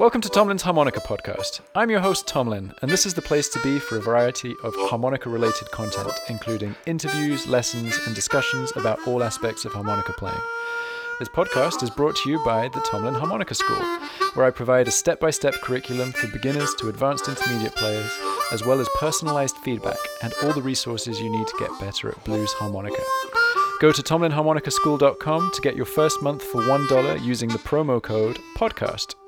Welcome 0.00 0.22
to 0.22 0.30
Tomlin's 0.30 0.62
Harmonica 0.62 1.00
Podcast. 1.00 1.60
I'm 1.74 1.90
your 1.90 2.00
host, 2.00 2.26
Tomlin, 2.26 2.72
and 2.80 2.90
this 2.90 3.04
is 3.04 3.12
the 3.12 3.20
place 3.20 3.50
to 3.50 3.60
be 3.60 3.78
for 3.78 3.98
a 3.98 4.00
variety 4.00 4.54
of 4.64 4.74
harmonica 4.74 5.28
related 5.28 5.70
content, 5.72 6.10
including 6.30 6.74
interviews, 6.86 7.46
lessons, 7.46 7.98
and 8.06 8.14
discussions 8.14 8.72
about 8.76 9.06
all 9.06 9.22
aspects 9.22 9.66
of 9.66 9.74
harmonica 9.74 10.14
playing. 10.14 10.40
This 11.18 11.28
podcast 11.28 11.82
is 11.82 11.90
brought 11.90 12.16
to 12.16 12.30
you 12.30 12.42
by 12.46 12.68
the 12.68 12.80
Tomlin 12.80 13.12
Harmonica 13.12 13.54
School, 13.54 13.76
where 14.32 14.46
I 14.46 14.50
provide 14.50 14.88
a 14.88 14.90
step 14.90 15.20
by 15.20 15.28
step 15.28 15.52
curriculum 15.60 16.12
for 16.12 16.28
beginners 16.28 16.74
to 16.76 16.88
advanced 16.88 17.28
intermediate 17.28 17.76
players, 17.76 18.10
as 18.52 18.64
well 18.64 18.80
as 18.80 18.88
personalized 18.98 19.58
feedback 19.58 19.98
and 20.22 20.32
all 20.42 20.54
the 20.54 20.62
resources 20.62 21.20
you 21.20 21.28
need 21.28 21.46
to 21.46 21.58
get 21.58 21.78
better 21.78 22.08
at 22.08 22.24
blues 22.24 22.54
harmonica. 22.54 23.02
Go 23.82 23.92
to 23.92 24.02
tomlinharmonicaschool.com 24.02 25.50
to 25.52 25.60
get 25.60 25.76
your 25.76 25.84
first 25.84 26.22
month 26.22 26.42
for 26.42 26.62
$1 26.62 27.22
using 27.22 27.50
the 27.50 27.58
promo 27.58 28.02
code 28.02 28.38
PODCAST. 28.56 29.19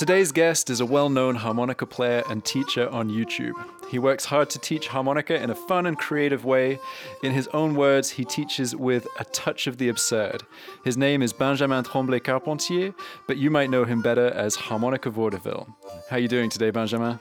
Today's 0.00 0.32
guest 0.32 0.70
is 0.70 0.80
a 0.80 0.86
well 0.86 1.10
known 1.10 1.34
harmonica 1.34 1.84
player 1.84 2.22
and 2.30 2.42
teacher 2.42 2.88
on 2.88 3.10
YouTube. 3.10 3.52
He 3.90 3.98
works 3.98 4.24
hard 4.24 4.48
to 4.48 4.58
teach 4.58 4.88
harmonica 4.88 5.34
in 5.34 5.50
a 5.50 5.54
fun 5.54 5.84
and 5.84 5.98
creative 5.98 6.42
way. 6.42 6.78
In 7.22 7.32
his 7.32 7.48
own 7.48 7.74
words, 7.74 8.08
he 8.08 8.24
teaches 8.24 8.74
with 8.74 9.06
a 9.18 9.24
touch 9.24 9.66
of 9.66 9.76
the 9.76 9.90
absurd. 9.90 10.42
His 10.86 10.96
name 10.96 11.20
is 11.20 11.34
Benjamin 11.34 11.84
Tremblay 11.84 12.20
Carpentier, 12.20 12.94
but 13.28 13.36
you 13.36 13.50
might 13.50 13.68
know 13.68 13.84
him 13.84 14.00
better 14.00 14.28
as 14.28 14.54
Harmonica 14.54 15.10
Vaudeville. 15.10 15.68
How 16.08 16.16
are 16.16 16.18
you 16.18 16.28
doing 16.28 16.48
today, 16.48 16.70
Benjamin? 16.70 17.20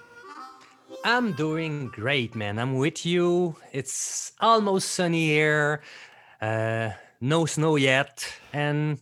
I'm 1.03 1.33
doing 1.33 1.89
great, 1.89 2.33
man. 2.33 2.57
I'm 2.57 2.75
with 2.75 3.05
you. 3.05 3.57
It's 3.73 4.31
almost 4.39 4.93
sunny 4.93 5.27
here. 5.27 5.81
Uh, 6.39 6.91
no 7.19 7.45
snow 7.45 7.75
yet, 7.75 8.25
and 8.53 9.01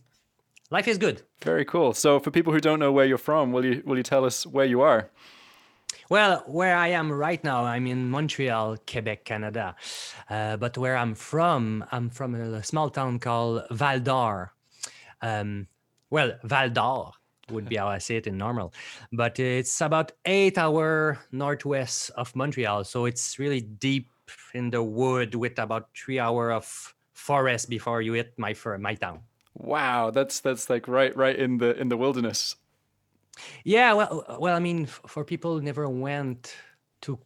life 0.68 0.88
is 0.88 0.98
good. 0.98 1.22
Very 1.42 1.64
cool. 1.64 1.94
So, 1.94 2.18
for 2.18 2.30
people 2.30 2.52
who 2.52 2.60
don't 2.60 2.80
know 2.80 2.92
where 2.92 3.06
you're 3.06 3.18
from, 3.18 3.52
will 3.52 3.64
you 3.64 3.82
will 3.84 3.96
you 3.96 4.02
tell 4.02 4.24
us 4.24 4.46
where 4.46 4.66
you 4.66 4.80
are? 4.80 5.10
Well, 6.10 6.42
where 6.46 6.74
I 6.74 6.88
am 6.88 7.12
right 7.12 7.42
now, 7.44 7.64
I'm 7.64 7.86
in 7.86 8.10
Montreal, 8.10 8.78
Quebec, 8.90 9.24
Canada. 9.24 9.76
Uh, 10.30 10.56
but 10.56 10.78
where 10.78 10.96
I'm 10.96 11.14
from, 11.14 11.84
I'm 11.92 12.08
from 12.08 12.34
a 12.34 12.62
small 12.62 12.88
town 12.88 13.18
called 13.18 13.64
Val 13.70 14.00
d'Or. 14.00 14.52
Um, 15.20 15.66
well, 16.10 16.32
Val 16.44 16.70
d'Or 16.70 17.12
would 17.50 17.68
be 17.68 17.76
how 17.76 17.88
I 17.88 17.98
say 17.98 18.16
it 18.16 18.26
in 18.26 18.38
normal, 18.38 18.72
but 19.12 19.38
it's 19.38 19.80
about 19.80 20.12
eight 20.24 20.58
hour 20.58 21.18
northwest 21.30 22.10
of 22.16 22.34
Montreal. 22.34 22.84
So 22.84 23.04
it's 23.04 23.38
really 23.38 23.60
deep 23.60 24.10
in 24.54 24.70
the 24.70 24.82
wood 24.82 25.34
with 25.34 25.58
about 25.58 25.88
three 25.94 26.18
hour 26.18 26.52
of 26.52 26.94
forest 27.12 27.68
before 27.68 28.00
you 28.02 28.14
hit 28.14 28.32
my 28.38 28.54
my 28.78 28.94
town. 28.94 29.20
Wow, 29.58 30.10
that's 30.10 30.40
that's 30.40 30.70
like 30.70 30.86
right 30.86 31.14
right 31.16 31.36
in 31.36 31.58
the 31.58 31.76
in 31.78 31.88
the 31.88 31.96
wilderness. 31.96 32.56
Yeah, 33.64 33.92
well, 33.92 34.24
well, 34.38 34.56
I 34.56 34.58
mean, 34.58 34.86
for 34.86 35.24
people 35.24 35.54
who 35.54 35.62
never 35.62 35.88
went 35.88 36.56
to 37.02 37.18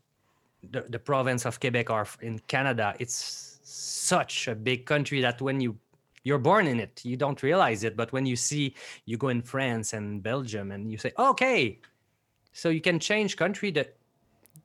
the, 0.71 0.83
the 0.83 0.99
province 0.99 1.47
of 1.47 1.61
Quebec 1.61 1.91
or 1.91 2.07
in 2.21 2.39
Canada, 2.41 2.95
it's 2.99 3.59
such 3.63 4.49
a 4.49 4.55
big 4.55 4.87
country 4.87 5.21
that 5.21 5.41
when 5.41 5.61
you 5.61 5.77
you're 6.25 6.39
born 6.39 6.67
in 6.67 6.81
it, 6.81 7.01
you 7.05 7.17
don't 7.17 7.43
realize 7.43 7.85
it. 7.85 7.97
But 7.97 8.13
when 8.13 8.27
you 8.27 8.37
see 8.37 8.75
you 9.05 9.17
go 9.17 9.29
in 9.29 9.43
France 9.43 9.93
and 9.93 10.23
Belgium, 10.23 10.71
and 10.71 10.91
you 10.91 10.99
say, 10.99 11.13
okay, 11.19 11.81
so 12.53 12.69
you 12.71 12.81
can 12.81 12.99
change 12.99 13.37
country 13.37 13.71
that 13.73 13.97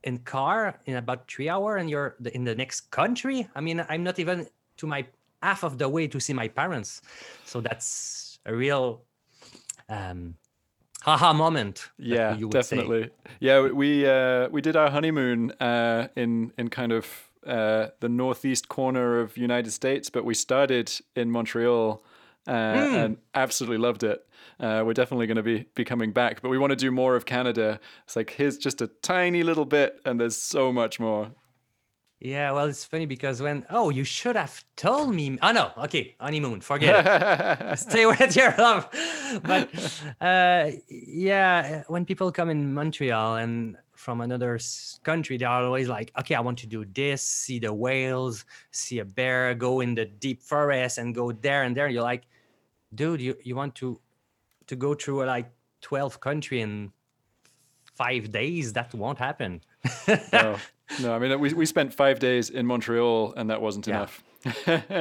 in 0.03 0.19
car 0.19 0.79
in 0.85 0.95
about 0.95 1.29
three 1.29 1.49
hour, 1.49 1.77
and 1.77 1.89
you're 1.89 2.15
in 2.33 2.45
the 2.45 2.55
next 2.55 2.91
country. 2.91 3.47
I 3.55 3.61
mean, 3.61 3.85
I'm 3.89 4.03
not 4.03 4.19
even 4.19 4.47
to 4.77 4.87
my 4.87 5.05
half 5.41 5.63
of 5.63 5.77
the 5.77 5.89
way 5.89 6.07
to 6.07 6.19
see 6.19 6.33
my 6.33 6.47
parents, 6.47 7.01
so 7.45 7.61
that's 7.61 8.39
a 8.45 8.55
real 8.55 9.03
um, 9.89 10.35
haha 11.01 11.33
moment. 11.33 11.89
Yeah, 11.97 12.37
definitely. 12.49 13.03
Say. 13.03 13.09
Yeah, 13.39 13.61
we 13.67 14.07
uh, 14.07 14.49
we 14.49 14.61
did 14.61 14.75
our 14.75 14.89
honeymoon 14.89 15.51
uh, 15.59 16.07
in 16.15 16.51
in 16.57 16.69
kind 16.69 16.91
of 16.91 17.29
uh, 17.45 17.87
the 17.99 18.09
northeast 18.09 18.67
corner 18.67 19.19
of 19.19 19.37
United 19.37 19.71
States, 19.71 20.09
but 20.09 20.25
we 20.25 20.33
started 20.33 20.91
in 21.15 21.31
Montreal. 21.31 22.03
Mm. 22.47 23.03
And 23.03 23.17
absolutely 23.33 23.77
loved 23.77 24.03
it. 24.03 24.25
Uh, 24.57 24.81
we're 24.85 24.93
definitely 24.93 25.27
going 25.27 25.35
to 25.35 25.43
be 25.43 25.65
be 25.75 25.83
coming 25.83 26.13
back, 26.13 26.41
but 26.41 26.47
we 26.47 26.57
want 26.57 26.71
to 26.71 26.77
do 26.77 26.91
more 26.91 27.17
of 27.17 27.25
Canada. 27.25 27.77
It's 28.05 28.15
like 28.15 28.29
here's 28.29 28.57
just 28.57 28.81
a 28.81 28.87
tiny 28.87 29.43
little 29.43 29.65
bit, 29.65 29.99
and 30.05 30.17
there's 30.17 30.37
so 30.37 30.71
much 30.71 30.97
more. 30.97 31.31
Yeah, 32.19 32.51
well, 32.51 32.65
it's 32.65 32.83
funny 32.83 33.05
because 33.05 33.43
when 33.43 33.63
oh, 33.69 33.91
you 33.91 34.03
should 34.03 34.35
have 34.35 34.65
told 34.75 35.13
me. 35.13 35.37
Oh 35.41 35.51
no, 35.51 35.71
okay, 35.77 36.15
honeymoon, 36.19 36.61
forget 36.61 37.05
it. 37.05 37.77
Stay 37.79 38.07
with 38.07 38.35
your 38.35 38.55
love. 38.57 38.89
But 39.43 39.69
uh, 40.19 40.71
yeah, 40.89 41.83
when 41.87 42.05
people 42.05 42.31
come 42.31 42.49
in 42.49 42.73
Montreal 42.73 43.35
and 43.35 43.77
from 43.93 44.21
another 44.21 44.59
country, 45.03 45.37
they're 45.37 45.47
always 45.47 45.89
like, 45.89 46.11
okay, 46.19 46.33
I 46.33 46.39
want 46.39 46.57
to 46.59 46.67
do 46.67 46.85
this, 46.85 47.21
see 47.21 47.59
the 47.59 47.71
whales, 47.71 48.45
see 48.71 48.97
a 48.97 49.05
bear, 49.05 49.53
go 49.53 49.81
in 49.81 49.93
the 49.93 50.05
deep 50.05 50.41
forest, 50.41 50.97
and 50.97 51.13
go 51.13 51.31
there 51.31 51.63
and 51.63 51.77
there. 51.77 51.87
You're 51.87 52.01
like, 52.01 52.23
dude, 52.95 53.21
you 53.21 53.37
you 53.43 53.55
want 53.55 53.75
to 53.75 53.99
to 54.65 54.75
go 54.75 54.95
through 54.95 55.25
like 55.25 55.51
twelve 55.81 56.19
country 56.19 56.61
in 56.61 56.91
five 57.97 58.31
days? 58.31 58.73
That 58.73 58.93
won't 58.93 59.19
happen. 59.19 59.61
no. 60.33 60.57
No, 61.01 61.13
I 61.13 61.19
mean 61.19 61.37
we 61.41 61.53
we 61.53 61.65
spent 61.65 61.93
five 61.93 62.17
days 62.19 62.49
in 62.49 62.65
Montreal 62.65 63.33
and 63.35 63.49
that 63.49 63.61
wasn't 63.61 63.87
yeah. 63.87 63.95
enough. 63.97 64.23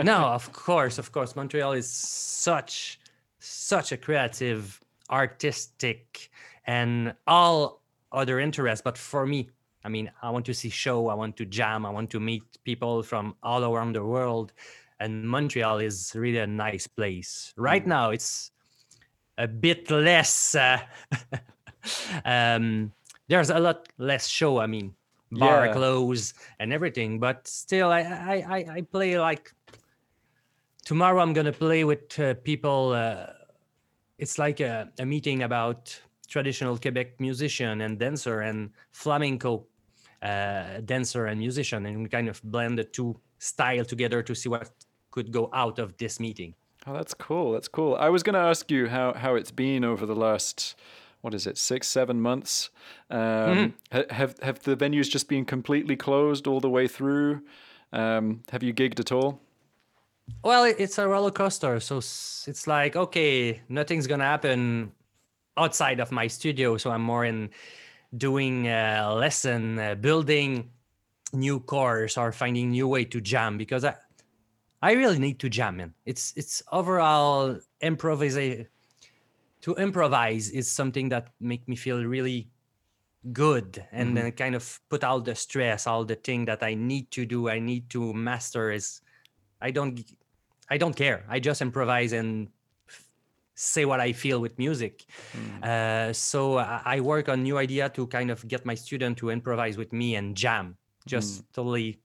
no, 0.05 0.17
of 0.39 0.53
course, 0.53 0.99
of 0.99 1.13
course. 1.13 1.37
Montreal 1.37 1.75
is 1.75 1.89
such 1.89 2.99
such 3.39 3.93
a 3.93 3.97
creative, 3.97 4.81
artistic, 5.11 6.31
and 6.67 7.15
all 7.27 7.83
other 8.13 8.41
interests. 8.41 8.83
But 8.83 8.99
for 8.99 9.27
me, 9.27 9.51
I 9.85 9.89
mean, 9.89 10.11
I 10.23 10.31
want 10.31 10.47
to 10.47 10.55
see 10.55 10.71
show, 10.71 11.09
I 11.09 11.15
want 11.15 11.37
to 11.37 11.45
jam, 11.45 11.87
I 11.87 11.91
want 11.91 12.11
to 12.11 12.21
meet 12.21 12.43
people 12.65 13.03
from 13.05 13.37
all 13.43 13.63
around 13.65 13.95
the 13.95 14.05
world. 14.05 14.53
And 14.99 15.29
Montreal 15.29 15.79
is 15.79 16.13
really 16.15 16.39
a 16.39 16.47
nice 16.47 16.87
place. 16.89 17.53
Right 17.57 17.85
mm. 17.85 17.89
now, 17.89 18.11
it's 18.11 18.51
a 19.39 19.47
bit 19.47 19.91
less. 19.91 20.55
Uh, 20.55 20.81
um, 22.25 22.93
there's 23.29 23.51
a 23.51 23.59
lot 23.59 23.89
less 23.99 24.29
show. 24.29 24.59
I 24.59 24.67
mean, 24.67 24.95
bar 25.33 25.67
yeah. 25.67 25.73
close 25.73 26.35
and 26.61 26.73
everything 26.73 27.19
but 27.19 27.47
still 27.47 27.91
I, 27.91 28.01
I 28.01 28.77
i 28.77 28.81
play 28.83 29.19
like 29.19 29.53
tomorrow 30.85 31.21
i'm 31.21 31.33
gonna 31.33 31.53
play 31.53 31.85
with 31.85 32.19
uh, 32.21 32.35
people 32.45 32.93
uh, 32.93 33.27
it's 34.19 34.39
like 34.39 34.61
a, 34.61 34.89
a, 34.99 35.05
meeting 35.05 35.43
about 35.43 35.99
traditional 36.29 36.79
quebec 36.79 37.21
musician 37.21 37.81
and 37.81 37.99
dancer 37.99 38.41
and 38.41 38.71
flamenco 38.93 39.67
uh, 40.23 40.81
dancer 40.85 41.27
and 41.27 41.41
musician 41.41 41.87
and 41.87 42.03
we 42.03 42.09
kind 42.09 42.29
of 42.29 42.41
blend 42.45 42.79
the 42.79 42.85
two 42.85 43.19
style 43.39 43.85
together 43.85 44.23
to 44.23 44.35
see 44.35 44.49
what 44.49 44.71
could 45.11 45.33
go 45.33 45.51
out 45.53 45.79
of 45.79 45.97
this 45.99 46.21
meeting 46.21 46.55
oh 46.87 46.93
that's 46.93 47.15
cool 47.15 47.53
that's 47.53 47.69
cool 47.69 47.97
i 47.97 48.09
was 48.09 48.23
gonna 48.23 48.39
ask 48.39 48.71
you 48.71 48.87
how 48.87 49.13
how 49.13 49.35
it's 49.35 49.51
been 49.51 49.85
over 49.85 50.07
the 50.07 50.15
last 50.15 50.77
what 51.21 51.35
is 51.35 51.47
it, 51.47 51.59
six, 51.59 51.89
seven 51.89 52.21
months. 52.21 52.71
Um, 53.11 53.19
mm-hmm. 53.19 54.15
Have 54.15 54.39
have 54.41 54.63
the 54.63 54.77
venues 54.77 55.11
just 55.11 55.29
been 55.29 55.45
completely 55.45 55.97
closed 55.97 56.47
all 56.47 56.61
the 56.61 56.71
way 56.71 56.89
through? 56.89 57.43
Um, 57.93 58.45
have 58.51 58.63
you 58.63 58.73
gigged 58.73 59.01
at 59.01 59.13
all? 59.13 59.41
Well, 60.43 60.65
it's 60.65 60.99
a 60.99 61.07
roller 61.07 61.31
coaster. 61.31 61.81
So 61.81 61.99
it's 61.99 62.67
like 62.67 62.97
okay, 62.97 63.63
nothing's 63.69 64.07
gonna 64.07 64.25
happen 64.25 64.93
outside 65.57 66.01
of 66.01 66.13
my 66.13 66.27
studio. 66.27 66.77
So 66.77 66.91
I'm 66.91 67.03
more 67.03 67.25
in 67.25 67.51
doing 68.17 68.69
a 68.69 69.15
lesson, 69.15 69.79
uh, 69.79 69.95
building 69.95 70.71
new 71.33 71.61
cores, 71.61 72.17
or 72.17 72.33
finding 72.33 72.71
new 72.71 72.89
way 72.89 73.05
to 73.05 73.21
jam 73.21 73.59
because 73.59 73.85
I 73.85 73.95
I 74.83 74.93
really 74.93 75.19
need 75.19 75.39
to 75.41 75.49
jam 75.49 75.81
in. 75.81 75.95
It's 76.05 76.33
it's 76.37 76.63
overall 76.71 77.59
improvisation 77.81 78.69
to 79.67 79.75
improvise 79.75 80.49
is 80.51 80.71
something 80.71 81.09
that 81.09 81.27
make 81.41 81.67
me 81.67 81.75
feel 81.75 82.05
really 82.05 82.47
good 83.33 83.83
and 83.91 84.15
mm-hmm. 84.15 84.31
then 84.31 84.33
kind 84.33 84.55
of 84.55 84.79
put 84.89 85.03
all 85.03 85.21
the 85.21 85.35
stress 85.35 85.89
all 85.89 86.05
the 86.05 86.15
thing 86.15 86.45
that 86.45 86.63
i 86.63 86.73
need 86.73 87.11
to 87.11 87.27
do 87.27 87.49
i 87.49 87.59
need 87.59 87.91
to 87.91 88.15
master 88.15 88.71
is 88.71 89.01
i 89.61 89.73
don't 89.73 89.99
i 90.71 90.79
don't 90.79 90.95
care 90.95 91.25
i 91.29 91.41
just 91.41 91.61
improvise 91.63 92.13
and 92.13 92.47
say 93.57 93.85
what 93.85 93.99
i 93.99 94.13
feel 94.13 94.39
with 94.39 94.57
music 94.57 95.05
mm. 95.33 95.65
uh, 95.65 96.13
so 96.13 96.59
I, 96.59 96.83
I, 96.85 97.01
work 97.01 97.29
on 97.29 97.43
new 97.43 97.59
idea 97.59 97.89
to 97.89 98.07
kind 98.07 98.31
of 98.31 98.47
get 98.47 98.65
my 98.65 98.77
student 98.77 99.19
to 99.19 99.31
improvise 99.31 99.77
with 99.77 99.93
me 99.93 100.15
and 100.15 100.37
jam 100.37 100.77
just 101.07 101.43
mm. 101.43 101.45
totally 101.53 101.99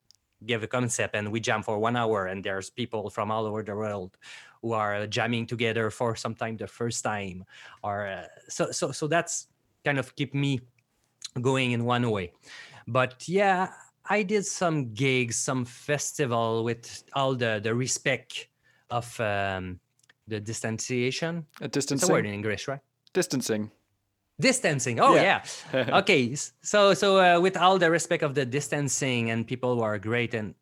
give 0.47 0.63
a 0.63 0.67
concept 0.67 1.13
and 1.13 1.31
we 1.31 1.39
jam 1.39 1.61
for 1.61 1.77
one 1.77 1.95
hour 1.95 2.25
and 2.25 2.43
there's 2.43 2.71
people 2.71 3.11
from 3.11 3.29
all 3.29 3.45
over 3.45 3.61
the 3.61 3.75
world 3.75 4.17
who 4.61 4.73
are 4.73 5.07
jamming 5.07 5.45
together 5.47 5.89
for 5.89 6.15
sometimes 6.15 6.59
the 6.59 6.67
first 6.67 7.03
time 7.03 7.43
or 7.83 8.07
uh, 8.07 8.25
so 8.47 8.71
so 8.71 8.91
so 8.91 9.07
that's 9.07 9.47
kind 9.85 9.97
of 9.99 10.15
keep 10.15 10.33
me 10.33 10.59
going 11.41 11.71
in 11.71 11.85
one 11.85 12.09
way 12.11 12.31
but 12.87 13.27
yeah 13.27 13.69
i 14.09 14.21
did 14.23 14.45
some 14.45 14.93
gigs 14.93 15.35
some 15.35 15.65
festival 15.65 16.63
with 16.63 17.03
all 17.13 17.35
the 17.35 17.59
the 17.63 17.73
respect 17.73 18.47
of 18.89 19.17
um, 19.21 19.79
the 20.27 20.39
distanciation. 20.39 21.45
A 21.61 21.65
It's 21.65 21.65
a 21.65 21.79
distancing. 21.79 22.11
word 22.11 22.25
in 22.25 22.33
English, 22.33 22.67
right? 22.67 22.81
Distancing. 23.13 23.71
distancing 24.39 24.99
oh 24.99 25.15
Yeah. 25.15 25.43
yeah, 25.73 25.97
okay 25.99 26.35
so 26.61 26.93
so 26.93 27.19
uh, 27.19 27.39
with 27.39 27.55
all 27.57 27.77
the 27.77 27.89
respect 27.91 28.23
of 28.23 28.33
the 28.33 28.45
distancing 28.45 29.29
and 29.31 29.45
people 29.45 29.75
who 29.75 29.81
are 29.83 29.99
great 29.99 30.33
and 30.33 30.55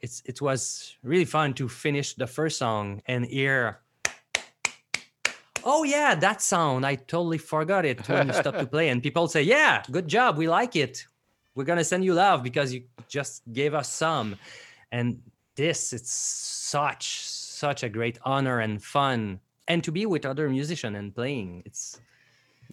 it's 0.00 0.22
it 0.24 0.40
was 0.40 0.94
really 1.02 1.24
fun 1.24 1.54
to 1.54 1.68
finish 1.68 2.14
the 2.14 2.26
first 2.26 2.58
song 2.58 3.02
and 3.06 3.24
hear 3.26 3.80
oh 5.64 5.82
yeah 5.84 6.14
that 6.14 6.40
sound 6.42 6.86
i 6.86 6.94
totally 6.94 7.38
forgot 7.38 7.84
it 7.84 8.06
when 8.08 8.28
you 8.28 8.32
stopped 8.32 8.58
to 8.58 8.66
play. 8.76 8.88
And 8.88 9.02
people 9.02 9.26
say 9.28 9.42
yeah 9.42 9.82
good 9.90 10.08
job 10.08 10.36
we 10.36 10.48
like 10.48 10.76
it. 10.76 11.04
We're 11.54 11.64
gonna 11.64 11.84
send 11.84 12.04
you 12.04 12.12
love 12.14 12.42
because 12.42 12.72
you 12.74 12.84
just 13.08 13.42
gave 13.52 13.72
us 13.74 13.90
some. 13.90 14.36
And 14.92 15.22
this 15.56 15.92
it's 15.92 16.12
such 16.12 17.24
such 17.24 17.82
a 17.82 17.88
great 17.88 18.18
honor 18.22 18.60
and 18.60 18.82
fun. 18.82 19.40
And 19.66 19.82
to 19.84 19.90
be 19.90 20.04
with 20.06 20.26
other 20.26 20.48
musicians 20.48 20.96
and 20.96 21.14
playing 21.14 21.62
it's 21.64 21.98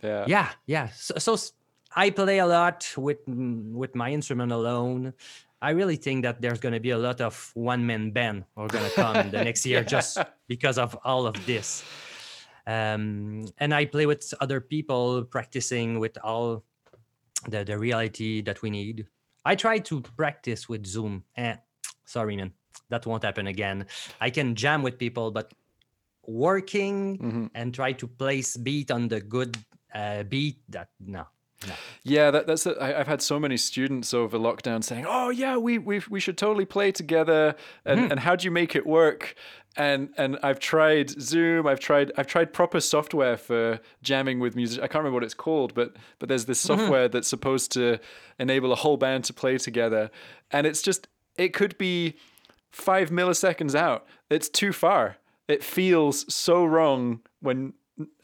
Yeah. 0.04 0.26
yeah 0.28 0.50
yeah. 0.66 0.90
So, 0.96 1.16
so 1.18 1.38
i 1.96 2.10
play 2.10 2.40
a 2.40 2.46
lot 2.46 2.92
with 2.98 3.20
with 3.28 3.96
my 3.96 4.12
instrument 4.12 4.52
alone 4.52 5.14
i 5.64 5.72
really 5.72 5.96
think 5.98 6.24
that 6.28 6.42
there's 6.42 6.60
going 6.60 6.74
to 6.76 6.84
be 6.88 6.92
a 6.92 6.98
lot 7.08 7.22
of 7.22 7.52
one 7.56 7.82
man 7.86 8.12
band 8.12 8.44
are 8.58 8.68
going 8.68 8.84
to 8.84 8.92
come 8.96 9.32
the 9.32 9.44
next 9.50 9.66
year 9.66 9.82
just 9.84 10.18
because 10.48 10.78
of 10.78 10.92
all 11.04 11.26
of 11.26 11.36
this. 11.46 11.84
Um 12.68 13.46
and 13.58 13.74
i 13.74 13.86
play 13.86 14.06
with 14.06 14.24
other 14.40 14.60
people 14.62 15.24
practicing 15.36 16.00
with 16.04 16.16
all 16.24 16.64
the 17.52 17.64
the 17.64 17.78
reality 17.78 18.42
that 18.48 18.62
we 18.64 18.70
need. 18.70 19.08
I 19.46 19.56
try 19.56 19.80
to 19.90 20.02
practice 20.16 20.70
with 20.72 20.86
zoom. 20.86 21.24
Eh, 21.36 21.56
sorry 22.06 22.36
man. 22.36 22.52
That 22.90 23.06
won't 23.06 23.24
happen 23.24 23.48
again. 23.48 23.86
I 24.22 24.30
can 24.32 24.56
jam 24.56 24.84
with 24.84 24.96
people 24.98 25.32
but 25.32 25.52
working 26.26 27.18
Mhm. 27.20 27.50
and 27.54 27.74
try 27.74 27.92
to 28.00 28.08
place 28.08 28.56
beat 28.58 28.92
on 28.92 29.08
the 29.10 29.20
good 29.20 29.58
uh, 29.94 30.24
beat 30.24 30.58
that 30.70 30.90
no 31.00 31.28
no 31.68 31.74
Yeah, 32.04 32.32
that, 32.32 32.48
that's. 32.48 32.64
The, 32.66 32.72
I, 32.82 33.00
I've 33.00 33.08
had 33.08 33.22
so 33.22 33.40
many 33.40 33.58
students 33.58 34.14
over 34.14 34.38
lockdown 34.38 34.84
saying, 34.84 35.06
"Oh 35.08 35.30
yeah, 35.30 35.58
we 35.58 35.78
we 35.78 36.02
we 36.10 36.20
should 36.20 36.38
totally 36.38 36.66
play 36.66 36.92
together." 36.92 37.56
And 37.86 38.00
Mm-hmm. 38.02 38.12
and 38.12 38.20
how 38.20 38.36
do 38.36 38.46
you 38.46 38.52
make 38.52 38.76
it 38.76 38.86
work? 38.86 39.36
And 39.76 40.10
and 40.18 40.38
I've 40.44 40.60
tried 40.60 41.10
Zoom. 41.22 41.66
I've 41.66 41.80
tried 41.80 42.12
I've 42.18 42.28
tried 42.28 42.52
proper 42.54 42.80
software 42.80 43.38
for 43.38 43.80
jamming 44.02 44.40
with 44.40 44.56
music. 44.56 44.80
I 44.84 44.88
can't 44.88 45.02
remember 45.04 45.16
what 45.16 45.24
it's 45.24 45.34
called, 45.34 45.74
but 45.74 45.96
but 46.20 46.30
there's 46.30 46.46
this 46.46 46.64
Mm-hmm. 46.64 46.80
software 46.80 47.08
that's 47.08 47.28
supposed 47.28 47.72
to 47.74 48.00
enable 48.38 48.72
a 48.72 48.76
whole 48.76 48.98
band 48.98 49.24
to 49.26 49.34
play 49.34 49.58
together. 49.58 50.12
And 50.52 50.68
it's 50.68 50.82
just 50.82 51.08
it 51.38 51.54
could 51.54 51.78
be 51.78 52.16
five 52.72 53.10
milliseconds 53.10 53.76
out. 53.76 54.06
It's 54.30 54.50
too 54.50 54.74
far. 54.74 55.18
It 55.48 55.64
feels 55.64 56.32
so 56.34 56.66
wrong 56.66 57.22
when 57.42 57.74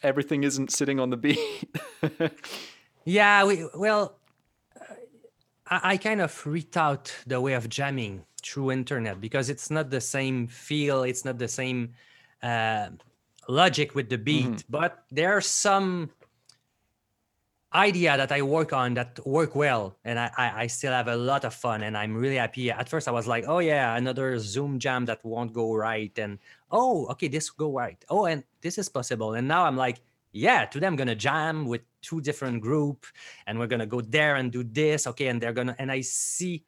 everything 0.03 0.43
isn't 0.43 0.71
sitting 0.71 0.99
on 0.99 1.09
the 1.09 1.17
beat. 1.17 1.39
yeah 3.09 3.43
we 3.43 3.65
well 3.75 4.15
uh, 4.79 4.93
I, 5.67 5.93
I 5.93 5.97
kind 5.97 6.21
of 6.21 6.31
rethought 6.43 7.11
the 7.25 7.41
way 7.41 7.53
of 7.53 7.67
jamming 7.69 8.25
through 8.41 8.71
internet 8.71 9.19
because 9.19 9.49
it's 9.49 9.69
not 9.69 9.89
the 9.89 10.01
same 10.01 10.47
feel 10.47 11.03
it's 11.03 11.25
not 11.25 11.37
the 11.37 11.47
same 11.47 11.93
uh, 12.43 12.89
logic 13.47 13.95
with 13.95 14.09
the 14.09 14.17
beat 14.17 14.63
but 14.69 15.03
there 15.11 15.31
are 15.35 15.41
some 15.41 16.11
idea 17.73 18.17
that 18.17 18.31
I 18.31 18.41
work 18.41 18.73
on 18.73 18.95
that 18.95 19.19
work 19.25 19.55
well 19.55 19.95
and 20.03 20.17
I, 20.17 20.31
I 20.37 20.63
I 20.63 20.67
still 20.67 20.91
have 20.91 21.07
a 21.07 21.15
lot 21.15 21.45
of 21.45 21.53
fun 21.53 21.83
and 21.83 21.95
I'm 21.95 22.15
really 22.15 22.37
happy. 22.37 22.71
At 22.71 22.89
first 22.89 23.07
I 23.07 23.11
was 23.11 23.27
like, 23.27 23.45
oh 23.47 23.59
yeah, 23.59 23.95
another 23.95 24.39
Zoom 24.39 24.79
jam 24.79 25.05
that 25.05 25.23
won't 25.23 25.53
go 25.53 25.75
right 25.75 26.17
and 26.17 26.39
oh 26.71 27.05
okay 27.11 27.27
this 27.27 27.51
will 27.51 27.69
go 27.69 27.77
right. 27.77 28.03
Oh 28.09 28.25
and 28.25 28.43
this 28.61 28.77
is 28.77 28.89
possible. 28.89 29.33
And 29.35 29.47
now 29.47 29.65
I'm 29.65 29.77
like, 29.77 30.01
yeah, 30.31 30.65
today 30.65 30.87
I'm 30.87 30.95
gonna 30.95 31.15
jam 31.15 31.65
with 31.65 31.81
two 32.01 32.21
different 32.21 32.61
group 32.61 33.05
and 33.47 33.57
we're 33.59 33.67
gonna 33.67 33.85
go 33.85 34.01
there 34.01 34.35
and 34.35 34.51
do 34.51 34.63
this. 34.63 35.07
Okay, 35.07 35.27
and 35.27 35.41
they're 35.41 35.53
gonna 35.53 35.75
and 35.79 35.91
I 35.91 36.01
see 36.01 36.63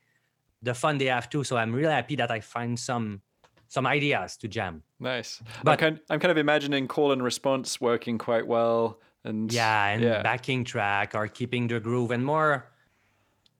the 0.62 0.74
fun 0.74 0.98
they 0.98 1.06
have 1.06 1.30
too. 1.30 1.44
So 1.44 1.58
I'm 1.58 1.74
really 1.74 1.92
happy 1.94 2.16
that 2.18 2.31
I 2.31 2.40
find 2.40 2.78
some 2.80 3.22
some 3.68 3.88
ideas 3.88 4.36
to 4.38 4.48
jam. 4.48 4.84
Nice. 5.00 5.42
I'm 5.42 5.63
But- 5.63 5.80
kind, 5.80 6.00
I'm 6.10 6.19
kind 6.19 6.31
of 6.31 6.38
imagining 6.38 6.88
call 6.88 7.12
and 7.13 7.24
response 7.24 7.80
working 7.80 8.18
quite 8.18 8.46
well. 8.46 9.00
And 9.24 9.52
Yeah, 9.54 9.86
and 9.94 10.02
yeah, 10.04 10.22
backing 10.24 10.64
track 10.66 11.14
or 11.16 11.28
keeping 11.28 11.68
the 11.68 11.80
groove 11.80 12.12
and 12.12 12.25
more 12.25 12.66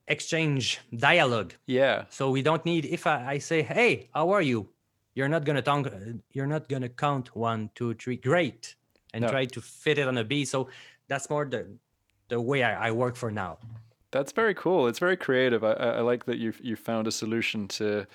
exchange 0.07 0.80
dialogue. 0.95 1.54
yeah, 1.68 2.06
So 2.09 2.30
we 2.31 2.42
don't 2.42 2.65
need 2.65 2.86
if 2.86 3.06
I, 3.07 3.33
I 3.33 3.38
say, 3.38 3.62
"Hey, 3.62 4.09
how 4.13 4.31
are 4.31 4.42
you?" 4.42 4.69
You're 5.13 5.30
not 5.30 5.45
gonna 5.45 5.62
uh, 5.65 6.13
you're 6.33 6.47
not 6.47 6.68
gonna 6.68 6.89
count 6.89 7.36
one, 7.36 7.69
two, 7.75 7.94
three, 7.94 8.18
great, 8.18 8.75
and 9.13 9.27
try 9.27 9.45
to 9.45 9.61
fit 9.61 9.97
it 9.97 10.07
on 10.07 10.17
a 10.17 10.23
beat. 10.23 10.47
So 10.47 10.69
that's 11.07 11.29
more 11.29 11.45
the 11.45 11.65
the 12.29 12.39
way 12.39 12.63
I, 12.63 12.87
I 12.87 12.91
work 12.91 13.15
for 13.15 13.31
now. 13.31 13.57
that's 14.11 14.31
very 14.33 14.53
cool. 14.53 14.87
It's 14.89 14.99
very 14.99 15.17
creative. 15.17 15.63
I, 15.63 15.73
I 15.73 16.01
like 16.01 16.25
that 16.25 16.37
you've 16.37 16.59
you 16.63 16.75
found 16.75 17.07
a 17.07 17.11
solution 17.11 17.67
to 17.79 18.05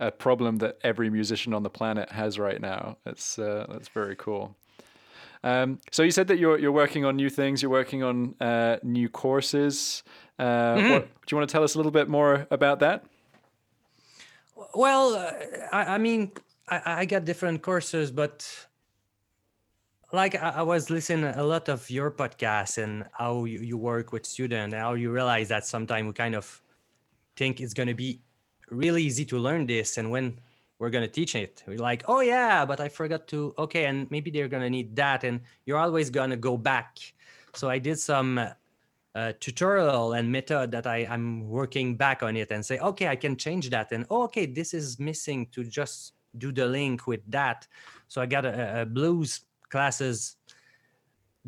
a 0.00 0.10
problem 0.10 0.58
that 0.58 0.78
every 0.82 1.08
musician 1.10 1.54
on 1.54 1.62
the 1.62 1.70
planet 1.70 2.10
has 2.10 2.38
right 2.38 2.60
now. 2.60 2.96
It's 3.06 3.38
uh, 3.38 3.66
that's 3.70 3.88
very 3.88 4.16
cool. 4.16 4.54
Um, 5.44 5.78
so 5.90 6.02
you 6.02 6.10
said 6.10 6.26
that 6.28 6.38
you're 6.38 6.58
you're 6.58 6.72
working 6.84 7.04
on 7.04 7.16
new 7.16 7.30
things. 7.30 7.62
You're 7.62 7.70
working 7.82 8.02
on 8.02 8.34
uh, 8.40 8.76
new 8.82 9.08
courses. 9.08 10.02
Uh, 10.38 10.44
Mm-hmm. 10.44 10.90
what, 10.92 11.02
do 11.02 11.26
you 11.30 11.36
want 11.38 11.48
to 11.48 11.52
tell 11.52 11.62
us 11.64 11.74
a 11.74 11.78
little 11.78 11.92
bit 11.92 12.08
more 12.08 12.46
about 12.50 12.80
that? 12.80 13.04
Well, 14.74 15.14
uh, 15.14 15.32
I, 15.72 15.94
I 15.94 15.98
mean, 15.98 16.32
I, 16.68 16.80
I 17.02 17.04
got 17.04 17.24
different 17.24 17.62
courses, 17.62 18.10
but 18.10 18.66
like 20.14 20.36
I, 20.36 20.62
was 20.62 20.90
listening 20.90 21.24
a 21.24 21.42
lot 21.42 21.68
of 21.68 21.90
your 21.90 22.10
podcast 22.10 22.82
and 22.82 23.04
how 23.12 23.44
you, 23.44 23.76
work 23.76 24.12
with 24.12 24.24
students 24.24 24.74
how 24.74 24.94
you 24.94 25.10
realize 25.10 25.48
that 25.48 25.66
sometimes 25.66 26.06
we 26.06 26.12
kind 26.12 26.34
of 26.34 26.62
think 27.36 27.60
it's 27.60 27.74
going 27.74 27.88
to 27.88 27.94
be 27.94 28.20
really 28.70 29.02
easy 29.02 29.24
to 29.26 29.38
learn 29.38 29.66
this. 29.66 29.98
And 29.98 30.10
when 30.10 30.38
we're 30.78 30.90
going 30.90 31.04
to 31.04 31.10
teach 31.10 31.34
it, 31.34 31.62
we're 31.66 31.78
like, 31.78 32.04
oh, 32.08 32.20
yeah, 32.20 32.64
but 32.64 32.80
I 32.80 32.88
forgot 32.88 33.26
to, 33.28 33.54
okay, 33.58 33.86
and 33.86 34.10
maybe 34.10 34.30
they're 34.30 34.48
going 34.48 34.62
to 34.62 34.70
need 34.70 34.94
that. 34.96 35.24
And 35.24 35.40
you're 35.66 35.78
always 35.78 36.10
going 36.10 36.30
to 36.30 36.36
go 36.36 36.56
back. 36.56 36.98
So 37.54 37.68
I 37.68 37.78
did 37.78 37.98
some 37.98 38.38
uh, 39.14 39.32
tutorial 39.40 40.12
and 40.12 40.30
method 40.30 40.70
that 40.72 40.86
I, 40.86 41.06
I'm 41.10 41.48
working 41.48 41.96
back 41.96 42.22
on 42.22 42.36
it 42.36 42.50
and 42.50 42.64
say, 42.64 42.78
okay, 42.78 43.08
I 43.08 43.16
can 43.16 43.36
change 43.36 43.70
that. 43.70 43.92
And 43.92 44.06
oh, 44.10 44.22
okay, 44.24 44.46
this 44.46 44.74
is 44.74 44.98
missing 44.98 45.46
to 45.52 45.64
just 45.64 46.14
do 46.38 46.50
the 46.50 46.66
link 46.66 47.06
with 47.06 47.20
that. 47.30 47.66
So 48.08 48.20
I 48.20 48.26
got 48.26 48.44
a, 48.44 48.82
a 48.82 48.86
blues 48.86 49.40
classes 49.74 50.36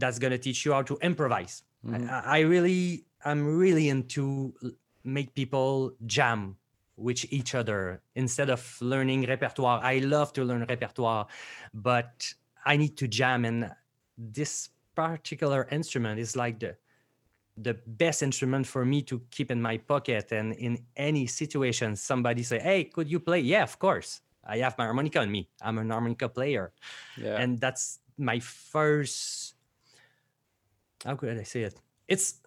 that's 0.00 0.18
going 0.22 0.34
to 0.38 0.42
teach 0.46 0.60
you 0.64 0.72
how 0.76 0.82
to 0.90 0.96
improvise. 1.10 1.54
I, 1.86 1.88
mm-hmm. 1.88 2.10
I 2.10 2.20
I 2.36 2.38
really, 2.54 2.84
I'm 3.28 3.42
really 3.62 3.86
into 3.94 4.52
make 5.04 5.28
people 5.40 5.72
jam 6.04 6.40
with 6.96 7.20
each 7.38 7.54
other 7.60 7.78
instead 8.14 8.48
of 8.56 8.60
learning 8.80 9.20
repertoire. 9.34 9.78
I 9.92 9.96
love 10.16 10.32
to 10.36 10.42
learn 10.48 10.62
repertoire, 10.68 11.26
but 11.72 12.12
I 12.64 12.76
need 12.82 12.94
to 13.02 13.06
jam. 13.18 13.44
And 13.44 13.70
this 14.16 14.70
particular 14.94 15.68
instrument 15.70 16.18
is 16.18 16.34
like 16.36 16.58
the 16.58 16.72
the 17.56 17.74
best 17.86 18.22
instrument 18.22 18.66
for 18.66 18.84
me 18.84 19.00
to 19.00 19.16
keep 19.30 19.50
in 19.50 19.60
my 19.62 19.76
pocket 19.78 20.32
and 20.32 20.52
in 20.66 20.76
any 20.96 21.26
situation 21.26 21.96
somebody 21.96 22.42
say 22.42 22.58
hey 22.58 22.84
could 22.84 23.08
you 23.08 23.18
play 23.20 23.40
yeah 23.40 23.62
of 23.62 23.78
course 23.78 24.20
i 24.44 24.58
have 24.58 24.76
my 24.76 24.84
harmonica 24.84 25.20
on 25.20 25.30
me 25.30 25.48
i'm 25.62 25.78
an 25.78 25.88
harmonica 25.88 26.28
player 26.28 26.72
Yeah. 27.16 27.40
and 27.40 27.58
that's 27.58 28.00
my 28.18 28.38
first 28.40 29.54
how 31.04 31.14
could 31.16 31.38
i 31.38 31.42
say 31.42 31.62
it? 31.62 31.74
It's 32.08 32.40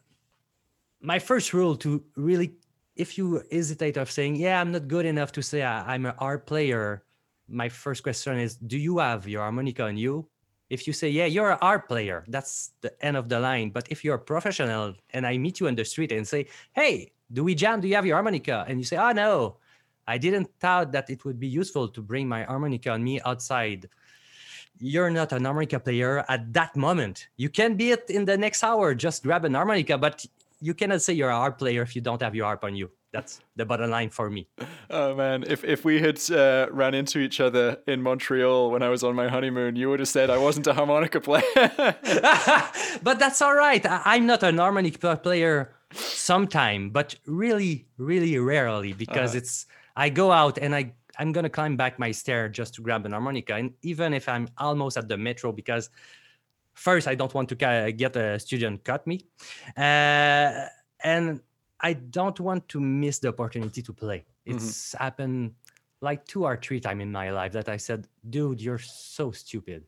my 1.02 1.20
first 1.20 1.54
rule 1.54 1.76
to 1.78 2.04
really 2.16 2.56
if 2.96 3.18
you 3.18 3.42
hesitate 3.52 3.96
of 3.98 4.12
saying 4.12 4.36
yeah 4.36 4.60
i'm 4.60 4.72
not 4.72 4.88
good 4.88 5.06
enough 5.06 5.32
to 5.34 5.42
say 5.42 5.62
I- 5.64 5.94
i'm 5.94 6.06
an 6.06 6.16
art 6.20 6.46
player 6.46 7.04
my 7.48 7.70
first 7.70 8.04
question 8.04 8.38
is 8.38 8.56
do 8.56 8.78
you 8.78 9.00
have 9.00 9.28
your 9.28 9.42
harmonica 9.42 9.84
on 9.86 9.98
you? 9.98 10.28
If 10.70 10.86
you 10.86 10.94
say 10.94 11.10
yeah 11.10 11.26
you're 11.26 11.52
an 11.52 11.58
art 11.62 11.88
player 11.88 12.26
that's 12.28 12.72
the 12.82 12.94
end 13.04 13.18
of 13.18 13.28
the 13.28 13.40
line. 13.40 13.72
But 13.72 13.88
if 13.90 14.04
you're 14.04 14.16
a 14.16 14.20
professional 14.34 14.94
and 15.12 15.26
i 15.26 15.38
meet 15.38 15.60
you 15.60 15.68
on 15.68 15.76
the 15.76 15.86
street 15.86 16.12
and 16.12 16.28
say 16.28 16.48
hey 16.74 17.12
do 17.32 17.44
we 17.44 17.54
jam? 17.56 17.80
Do 17.80 17.88
you 17.88 17.96
have 17.96 18.06
your 18.06 18.16
harmonica? 18.16 18.66
and 18.68 18.80
you 18.80 18.86
say 18.86 18.98
oh 18.98 19.12
no. 19.12 19.58
I 20.08 20.18
didn't 20.18 20.50
thought 20.60 20.92
that 20.94 21.10
it 21.12 21.24
would 21.24 21.40
be 21.40 21.48
useful 21.48 21.88
to 21.90 22.02
bring 22.02 22.28
my 22.28 22.42
harmonica 22.44 22.90
on 22.90 23.04
me 23.04 23.22
outside 23.22 23.88
you're 24.78 25.10
not 25.10 25.32
an 25.34 25.46
harmonica 25.46 25.80
player 25.80 26.24
at 26.30 26.54
that 26.54 26.76
moment. 26.76 27.28
You 27.38 27.50
can 27.50 27.76
be 27.76 27.92
it 27.92 28.06
in 28.10 28.26
the 28.26 28.38
next 28.38 28.64
hour 28.64 28.94
just 28.96 29.24
grab 29.24 29.46
an 29.46 29.54
harmonica 29.56 29.98
but 29.98 30.26
you 30.62 30.74
cannot 30.74 31.02
say 31.02 31.14
you're 31.14 31.30
a 31.30 31.36
harp 31.36 31.58
player 31.58 31.82
if 31.82 31.96
you 31.96 32.02
don't 32.02 32.22
have 32.22 32.36
your 32.36 32.46
harp 32.46 32.64
on 32.64 32.76
you. 32.76 32.90
That's 33.12 33.40
the 33.56 33.66
bottom 33.66 33.90
line 33.90 34.10
for 34.12 34.30
me. 34.30 34.48
Oh 34.92 35.16
man, 35.16 35.44
if 35.48 35.64
if 35.64 35.84
we 35.84 36.00
had 36.00 36.20
uh, 36.30 36.68
ran 36.70 36.94
into 36.94 37.18
each 37.20 37.40
other 37.40 37.78
in 37.88 38.04
Montreal 38.04 38.70
when 38.70 38.84
I 38.84 38.90
was 38.90 39.04
on 39.04 39.16
my 39.16 39.28
honeymoon, 39.28 39.76
you 39.76 39.90
would 39.90 40.00
have 40.00 40.10
said 40.10 40.30
I 40.30 40.38
wasn't 40.38 40.68
a 40.68 40.74
harmonica 40.76 41.20
player. 41.20 41.44
but 43.04 43.18
that's 43.18 43.42
all 43.42 43.56
right. 43.56 43.84
I- 43.86 44.02
I'm 44.06 44.26
not 44.28 44.44
an 44.44 44.58
harmonica 44.60 45.18
player 45.18 45.72
sometime, 45.94 46.92
but 46.92 47.16
really, 47.26 47.88
really 47.98 48.38
rarely 48.38 48.94
because 48.94 49.34
it's 49.34 49.66
I 50.06 50.10
go 50.10 50.32
out 50.32 50.58
and 50.64 50.74
I 50.74 50.84
I'm 51.20 51.32
gonna 51.34 51.50
climb 51.50 51.76
back 51.76 52.00
my 52.00 52.12
stair 52.12 52.48
just 52.60 52.74
to 52.76 52.82
grab 52.82 53.06
an 53.06 53.12
harmonica, 53.12 53.54
and 53.56 53.74
even 53.82 54.14
if 54.14 54.26
I'm 54.30 54.48
almost 54.58 54.96
at 54.98 55.08
the 55.10 55.18
metro 55.18 55.52
because 55.52 55.90
first 56.74 57.06
I 57.12 57.16
don't 57.16 57.34
want 57.34 57.50
to 57.50 57.56
get 58.04 58.16
a 58.16 58.40
student 58.40 58.86
cut 58.90 59.06
me, 59.06 59.18
uh, 59.76 60.68
and 61.04 61.42
I 61.82 61.94
don't 61.94 62.40
want 62.40 62.68
to 62.70 62.80
miss 62.80 63.20
the 63.20 63.30
opportunity 63.30 63.82
to 63.82 63.94
play. 63.94 64.20
Mhm. 64.48 64.56
It's 64.56 64.94
happened 64.94 65.56
like 66.02 66.26
two 66.26 66.46
or 66.46 66.56
three 66.56 66.80
times 66.80 67.02
in 67.02 67.12
my 67.12 67.32
life 67.32 67.52
that 67.52 67.68
I 67.68 67.78
said, 67.78 68.08
"Dude, 68.30 68.62
you're 68.62 68.84
so 69.18 69.32
stupid." 69.32 69.84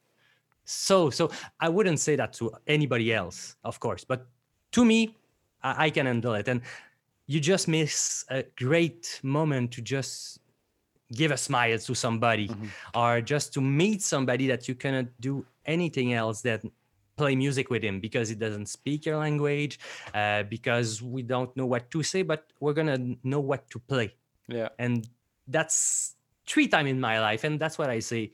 So 0.65 1.09
so 1.09 1.31
I 1.65 1.69
wouldn't 1.69 1.99
say 1.99 2.17
that 2.17 2.33
to 2.39 2.51
anybody 2.67 3.13
else, 3.13 3.55
of 3.63 3.79
course, 3.79 4.03
but 4.11 4.27
to 4.71 4.83
me, 4.83 4.99
I, 5.63 5.85
I 5.85 5.89
can 5.89 6.05
handle 6.05 6.35
it. 6.35 6.47
And 6.47 6.61
you 7.31 7.39
just 7.39 7.67
miss 7.67 8.25
a 8.29 8.43
great 8.63 9.19
moment 9.23 9.71
to 9.75 9.81
just 9.81 10.39
give 11.19 11.31
a 11.31 11.37
smile 11.37 11.77
to 11.87 11.93
somebody 11.95 12.47
Mhm. 12.47 12.69
or 13.01 13.21
just 13.33 13.53
to 13.53 13.61
meet 13.61 14.01
somebody 14.13 14.45
that 14.51 14.67
you 14.67 14.75
cannot 14.83 15.07
do 15.19 15.45
anything 15.65 16.13
else 16.21 16.41
than 16.41 16.59
play 17.15 17.35
music 17.35 17.69
with 17.69 17.83
him 17.83 17.99
because 17.99 18.27
he 18.29 18.35
doesn't 18.45 18.67
speak 18.67 19.05
your 19.05 19.17
language 19.17 19.73
uh, 20.13 20.43
because 20.55 21.01
we 21.15 21.21
don't 21.33 21.51
know 21.57 21.67
what 21.73 21.83
to 21.91 21.99
say 22.03 22.21
but 22.23 22.41
we're 22.61 22.73
gonna 22.79 22.97
know 23.23 23.39
what 23.51 23.61
to 23.69 23.79
play 23.79 24.09
Yeah. 24.47 24.69
and 24.79 25.07
that's 25.47 26.15
three 26.51 26.67
times 26.67 26.89
in 26.89 26.99
my 26.99 27.19
life 27.27 27.43
and 27.47 27.59
that's 27.61 27.77
what 27.77 27.89
i 27.89 27.99
say 28.01 28.31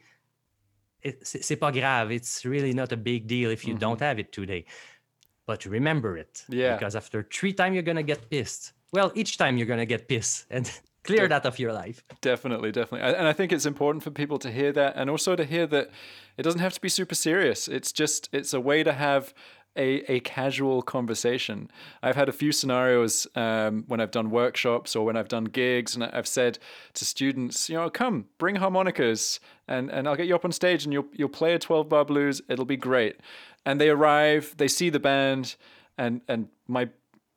it, 1.08 1.16
c'est 1.28 1.58
pas 1.60 1.72
grave 1.72 2.12
it's 2.12 2.46
really 2.46 2.74
not 2.74 2.92
a 2.92 2.98
big 2.98 3.28
deal 3.28 3.50
if 3.52 3.62
you 3.68 3.74
Mhm. 3.76 3.80
don't 3.86 4.00
have 4.02 4.18
it 4.24 4.32
today 4.32 4.64
but 5.46 5.66
remember 5.66 6.18
it 6.18 6.46
Yeah. 6.50 6.74
because 6.76 6.96
after 6.96 7.24
three 7.38 7.54
times 7.54 7.74
you're 7.76 7.84
gonna 7.92 8.04
get 8.14 8.30
pissed 8.30 8.74
well 8.92 9.12
each 9.16 9.38
time 9.38 9.58
you're 9.58 9.68
gonna 9.68 9.86
get 9.86 10.08
pissed 10.08 10.46
and 10.50 10.72
clear 11.04 11.28
that 11.28 11.46
of 11.46 11.58
your 11.58 11.72
life 11.72 12.04
Definitely, 12.22 12.72
definitely. 12.72 13.16
And 13.16 13.28
I 13.28 13.34
think 13.34 13.52
it's 13.52 13.66
important 13.66 14.04
for 14.04 14.12
people 14.12 14.38
to 14.40 14.52
hear 14.52 14.72
that 14.74 14.94
and 14.96 15.10
also 15.10 15.36
to 15.36 15.46
hear 15.46 15.68
that 15.68 15.90
it 16.38 16.44
doesn't 16.44 16.60
have 16.60 16.74
to 16.74 16.82
be 16.82 16.90
super 16.90 17.16
serious. 17.16 17.68
It's 17.68 17.92
just 17.92 18.30
it's 18.32 18.54
a 18.54 18.60
way 18.60 18.84
to 18.84 18.94
have 18.94 19.34
a, 19.78 20.12
a 20.12 20.20
casual 20.22 20.82
conversation. 20.82 21.70
I've 22.02 22.16
had 22.16 22.28
a 22.28 22.32
few 22.32 22.52
scenarios 22.52 23.28
um, 23.36 23.84
when 23.88 24.02
I've 24.02 24.12
done 24.12 24.32
workshops 24.32 24.96
or 24.96 25.06
when 25.06 25.16
I've 25.16 25.28
done 25.28 25.46
gigs 25.46 25.96
and 25.96 26.04
I've 26.04 26.28
said 26.28 26.58
to 26.96 27.06
students, 27.06 27.70
you 27.70 27.76
know, 27.76 27.90
come, 27.90 28.26
bring 28.40 28.56
harmonicas 28.56 29.40
and, 29.68 29.92
and 29.92 30.08
I'll 30.08 30.16
get 30.16 30.28
you 30.28 30.36
up 30.36 30.46
on 30.46 30.52
stage 30.52 30.84
and 30.84 30.92
you'll 30.92 31.08
you'll 31.14 31.30
play 31.30 31.54
a 31.54 31.60
12 31.60 31.88
bar 31.88 32.06
blues. 32.06 32.42
It'll 32.50 32.66
be 32.66 32.78
great. 32.78 33.18
And 33.66 33.80
they 33.80 33.90
arrive, 33.90 34.56
they 34.58 34.68
see 34.68 34.90
the 34.90 35.00
band 35.00 35.56
and 35.98 36.22
and 36.28 36.50
my 36.68 36.90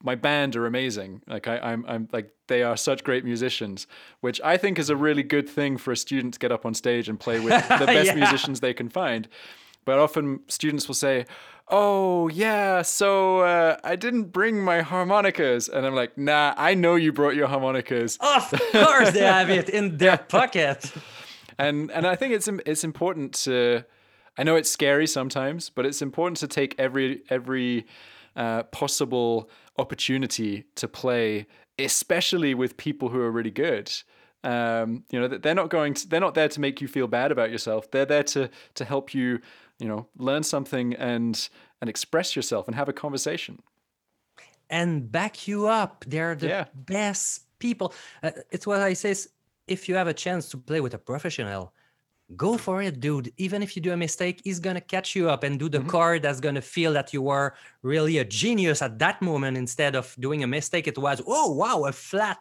my 0.02 0.14
band 0.14 0.57
are 0.57 0.66
amazing. 0.66 1.23
Like 1.26 1.47
I, 1.49 1.59
I'm, 1.59 1.85
I'm 1.87 2.09
like 2.12 2.30
they 2.49 2.62
are 2.62 2.76
such 2.76 3.04
great 3.04 3.25
musicians, 3.25 3.87
which 4.21 4.40
I 4.42 4.57
think 4.57 4.78
is 4.78 4.90
a 4.90 4.97
really 4.97 5.23
good 5.23 5.49
thing 5.49 5.76
for 5.78 5.92
a 5.92 5.97
student 5.97 6.35
to 6.35 6.40
get 6.40 6.52
up 6.52 6.64
on 6.66 6.75
stage 6.75 7.09
and 7.09 7.19
play 7.21 7.38
with 7.40 7.54
the 7.69 7.87
best 7.97 8.09
Yeah. 8.09 8.14
musicians 8.14 8.61
they 8.61 8.75
can 8.75 8.88
find. 8.88 9.28
But 9.85 9.99
often 9.99 10.40
students 10.49 10.87
will 10.88 10.95
say, 10.95 11.25
"Oh 11.69 12.28
yeah, 12.28 12.83
so 12.83 13.40
uh, 13.40 13.76
I 13.83 13.97
didn't 13.97 14.25
bring 14.33 14.62
my 14.62 14.83
harmonicas," 14.83 15.69
and 15.69 15.87
I'm 15.87 15.95
like, 15.95 16.16
"Nah, 16.19 16.54
I 16.57 16.75
know 16.75 16.95
you 16.97 17.12
brought 17.12 17.35
your 17.35 17.49
harmonicas." 17.49 18.19
of 18.21 18.50
course 18.73 19.12
they 19.12 19.21
have 19.25 19.49
it 19.50 19.69
in 19.69 19.97
their 19.97 20.19
pocket 20.28 20.92
and 21.59 21.90
and 21.90 22.07
I 22.07 22.16
think 22.16 22.35
it's 22.35 22.49
it's 22.66 22.85
important 22.85 23.35
to. 23.45 23.85
I 24.38 24.42
know 24.45 24.57
it's 24.57 24.71
scary 24.71 25.07
sometimes, 25.07 25.71
but 25.71 25.85
it's 25.85 26.00
important 26.02 26.38
to 26.38 26.47
take 26.49 26.75
every 26.78 27.23
every 27.28 27.87
uh, 28.37 28.62
possible 28.64 29.50
opportunity 29.80 30.64
to 30.76 30.87
play, 30.88 31.46
especially 31.78 32.54
with 32.54 32.76
people 32.76 33.08
who 33.08 33.20
are 33.20 33.30
really 33.32 33.50
good. 33.50 33.90
Um, 34.42 35.04
you 35.10 35.20
know, 35.20 35.28
that 35.28 35.42
they're 35.42 35.54
not 35.62 35.68
going 35.70 35.94
to, 35.94 36.08
they're 36.08 36.20
not 36.20 36.34
there 36.34 36.49
to 36.49 36.60
make 36.60 36.80
you 36.80 36.88
feel 36.88 37.06
bad 37.08 37.30
about 37.32 37.50
yourself. 37.50 37.90
They're 37.90 38.06
there 38.06 38.22
to 38.34 38.49
to 38.75 38.84
help 38.84 39.12
you, 39.14 39.40
you 39.78 39.88
know, 39.88 40.06
learn 40.16 40.42
something 40.42 40.94
and 40.94 41.49
and 41.80 41.90
express 41.90 42.37
yourself 42.37 42.66
and 42.68 42.75
have 42.76 42.88
a 42.88 42.92
conversation. 42.92 43.58
and 44.70 45.10
back 45.10 45.49
you 45.49 45.66
up. 45.66 46.04
They're 46.06 46.37
the 46.37 46.46
Yeah. 46.49 46.64
best 46.75 47.42
people. 47.58 47.92
Uh, 48.22 48.30
it's 48.50 48.66
what 48.66 48.80
I 48.80 48.94
say. 48.94 49.10
is 49.10 49.28
If 49.66 49.88
you 49.88 49.94
have 49.96 50.08
a 50.08 50.14
chance 50.14 50.49
to 50.50 50.56
play 50.58 50.80
with 50.80 50.94
a 50.94 50.99
professional, 50.99 51.72
go 52.37 52.56
for 52.56 52.82
it, 52.82 53.00
dude. 53.00 53.32
Even 53.37 53.62
if 53.62 53.76
you 53.76 53.82
do 53.82 53.92
a 53.92 53.96
mistake, 53.96 54.40
he's 54.44 54.60
gonna 54.60 54.80
catch 54.80 55.16
you 55.16 55.28
up 55.30 55.42
and 55.42 55.58
do 55.58 55.68
the 55.68 55.80
Mhm. 55.80 55.88
chord 55.88 56.22
that's 56.22 56.40
gonna 56.40 56.62
feel 56.62 56.92
that 56.92 57.12
you 57.12 57.22
were 57.22 57.54
really 57.82 58.18
a 58.18 58.25
genius 58.25 58.82
at 58.82 58.99
that 58.99 59.20
moment 59.22 59.56
instead 59.56 59.96
of 59.96 60.14
doing 60.18 60.42
a 60.42 60.46
mistake. 60.46 60.87
It 60.87 60.99
was, 60.99 61.20
oh 61.26 61.52
wow, 61.52 61.84
a 61.84 61.92
flat 61.92 62.40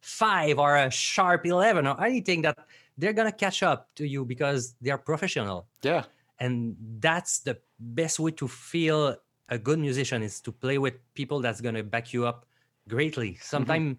five 0.00 0.58
or 0.58 0.76
a 0.76 0.90
sharp 0.90 1.44
eleven 1.46 1.86
or 1.86 2.02
anything 2.02 2.42
that 2.42 2.56
they're 2.96 3.12
gonna 3.12 3.32
catch 3.32 3.62
up 3.62 3.94
to 3.96 4.06
you 4.06 4.24
because 4.24 4.74
they're 4.80 4.98
professional 4.98 5.68
Yeah, 5.82 6.04
and 6.38 6.76
that's 7.00 7.40
the 7.40 7.60
best 7.78 8.18
way 8.20 8.30
to 8.32 8.48
feel 8.48 9.16
a 9.48 9.58
good 9.58 9.78
musician 9.78 10.22
is 10.22 10.40
to 10.42 10.52
play 10.52 10.78
with 10.78 10.94
people 11.14 11.40
that's 11.40 11.60
going 11.60 11.74
to 11.74 11.82
back 11.82 12.12
you 12.12 12.26
up 12.26 12.46
greatly 12.88 13.36
sometimes 13.40 13.96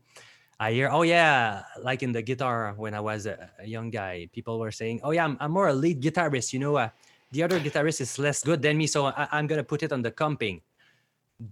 i 0.60 0.72
hear 0.72 0.90
oh 0.92 1.04
yeah 1.04 1.64
like 1.82 2.04
in 2.04 2.12
the 2.12 2.22
guitar 2.22 2.74
when 2.78 2.94
i 2.94 3.00
was 3.00 3.26
a, 3.26 3.50
a 3.60 3.66
young 3.68 3.90
guy 3.90 4.28
people 4.34 4.60
were 4.60 4.72
saying 4.72 5.00
oh 5.04 5.12
yeah 5.12 5.24
i'm, 5.24 5.38
I'm 5.40 5.52
more 5.52 5.68
a 5.70 5.74
lead 5.74 6.02
guitarist 6.02 6.52
you 6.54 6.60
know 6.60 6.76
uh, 6.76 6.90
the 7.32 7.44
other 7.44 7.60
guitarist 7.60 8.02
is 8.02 8.20
less 8.20 8.44
good 8.44 8.62
than 8.62 8.78
me 8.78 8.88
so 8.88 9.06
I, 9.08 9.28
i'm 9.32 9.48
going 9.48 9.60
to 9.60 9.64
put 9.64 9.84
it 9.84 9.92
on 9.92 10.02
the 10.02 10.12
comping. 10.12 10.62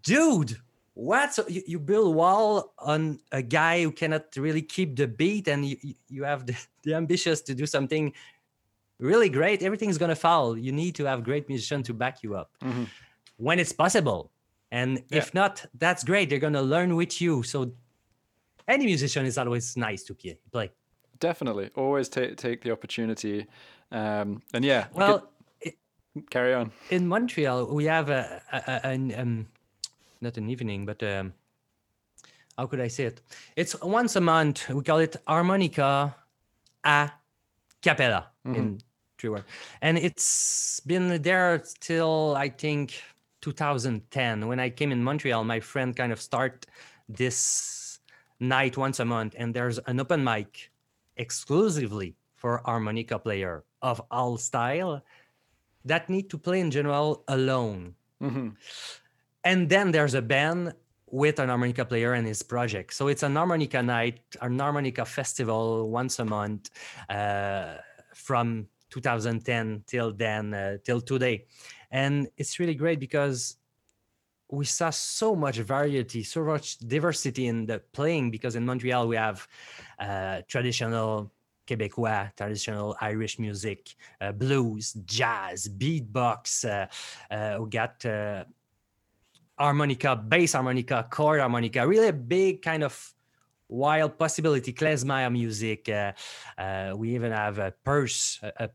Dude 0.03 0.57
what? 0.93 1.31
So 1.35 1.45
you, 1.47 1.61
you 1.67 1.79
build 1.79 2.15
wall 2.15 2.73
on 2.79 3.19
a 3.31 3.43
guy 3.43 3.83
who 3.83 3.91
cannot 3.91 4.35
really 4.35 4.63
keep 4.63 4.95
the 4.95 5.07
beat 5.07 5.47
and 5.47 5.63
you, 5.63 5.77
you- 6.09 6.23
have 6.23 6.47
the, 6.47 6.55
the 6.83 6.95
ambitious 6.95 7.39
to 7.41 7.53
do 7.53 7.67
something 7.67 8.11
really 8.99 9.29
great 9.29 9.61
everything's 9.61 9.99
going 9.99 10.09
to 10.09 10.15
fall. 10.15 10.57
You 10.57 10.71
need 10.71 10.95
to 10.95 11.05
have 11.05 11.23
great 11.23 11.47
musician 11.49 11.83
to 11.83 11.93
back 11.93 12.23
you 12.23 12.35
up 12.35 12.49
Mhm. 12.63 12.87
when 13.37 13.59
it's 13.59 13.71
possible. 13.71 14.31
And 14.71 15.03
Yeah. 15.09 15.19
if 15.19 15.33
not 15.35 15.63
that's 15.77 16.03
great. 16.03 16.29
They're 16.29 16.39
going 16.47 16.53
to 16.61 16.63
learn 16.75 16.95
with 16.95 17.21
you. 17.21 17.43
So 17.43 17.71
any 18.67 18.85
musician 18.85 19.25
is 19.25 19.37
always 19.37 19.75
nice 19.77 20.03
to 20.03 20.13
play 20.13 20.37
play 20.51 20.71
definitely. 21.19 21.69
Always 21.75 22.09
take 22.09 22.37
take 22.37 22.61
the 22.61 22.71
opportunity. 22.71 23.47
Um, 23.91 24.41
and 24.53 24.63
yeah, 24.65 24.85
well 24.93 25.19
could- 25.63 25.73
carry 26.29 26.53
on. 26.53 26.71
in 26.89 27.07
Montreal, 27.07 27.65
we 27.73 27.85
have 27.85 28.09
a, 28.09 28.41
a, 28.51 28.57
a- 28.67 28.87
an 28.87 29.13
um, 29.19 29.47
not 30.21 30.37
an 30.37 30.49
evening, 30.49 30.85
but 30.85 31.01
um, 31.03 31.33
how 32.57 32.65
could 32.67 32.79
I 32.79 32.89
say 32.89 33.05
it? 33.05 33.21
It's 33.55 33.75
once 33.81 34.15
a 34.15 34.21
month. 34.21 34.69
We 34.69 34.81
call 34.83 34.99
it 34.99 35.15
harmonica 35.27 36.15
a 36.83 37.11
cappella 37.81 38.27
in 38.45 38.79
three 39.17 39.29
words, 39.29 39.45
and 39.81 39.97
it's 39.97 40.79
been 40.81 41.21
there 41.21 41.63
till 41.79 42.35
I 42.35 42.49
think 42.49 43.01
2010. 43.41 44.47
When 44.47 44.59
I 44.59 44.69
came 44.69 44.91
in 44.91 45.03
Montreal, 45.03 45.43
my 45.43 45.59
friend 45.59 45.95
kind 45.95 46.11
of 46.11 46.19
start 46.21 46.65
this 47.09 47.37
night 48.39 48.77
once 48.77 48.99
a 48.99 49.05
month, 49.05 49.35
and 49.37 49.53
there's 49.53 49.79
an 49.79 49.99
open 49.99 50.23
mic 50.23 50.71
exclusively 51.15 52.15
for 52.35 52.61
harmonica 52.65 53.17
player 53.17 53.63
of 53.81 54.01
all 54.11 54.37
style 54.37 55.03
that 55.85 56.09
need 56.09 56.29
to 56.29 56.37
play 56.37 56.59
in 56.59 56.71
general 56.71 57.23
alone. 57.27 57.95
hmm 58.19 58.49
And 59.43 59.69
then 59.69 59.91
there's 59.91 60.13
a 60.13 60.21
band 60.21 60.73
with 61.09 61.39
an 61.39 61.47
harmonica 61.47 61.85
player 61.85 62.13
and 62.13 62.27
his 62.27 62.43
project. 62.43 62.93
So 62.93 63.07
it's 63.07 63.23
an 63.23 63.35
harmonica 63.35 63.81
night, 63.81 64.19
an 64.41 64.59
harmonica 64.59 65.05
festival 65.05 65.89
once 65.89 66.19
a 66.19 66.25
month 66.25 66.69
uh, 67.09 67.77
from 68.13 68.67
2010 68.89 69.83
till 69.87 70.11
then, 70.11 70.53
uh, 70.53 70.77
till 70.83 70.99
today. 70.99 71.45
And 71.91 72.27
it's 72.35 72.59
really 72.59 72.75
great 72.75 72.99
because 72.99 73.55
we 74.49 74.65
saw 74.65 74.89
so 74.89 75.35
much 75.35 75.57
variety, 75.57 76.23
so 76.23 76.43
much 76.43 76.77
diversity 76.79 77.47
in 77.47 77.65
the 77.65 77.79
playing. 77.91 78.31
Because 78.31 78.55
in 78.55 78.65
Montreal, 78.65 79.07
we 79.07 79.15
have 79.15 79.47
uh, 79.99 80.41
traditional 80.47 81.31
Quebecois, 81.67 82.35
traditional 82.35 82.95
Irish 83.01 83.39
music, 83.39 83.95
uh, 84.21 84.31
blues, 84.31 84.93
jazz, 85.05 85.67
beatbox. 85.67 86.65
Uh, 86.65 86.87
uh, 87.33 87.61
we 87.61 87.69
got 87.69 88.05
uh, 88.05 88.45
harmonica, 89.57 90.15
bass 90.15 90.53
harmonica, 90.53 91.07
chord 91.11 91.39
harmonica, 91.39 91.85
really 91.85 92.07
a 92.07 92.13
big 92.13 92.61
kind 92.61 92.83
of 92.83 93.13
wild 93.67 94.17
possibility, 94.17 94.71
klezmer 94.71 95.29
music. 95.31 95.89
Uh, 95.89 96.13
uh, 96.57 96.93
we 96.95 97.13
even 97.13 97.31
have 97.33 97.59
a 97.59 97.73
purse, 97.83 98.39
a, 98.41 98.65
a 98.65 98.69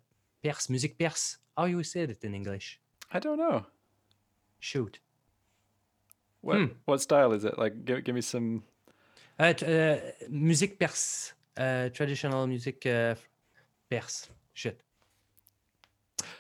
perse, 0.45 0.69
music 0.69 0.99
perse. 0.99 1.38
How 1.57 1.64
you 1.64 1.83
say 1.83 2.00
it 2.02 2.25
in 2.25 2.35
English? 2.35 2.79
I 3.11 3.19
don't 3.19 3.38
know. 3.38 3.67
Shoot. 4.59 5.00
What 6.42 6.56
Hmm. 6.58 6.66
what 6.84 7.00
style 7.00 7.32
is 7.32 7.44
it? 7.44 7.58
Like, 7.58 7.84
give, 7.84 8.04
give 8.04 8.14
me 8.14 8.20
some. 8.20 8.62
Uh, 9.38 9.54
uh, 9.64 9.96
music 10.28 10.78
perse, 10.78 11.32
uh, 11.56 11.88
traditional 11.88 12.46
music 12.46 12.84
uh, 12.87 13.14
perse. 13.90 14.28
Shit. 14.52 14.82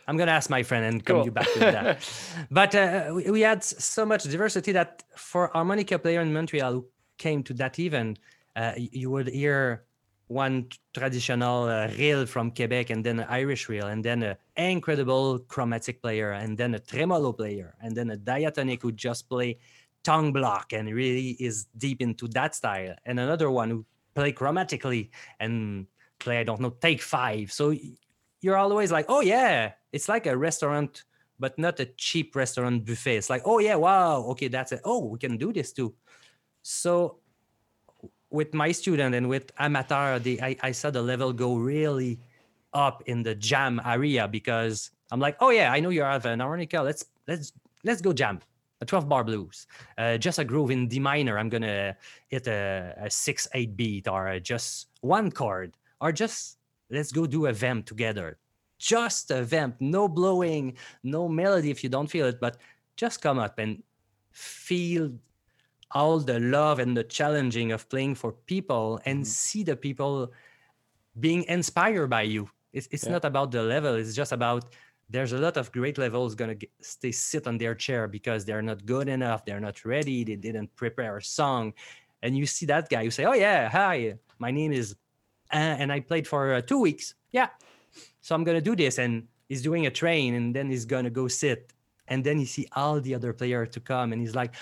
I'm 0.06 0.16
gonna 0.16 0.32
ask 0.32 0.50
my 0.50 0.62
friend 0.62 0.84
and 0.84 1.04
come 1.04 1.16
Cool. 1.16 1.24
you 1.26 1.30
back 1.32 1.48
with 1.54 1.72
that. 1.72 1.98
but 2.50 2.74
uh, 2.74 3.12
we, 3.14 3.30
we 3.30 3.40
had 3.40 3.62
so 3.64 4.04
much 4.04 4.24
diversity 4.24 4.72
that 4.72 5.02
for 5.16 5.50
harmonica 5.54 5.98
player 5.98 6.20
in 6.20 6.32
Montreal 6.32 6.72
who 6.72 6.86
came 7.18 7.42
to 7.44 7.54
that 7.54 7.78
event, 7.78 8.18
uh, 8.56 8.72
you 8.76 9.10
would 9.10 9.28
hear 9.28 9.84
one 10.26 10.66
traditional 10.94 11.64
uh, 11.64 11.88
reel 11.98 12.26
from 12.26 12.50
Quebec, 12.50 12.90
and 12.90 13.04
then 13.04 13.20
an 13.20 13.26
Irish 13.28 13.68
reel, 13.68 13.86
and 13.86 14.02
then 14.04 14.22
an 14.22 14.36
incredible 14.56 15.38
chromatic 15.40 16.00
player, 16.02 16.32
and 16.32 16.56
then 16.56 16.74
a 16.74 16.78
tremolo 16.78 17.32
player, 17.32 17.74
and 17.82 17.94
then 17.94 18.10
a 18.10 18.16
diatonic 18.16 18.82
who 18.82 18.92
just 18.92 19.28
play 19.28 19.58
tongue 20.02 20.32
block 20.32 20.72
and 20.72 20.92
really 20.92 21.30
is 21.40 21.66
deep 21.78 22.00
into 22.00 22.28
that 22.28 22.54
style, 22.54 22.94
and 23.04 23.20
another 23.20 23.50
one 23.50 23.70
who 23.70 23.84
play 24.14 24.32
chromatically 24.32 25.10
and 25.40 25.86
play 26.18 26.38
I 26.38 26.44
don't 26.44 26.60
know 26.60 26.70
take 26.70 27.02
five. 27.02 27.52
So 27.52 27.74
you're 28.40 28.56
always 28.56 28.92
like, 28.92 29.06
oh 29.08 29.20
yeah, 29.20 29.72
it's 29.92 30.08
like 30.08 30.26
a 30.26 30.36
restaurant, 30.36 31.04
but 31.38 31.58
not 31.58 31.80
a 31.80 31.86
cheap 31.96 32.34
restaurant 32.36 32.84
buffet. 32.84 33.16
It's 33.16 33.30
like, 33.30 33.42
oh 33.44 33.58
yeah, 33.58 33.76
wow, 33.76 34.22
okay, 34.32 34.48
that's 34.48 34.72
it. 34.72 34.80
Oh, 34.84 35.06
we 35.06 35.18
can 35.18 35.36
do 35.36 35.52
this 35.52 35.72
too. 35.72 35.94
So 36.62 37.18
with 38.30 38.54
my 38.54 38.72
student 38.72 39.14
and 39.14 39.28
with 39.28 39.52
amateur, 39.58 40.18
the, 40.18 40.40
I, 40.42 40.56
I 40.62 40.72
saw 40.72 40.90
the 40.90 41.02
level 41.02 41.32
go 41.32 41.56
really 41.56 42.18
up 42.72 43.02
in 43.06 43.22
the 43.22 43.34
jam 43.34 43.80
area 43.84 44.26
because 44.26 44.90
I'm 45.10 45.20
like, 45.20 45.36
oh 45.40 45.50
yeah, 45.50 45.72
I 45.72 45.80
know 45.80 45.90
you 45.90 46.02
have 46.02 46.24
an 46.26 46.40
harmonica. 46.40 46.80
Let's 46.80 47.04
let's 47.28 47.52
let's 47.84 48.00
go 48.00 48.12
jam 48.12 48.40
a 48.82 48.84
12 48.84 49.08
bar 49.08 49.22
blues, 49.22 49.66
uh, 49.96 50.18
just 50.18 50.40
a 50.40 50.44
groove 50.44 50.72
in 50.72 50.88
D 50.88 50.98
minor. 50.98 51.38
I'm 51.38 51.48
gonna 51.48 51.96
hit 52.28 52.48
a, 52.48 52.94
a 52.98 53.08
six 53.08 53.46
eight 53.54 53.76
beat 53.76 54.08
or 54.08 54.40
just 54.40 54.88
one 55.00 55.30
chord 55.30 55.76
or 56.00 56.10
just 56.10 56.58
let's 56.90 57.12
go 57.12 57.26
do 57.26 57.46
a 57.46 57.52
vamp 57.52 57.86
together. 57.86 58.38
Just 58.78 59.30
a 59.30 59.44
vamp, 59.44 59.76
no 59.78 60.08
blowing, 60.08 60.76
no 61.04 61.28
melody 61.28 61.70
if 61.70 61.84
you 61.84 61.88
don't 61.88 62.10
feel 62.10 62.26
it, 62.26 62.40
but 62.40 62.58
just 62.96 63.22
come 63.22 63.38
up 63.38 63.60
and 63.60 63.82
feel 64.32 65.12
all 65.92 66.18
the 66.18 66.40
love 66.40 66.80
and 66.80 66.96
the 66.96 67.04
challenging 67.04 67.70
of 67.70 67.88
playing 67.88 68.16
for 68.16 68.32
people 68.32 69.00
and 69.04 69.20
mm-hmm. 69.20 69.30
see 69.30 69.62
the 69.62 69.76
people 69.76 70.32
being 71.20 71.44
inspired 71.44 72.08
by 72.08 72.22
you. 72.22 72.50
It's, 72.72 72.88
it's 72.90 73.04
yeah. 73.04 73.12
not 73.12 73.24
about 73.24 73.52
the 73.52 73.62
level, 73.62 73.94
it's 73.94 74.14
just 74.14 74.32
about 74.32 74.74
there's 75.12 75.32
a 75.32 75.38
lot 75.38 75.56
of 75.56 75.70
great 75.72 75.98
levels 75.98 76.34
going 76.34 76.58
to 76.58 76.66
stay 76.80 77.12
sit 77.12 77.46
on 77.46 77.58
their 77.58 77.74
chair 77.74 78.08
because 78.08 78.44
they're 78.44 78.62
not 78.62 78.84
good 78.86 79.08
enough, 79.08 79.44
they're 79.44 79.60
not 79.60 79.84
ready, 79.84 80.24
they 80.24 80.36
didn't 80.36 80.74
prepare 80.74 81.18
a 81.18 81.22
song. 81.22 81.72
And 82.22 82.36
you 82.36 82.46
see 82.46 82.66
that 82.66 82.88
guy, 82.88 83.02
you 83.02 83.10
say, 83.10 83.24
Oh, 83.24 83.34
yeah, 83.34 83.68
hi, 83.68 84.14
my 84.38 84.50
name 84.50 84.72
is, 84.72 84.96
uh, 85.52 85.56
and 85.80 85.92
I 85.92 86.00
played 86.00 86.26
for 86.26 86.54
uh, 86.54 86.60
two 86.60 86.80
weeks. 86.80 87.14
Yeah. 87.30 87.48
So 88.20 88.34
I'm 88.34 88.44
to 88.56 88.60
do 88.60 88.74
this. 88.74 88.98
And 88.98 89.28
he's 89.48 89.62
doing 89.62 89.86
a 89.86 89.90
train 89.90 90.34
and 90.34 90.54
then 90.56 90.70
he's 90.70 90.86
to 91.04 91.10
go 91.10 91.28
sit. 91.28 91.72
And 92.08 92.24
then 92.24 92.40
you 92.40 92.46
see 92.46 92.66
all 92.72 93.00
the 93.00 93.14
other 93.14 93.32
players 93.32 93.70
to 93.70 93.80
come 93.80 94.12
and 94.12 94.20
he's 94.20 94.34
like, 94.34 94.54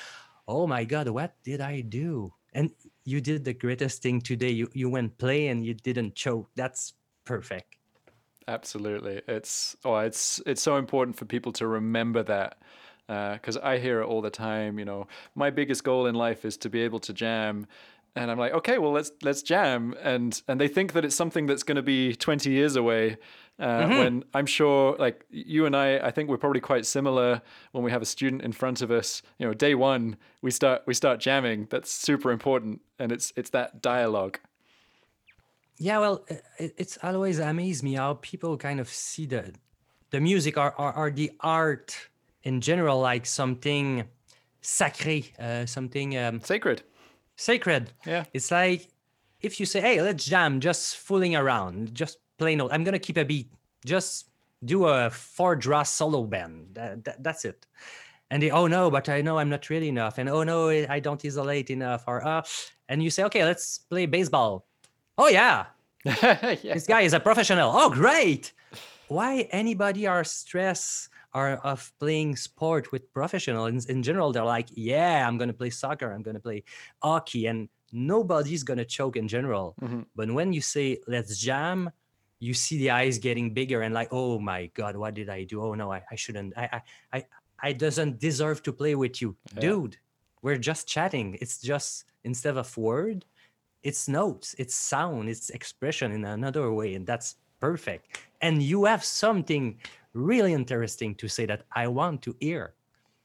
oh 0.51 0.67
my 0.67 0.83
god 0.85 1.09
what 1.09 1.33
did 1.45 1.61
i 1.61 1.81
do 1.81 2.33
and 2.55 2.71
you 3.05 3.21
did 3.21 3.45
the 3.45 3.55
greatest 3.55 4.03
thing 4.03 4.21
today 4.21 4.51
you 4.51 4.69
you 4.75 4.91
went 4.91 5.17
play 5.17 5.47
and 5.47 5.65
you 5.65 5.73
didn't 5.73 6.15
choke 6.15 6.51
that's 6.57 6.95
perfect 7.25 7.77
absolutely 8.51 9.23
it's 9.29 9.77
oh 9.85 9.97
it's 9.99 10.41
it's 10.47 10.63
so 10.63 10.77
important 10.77 11.17
for 11.17 11.25
people 11.25 11.53
to 11.53 11.67
remember 11.67 12.23
that 12.23 12.59
because 13.11 13.57
uh, 13.57 13.61
I 13.63 13.79
hear 13.79 14.01
it 14.01 14.07
all 14.07 14.21
the 14.21 14.31
time. 14.31 14.79
You 14.79 14.85
know, 14.85 15.09
my 15.35 15.51
biggest 15.51 15.83
goal 15.83 16.07
in 16.07 16.15
life 16.15 16.45
is 16.45 16.57
to 16.59 16.71
be 16.71 16.83
able 16.83 17.01
to 17.01 17.13
jam, 17.13 17.67
and 18.15 18.31
I'm 18.31 18.39
like, 18.39 18.53
okay, 18.53 18.79
well 18.79 18.93
let's 18.93 19.11
let's 19.23 19.43
jam, 19.43 19.95
and 20.01 20.41
and 20.47 20.61
they 20.61 20.69
think 20.69 20.93
that 20.93 21.05
it's 21.05 21.17
something 21.17 21.47
that's 21.47 21.65
going 21.65 21.77
to 21.77 21.83
be 21.83 22.15
20 22.15 22.51
years 22.51 22.77
away, 22.77 23.17
uh, 23.59 23.67
mm-hmm. 23.67 23.99
when 23.99 24.25
I'm 24.33 24.47
sure, 24.47 24.97
like 24.97 25.25
you 25.29 25.67
and 25.67 25.75
I, 25.75 25.99
I 25.99 26.11
think 26.13 26.29
we're 26.29 26.39
probably 26.39 26.61
quite 26.61 26.87
similar. 26.87 27.43
When 27.73 27.83
we 27.83 27.91
have 27.91 28.03
a 28.03 28.07
student 28.07 28.43
in 28.43 28.53
front 28.53 28.81
of 28.81 28.93
us, 28.93 29.23
you 29.39 29.47
know, 29.47 29.55
day 29.55 29.75
one 29.75 30.17
we 30.41 30.53
start 30.53 30.83
we 30.87 30.95
start 30.95 31.19
jamming. 31.19 31.67
That's 31.69 31.91
super 31.91 32.31
important, 32.31 32.81
and 33.01 33.11
it's 33.11 33.33
it's 33.37 33.51
that 33.51 33.83
dialogue. 33.83 34.39
Yeah, 35.81 35.99
well, 35.99 36.27
it, 36.29 36.75
it's 36.77 36.99
always 37.03 37.39
amazed 37.39 37.83
me 37.83 37.95
how 37.95 38.19
people 38.21 38.59
kind 38.59 38.81
of 38.81 38.89
see 38.89 39.25
the 39.25 39.55
the 40.11 40.21
music 40.21 40.59
or, 40.59 40.79
or, 40.79 40.95
or 40.95 41.11
the 41.11 41.33
art 41.41 41.97
in 42.43 42.61
general 42.61 43.01
like 43.01 43.25
something 43.25 44.05
sacré, 44.63 45.33
uh, 45.39 45.65
something 45.65 46.19
um, 46.19 46.41
sacred. 46.43 46.83
Sacred. 47.37 47.93
Yeah. 48.05 48.25
It's 48.35 48.51
like 48.51 48.89
if 49.41 49.59
you 49.59 49.65
say, 49.65 49.81
"Hey, 49.81 50.03
let's 50.03 50.27
jam," 50.27 50.61
just 50.61 50.99
fooling 50.99 51.35
around, 51.35 51.95
just 51.95 52.19
play 52.37 52.55
note. 52.57 52.73
I'm 52.73 52.85
gonna 52.85 52.99
keep 52.99 53.17
a 53.17 53.25
beat. 53.25 53.51
Just 53.87 54.29
do 54.63 54.85
a 54.85 55.09
four 55.09 55.57
draw 55.57 55.83
solo 55.83 56.25
band 56.25 56.75
That, 56.75 57.05
that, 57.05 57.23
that's 57.23 57.47
it. 57.47 57.67
And 58.31 58.43
they, 58.43 58.51
oh 58.51 58.67
no, 58.67 58.91
but 58.91 59.09
I 59.09 59.23
know 59.23 59.39
I'm 59.39 59.49
not 59.49 59.71
really 59.71 59.89
enough. 59.89 60.19
And 60.19 60.29
oh 60.29 60.43
no, 60.43 60.69
I 60.69 61.01
don't 61.01 61.25
isolate 61.25 61.71
enough. 61.71 62.05
Or 62.07 62.23
uh, 62.27 62.43
and 62.91 63.03
you 63.03 63.09
say, 63.09 63.25
okay, 63.25 63.47
let's 63.47 63.79
play 63.79 64.05
baseball. 64.05 64.67
Oh 65.21 65.29
yeah, 65.29 65.67
yeah. 66.05 66.57
this 66.73 66.87
guy 66.87 67.03
is 67.03 67.13
a 67.13 67.21
professional. 67.21 67.71
Oh 67.75 67.91
great. 67.91 68.55
Why 69.09 69.47
anybody 69.53 70.07
are 70.07 70.25
stressed 70.25 71.11
are 71.35 71.59
of 71.59 71.93
playing 71.99 72.37
sport 72.37 72.91
with 72.91 73.13
professionals 73.13 73.85
in, 73.85 73.97
in 73.97 74.03
general? 74.03 74.33
They're 74.33 74.45
like, 74.45 74.69
yeah, 74.73 75.29
I'm 75.29 75.37
gonna 75.37 75.53
play 75.53 75.69
soccer. 75.69 76.11
I'm 76.11 76.23
gonna 76.23 76.41
play 76.41 76.65
hockey, 77.03 77.49
and 77.49 77.69
nobody's 77.93 78.63
gonna 78.65 78.87
choke 78.87 79.17
in 79.17 79.29
general. 79.29 79.75
Mm-hmm. 79.83 80.03
But 80.17 80.31
when 80.31 80.55
you 80.55 80.63
say 80.63 80.97
let's 81.07 81.37
jam, 81.37 81.91
you 82.39 82.55
see 82.55 82.79
the 82.79 82.89
eyes 82.89 83.19
getting 83.19 83.53
bigger 83.53 83.83
and 83.83 83.93
like, 83.93 84.09
oh 84.13 84.39
my 84.39 84.71
god, 84.73 84.97
what 84.97 85.13
did 85.13 85.29
I 85.29 85.45
do? 85.45 85.63
Oh 85.63 85.75
no, 85.75 85.93
I, 85.93 86.01
I 86.11 86.17
shouldn't. 86.17 86.57
I 86.57 86.81
I 87.13 87.19
I 87.19 87.25
I 87.63 87.73
doesn't 87.75 88.19
deserve 88.19 88.63
to 88.63 88.73
play 88.73 88.95
with 88.95 89.21
you, 89.21 89.37
yeah. 89.53 89.61
dude. 89.61 89.99
We're 90.41 90.57
just 90.57 90.89
chatting. 90.89 91.37
It's 91.43 91.61
just 91.61 92.05
instead 92.25 92.57
of 92.57 92.75
word, 92.79 93.27
it's 93.83 94.09
notes, 94.09 94.55
it's 94.59 94.75
sound, 94.75 95.29
it's 95.29 95.51
expression 95.51 96.13
in 96.13 96.25
another 96.25 96.73
way, 96.73 96.95
and 96.95 97.07
that's 97.07 97.37
perfect. 97.61 98.21
And 98.41 98.63
you 98.63 98.85
have 98.85 99.05
something 99.05 99.79
really 100.13 100.53
interesting 100.53 101.15
to 101.17 101.29
say 101.29 101.47
that 101.47 101.63
I 101.73 101.89
want 101.89 102.23
to 102.23 102.35
hear. 102.41 102.75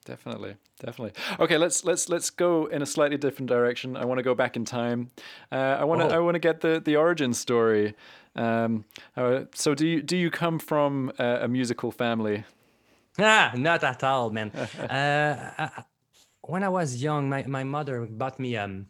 Definitely, 0.06 0.56
definitely. 0.80 1.14
Okay, 1.40 1.58
let's 1.58 1.84
let's 1.84 2.10
let's 2.10 2.30
go 2.30 2.68
in 2.68 2.84
a 2.84 2.86
slightly 2.86 3.18
different 3.18 3.50
direction. 3.50 3.98
I 3.98 4.06
want 4.06 4.20
to 4.20 4.24
go 4.24 4.36
back 4.36 4.56
in 4.56 4.64
time. 4.64 5.10
Uh, 5.52 5.78
I 5.80 5.84
want 5.84 6.02
to 6.02 6.08
oh. 6.08 6.18
I 6.18 6.20
want 6.20 6.36
to 6.36 6.40
get 6.40 6.62
the 6.62 6.80
the 6.80 6.96
origin 6.96 7.34
story 7.34 7.96
um, 8.36 8.84
uh, 9.16 9.42
so 9.54 9.74
do 9.74 9.88
you 9.88 10.02
do 10.02 10.18
you 10.18 10.30
come 10.30 10.60
from 10.60 11.12
a, 11.18 11.44
a 11.44 11.48
musical 11.48 11.92
family? 11.92 12.44
Ah, 13.18 13.54
not 13.56 13.84
at 13.84 14.04
all, 14.04 14.30
man. 14.30 14.52
uh, 14.80 15.52
I, 15.58 15.84
when 16.42 16.64
I 16.64 16.70
was 16.70 17.02
young, 17.02 17.30
my, 17.30 17.44
my 17.48 17.64
mother 17.64 18.06
bought 18.06 18.40
me 18.40 18.58
um, 18.58 18.88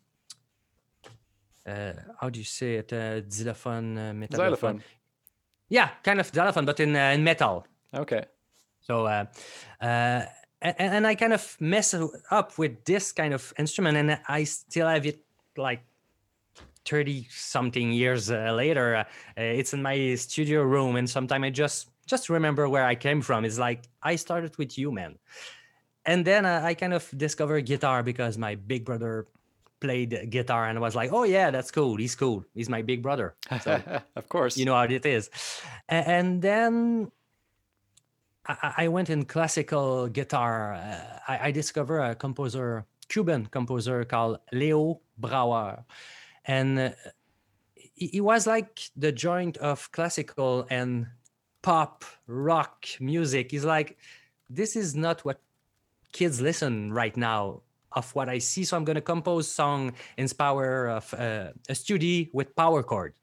uh, 1.66 1.94
how 2.20 2.30
do 2.30 2.40
you 2.40 2.46
say 2.46 2.76
it? 2.76 2.94
Uh, 2.94 3.22
xylophone, 3.30 3.98
uh, 3.98 4.28
Xylophone. 4.32 4.84
Yeah, 5.70 5.90
kind 6.04 6.20
of 6.20 6.28
xylophone, 6.28 6.66
but 6.66 6.80
in 6.80 6.96
uh, 6.96 7.12
in 7.14 7.24
metal. 7.24 7.66
Okay. 7.94 8.26
So, 8.82 9.06
uh, 9.08 9.26
uh, 9.82 10.26
and, 10.62 10.76
and 10.78 11.08
I 11.08 11.16
kind 11.16 11.34
of 11.34 11.58
mess 11.60 11.96
up 12.30 12.58
with 12.58 12.84
this 12.86 13.12
kind 13.12 13.34
of 13.34 13.54
instrument, 13.58 13.98
and 13.98 14.20
I 14.28 14.44
still 14.44 14.88
have 14.88 15.06
it 15.06 15.22
like 15.58 15.82
30 16.86 17.28
something 17.32 17.92
years 17.92 18.30
uh, 18.30 18.52
later 18.54 18.96
uh, 18.96 19.04
it's 19.36 19.74
in 19.74 19.82
my 19.82 20.16
studio 20.16 20.62
room 20.62 20.96
and 20.96 21.10
sometimes 21.10 21.44
i 21.44 21.50
just 21.50 21.90
just 22.06 22.30
remember 22.30 22.70
where 22.70 22.86
i 22.86 22.94
came 22.94 23.22
from 23.22 23.44
it's 23.44 23.58
like 23.58 23.86
i 24.04 24.16
started 24.16 24.56
with 24.58 24.78
you 24.78 24.92
man 24.92 25.18
and 26.06 26.26
then 26.26 26.46
uh, 26.46 26.62
i 26.64 26.74
kind 26.74 26.94
of 26.94 27.10
discovered 27.18 27.66
guitar 27.66 28.04
because 28.04 28.38
my 28.38 28.54
big 28.56 28.86
brother 28.86 29.26
played 29.80 30.30
guitar 30.30 30.68
and 30.68 30.80
was 30.80 30.96
like 30.96 31.12
oh 31.12 31.24
yeah 31.24 31.52
that's 31.52 31.72
cool. 31.72 31.98
He's 31.98 32.16
cool. 32.16 32.46
He's 32.54 32.70
my 32.70 32.82
big 32.82 33.02
brother. 33.02 33.36
So, 33.62 33.82
of 34.16 34.30
course. 34.30 34.58
you 34.58 34.66
know 34.66 34.76
how 34.76 34.84
it 34.84 35.06
is. 35.06 35.30
And 35.90 36.42
then 36.42 37.12
I, 38.48 38.88
went 38.90 39.10
in 39.10 39.26
classical 39.26 40.08
guitar. 40.08 40.74
Uh, 40.74 41.20
I, 41.28 41.52
discovered 41.52 42.00
a 42.00 42.16
composer, 42.16 42.86
Cuban 43.10 43.48
composer 43.48 44.06
called 44.06 44.40
Leo 44.52 45.02
Brouwer, 45.18 45.84
and 46.46 46.80
uh, 46.80 46.90
it 47.98 48.24
was 48.24 48.46
like 48.46 48.82
the 48.96 49.12
joint 49.12 49.58
of 49.58 49.92
classical 49.92 50.68
and 50.70 51.08
pop 51.62 52.06
rock 52.28 52.86
music. 53.00 53.54
Is 53.54 53.66
like 53.66 53.98
this 54.50 54.76
is 54.76 54.96
not 54.96 55.26
what 55.26 55.42
kids 56.12 56.40
listen 56.40 56.94
right 56.94 57.18
now 57.18 57.62
of 57.96 58.14
what 58.16 58.30
i 58.30 58.38
see. 58.38 58.64
So 58.64 58.78
i'm 58.78 58.86
going 58.86 58.96
to 58.96 59.02
compose 59.02 59.48
song 59.48 59.94
inspire 60.18 60.88
of 60.88 61.14
uh, 61.14 61.52
a 61.70 61.76
studio 61.76 62.28
with 62.34 62.56
power 62.56 62.84
chord. 62.84 63.14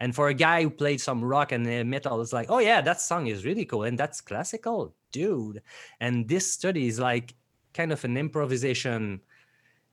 And 0.00 0.14
for 0.14 0.28
a 0.28 0.34
guy 0.34 0.62
who 0.62 0.70
played 0.70 1.00
some 1.00 1.24
rock 1.24 1.52
and 1.52 1.64
metal 1.90 2.20
it's 2.22 2.32
like 2.32 2.50
oh 2.50 2.60
yeah 2.60 2.80
that 2.80 3.00
song 3.00 3.26
is 3.26 3.44
really 3.44 3.64
cool 3.64 3.84
and 3.84 3.98
that's 3.98 4.20
classical 4.20 4.94
dude. 5.12 5.62
And 6.00 6.28
this 6.28 6.50
study 6.52 6.86
is 6.86 6.98
like 6.98 7.34
kind 7.74 7.92
of 7.92 8.04
an 8.04 8.16
improvisation 8.16 9.20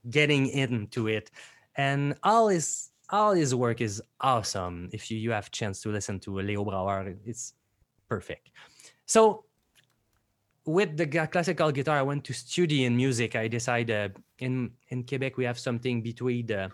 getting 0.10 0.48
into 0.48 1.08
it. 1.08 1.32
And 1.76 2.16
all 2.24 2.48
his 2.48 2.90
all 3.10 3.34
his 3.34 3.54
work 3.54 3.82
is 3.82 4.02
awesome. 4.20 4.90
If 4.92 5.12
you, 5.12 5.18
you 5.18 5.32
have 5.32 5.52
chance 5.52 5.82
to 5.82 5.90
listen 5.90 6.20
to 6.22 6.40
leo 6.40 6.64
brouwer 6.64 7.16
it's 7.26 7.54
perfect. 8.10 8.50
So 9.06 9.46
with 10.66 10.98
the 10.98 11.08
classical 11.28 11.72
guitar 11.72 11.98
i 12.00 12.02
went 12.02 12.24
to 12.24 12.34
study 12.34 12.86
in 12.86 12.96
music 12.96 13.36
i 13.36 13.48
decided 13.48 14.18
in 14.40 14.72
in 14.90 15.04
quebec 15.04 15.38
we 15.38 15.46
have 15.46 15.60
something 15.60 16.02
between 16.02 16.46
the 16.48 16.72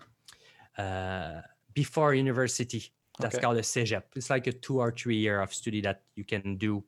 uh, 0.78 1.42
before 1.74 2.14
university. 2.14 2.92
That's 3.20 3.36
Okay. 3.36 3.38
called 3.38 3.58
a 3.58 3.62
cégep. 3.62 4.04
It's 4.16 4.30
like 4.30 4.46
a 4.46 4.52
two 4.52 4.80
or 4.80 4.90
three 4.90 5.16
year 5.16 5.40
of 5.40 5.52
study 5.54 5.80
that 5.82 6.02
you 6.16 6.24
can 6.24 6.56
do, 6.56 6.84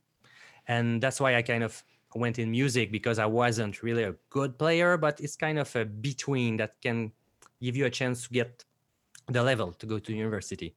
and 0.69 1.03
that's 1.03 1.21
why 1.21 1.37
I 1.37 1.43
kind 1.43 1.65
of 1.65 1.85
went 2.15 2.39
in 2.39 2.51
music 2.51 2.93
because 2.93 3.19
I 3.19 3.27
wasn't 3.27 3.83
really 3.83 4.05
a 4.05 4.15
good 4.31 4.59
player, 4.59 4.97
but 4.97 5.21
it's 5.21 5.37
kind 5.37 5.59
of 5.59 5.75
a 5.77 5.85
between 5.85 6.57
that 6.59 6.81
can 6.81 7.13
give 7.61 7.77
you 7.77 7.87
a 7.87 7.91
chance 7.91 8.29
to 8.29 8.35
get 8.35 8.65
the 9.29 9.43
level 9.43 9.73
to 9.75 9.87
go 9.87 9.99
to 9.99 10.13
university. 10.15 10.77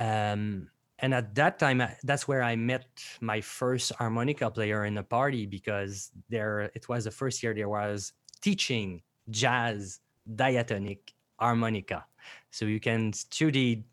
Um, 0.00 0.70
and 1.00 1.14
at 1.14 1.34
that 1.36 1.58
time, 1.58 1.82
that's 2.02 2.26
where 2.26 2.42
I 2.42 2.56
met 2.56 2.86
my 3.20 3.40
first 3.40 3.92
harmonica 3.92 4.50
player 4.50 4.84
in 4.84 4.98
a 4.98 5.02
party 5.02 5.46
because 5.46 6.10
there 6.28 6.70
it 6.74 6.88
was 6.88 7.04
the 7.04 7.10
first 7.10 7.42
year 7.42 7.54
there 7.54 7.68
was 7.68 8.12
teaching 8.40 9.02
jazz 9.30 10.00
diatonic 10.34 11.12
harmonica, 11.38 12.04
so 12.50 12.64
you 12.64 12.80
can 12.80 13.12
study 13.12 13.84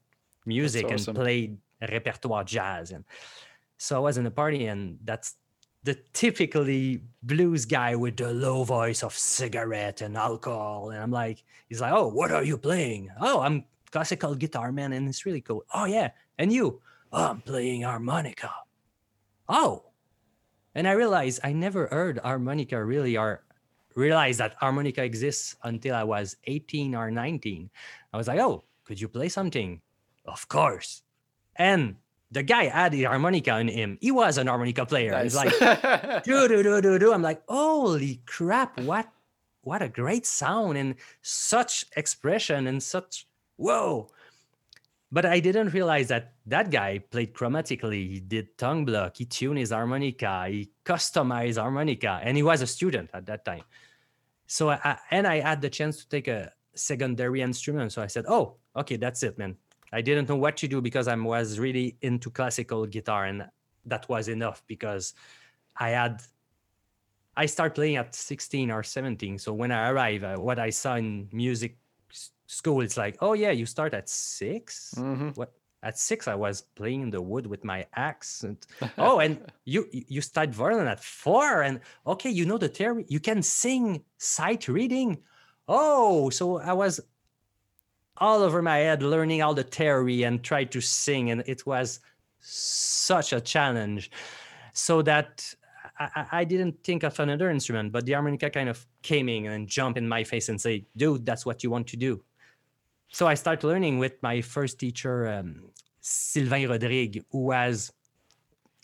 music 0.46 0.86
awesome. 0.86 1.16
and 1.16 1.24
play 1.24 1.54
repertoire 1.92 2.44
jazz. 2.44 2.92
And 2.92 3.04
so 3.78 3.98
I 3.98 4.00
was 4.00 4.18
in 4.18 4.26
a 4.26 4.32
party, 4.32 4.66
and 4.66 4.98
that's 5.04 5.36
the 5.84 5.94
typically 6.14 7.04
blues 7.22 7.66
guy 7.66 7.96
with 7.96 8.18
the 8.18 8.34
low 8.34 8.64
voice 8.64 9.04
of 9.04 9.14
cigarette 9.14 10.02
and 10.02 10.18
alcohol. 10.18 10.90
And 10.90 11.00
I'm 11.00 11.12
like, 11.12 11.44
he's 11.70 11.82
like, 11.82 11.94
oh, 11.94 12.08
what 12.08 12.32
are 12.32 12.44
you 12.44 12.58
playing? 12.58 13.12
Oh, 13.22 13.42
I'm 13.42 13.66
classical 13.92 14.34
guitar 14.34 14.72
man, 14.72 14.92
and 14.94 15.08
it's 15.08 15.26
really 15.26 15.42
cool. 15.42 15.64
Oh 15.72 15.86
yeah, 15.86 16.10
and 16.40 16.52
you? 16.52 16.82
I'm 17.12 17.42
playing 17.42 17.84
harmonica. 17.84 18.52
Oh, 19.48 19.86
and 20.76 20.88
I 20.88 20.92
realized 20.92 21.40
I 21.44 21.54
never 21.54 21.88
heard 21.88 22.20
harmonica 22.20 22.84
really 22.84 23.18
or 23.18 23.44
realized 23.96 24.40
that 24.40 24.56
harmonica 24.60 25.04
exists 25.04 25.56
until 25.64 25.96
I 25.96 26.04
was 26.04 26.36
18 26.46 26.96
or 26.96 27.10
19. 27.10 27.70
I 28.14 28.18
was 28.18 28.28
like, 28.28 28.40
oh, 28.40 28.66
could 28.84 29.00
you 29.00 29.08
play 29.08 29.30
something? 29.30 29.82
Of 30.26 30.48
course. 30.50 31.02
And 31.56 31.96
the 32.32 32.44
guy 32.44 32.66
had 32.66 32.92
the 32.92 33.06
harmonica 33.06 33.58
in 33.60 33.70
him. 33.70 33.98
He 34.02 34.12
was 34.12 34.38
an 34.38 34.48
harmonica 34.48 34.86
player. 34.86 35.18
He's 35.24 35.36
like, 35.36 35.58
do 36.24 36.48
do 36.48 36.62
do 36.62 36.82
do 36.82 37.00
do. 37.00 37.14
I'm 37.14 37.22
like, 37.22 37.42
holy 37.48 38.22
crap! 38.26 38.80
What 38.82 39.08
what 39.62 39.82
a 39.82 39.88
great 39.88 40.26
sound 40.26 40.78
and 40.78 40.96
such 41.22 41.86
expression 41.96 42.68
and 42.68 42.84
such 42.84 43.28
whoa. 43.56 44.10
But 45.12 45.26
I 45.26 45.40
didn't 45.40 45.70
realize 45.70 46.08
that 46.10 46.34
that 46.48 46.72
guy 46.72 47.00
played 47.00 47.34
chromatically. 47.34 48.10
He 48.10 48.20
did 48.20 48.58
tongue 48.58 48.86
block. 48.86 49.18
He 49.18 49.26
tuned 49.26 49.60
his 49.60 49.72
harmonica. 49.72 50.48
He 50.50 50.72
customized 50.84 51.58
harmonica, 51.58 52.20
and 52.24 52.36
he 52.36 52.44
was 52.44 52.62
a 52.62 52.68
student 52.68 53.10
at 53.14 53.26
that 53.28 53.46
time. 53.46 53.64
So 54.48 54.70
I, 54.70 54.98
and 55.12 55.26
I 55.26 55.40
had 55.40 55.62
the 55.62 55.70
chance 55.70 55.98
to 55.98 56.10
take 56.10 56.28
a 56.28 56.52
secondary 56.74 57.42
instrument. 57.42 57.92
So 57.92 58.02
I 58.02 58.08
said, 58.08 58.26
"Oh, 58.28 58.56
okay, 58.76 58.98
that's 58.98 59.24
it, 59.24 59.38
man." 59.38 59.56
I 59.94 60.02
didn't 60.02 60.28
know 60.28 60.36
what 60.36 60.58
to 60.58 60.68
do 60.68 60.82
because 60.82 61.08
I 61.08 61.16
was 61.16 61.60
really 61.60 61.98
into 62.02 62.30
classical 62.30 62.86
guitar, 62.86 63.26
and 63.26 63.48
that 63.86 64.10
was 64.10 64.28
enough 64.28 64.64
because 64.68 65.14
I 65.78 65.90
had 65.90 66.22
I 67.38 67.46
started 67.46 67.76
playing 67.76 67.98
at 67.98 68.16
16 68.16 68.72
or 68.72 68.82
17. 68.82 69.40
So 69.40 69.54
when 69.54 69.72
I 69.72 69.90
arrived, 69.90 70.24
uh, 70.24 70.38
what 70.38 70.58
I 70.58 70.70
saw 70.70 70.96
in 70.96 71.28
music 71.34 71.78
school, 72.48 72.82
it's 72.82 72.98
like, 72.98 73.18
oh 73.22 73.34
yeah, 73.34 73.52
you 73.52 73.66
start 73.66 73.94
at 73.94 74.10
6 74.10 74.94
hmm 74.98 75.30
What 75.36 75.54
at 75.84 76.00
six 76.00 76.28
I 76.28 76.34
was 76.34 76.62
playing 76.64 77.02
in 77.04 77.10
the 77.12 77.22
wood 77.22 77.46
with 77.46 77.64
my 77.64 77.86
axe. 77.96 78.44
And 78.44 78.58
oh, 78.98 79.20
and 79.20 79.40
you 79.66 79.88
you 79.92 80.22
start 80.22 80.50
violin 80.50 80.88
at 80.88 81.00
four, 81.04 81.62
and 81.62 81.80
okay, 82.08 82.32
you 82.32 82.46
know 82.46 82.58
the 82.58 82.70
theory. 82.70 83.06
You 83.08 83.20
can 83.20 83.44
sing 83.44 84.04
sight 84.18 84.68
reading. 84.68 85.20
Oh, 85.68 86.32
so 86.32 86.58
I 86.58 86.74
was 86.74 87.00
all 88.18 88.42
over 88.42 88.62
my 88.62 88.78
head 88.78 89.04
learning 89.04 89.42
all 89.42 89.54
the 89.54 89.64
theory 89.64 90.24
and 90.24 90.44
try 90.44 90.64
to 90.64 90.82
sing, 90.82 91.32
and 91.32 91.44
it 91.46 91.66
was 91.66 92.00
such 92.40 93.34
a 93.34 93.42
challenge. 93.42 94.12
So 94.74 95.02
that 95.04 95.54
I, 96.00 96.10
I- 96.16 96.28
I 96.40 96.44
didn't 96.46 96.84
think 96.84 97.04
of 97.04 97.20
another 97.20 97.50
instrument, 97.50 97.92
but 97.92 98.06
the 98.06 98.14
harmonica 98.14 98.50
kind 98.50 98.70
of 98.70 98.86
came 99.02 99.30
in 99.30 99.46
and 99.48 99.68
jumped 99.68 99.98
in 99.98 100.08
my 100.08 100.24
face 100.24 100.50
and 100.50 100.60
say, 100.60 100.86
"Dude, 100.98 101.26
that's 101.26 101.46
what 101.46 101.64
you 101.64 101.70
want 101.70 101.88
to 101.88 101.98
do." 101.98 102.24
So 103.16 103.28
I 103.28 103.36
started 103.36 103.66
learning 103.66 103.98
with 103.98 104.22
my 104.22 104.42
first 104.42 104.78
teacher, 104.78 105.30
um, 105.30 105.72
Sylvain 106.02 106.68
Rodrigue, 106.68 107.24
who 107.32 107.46
was 107.46 107.94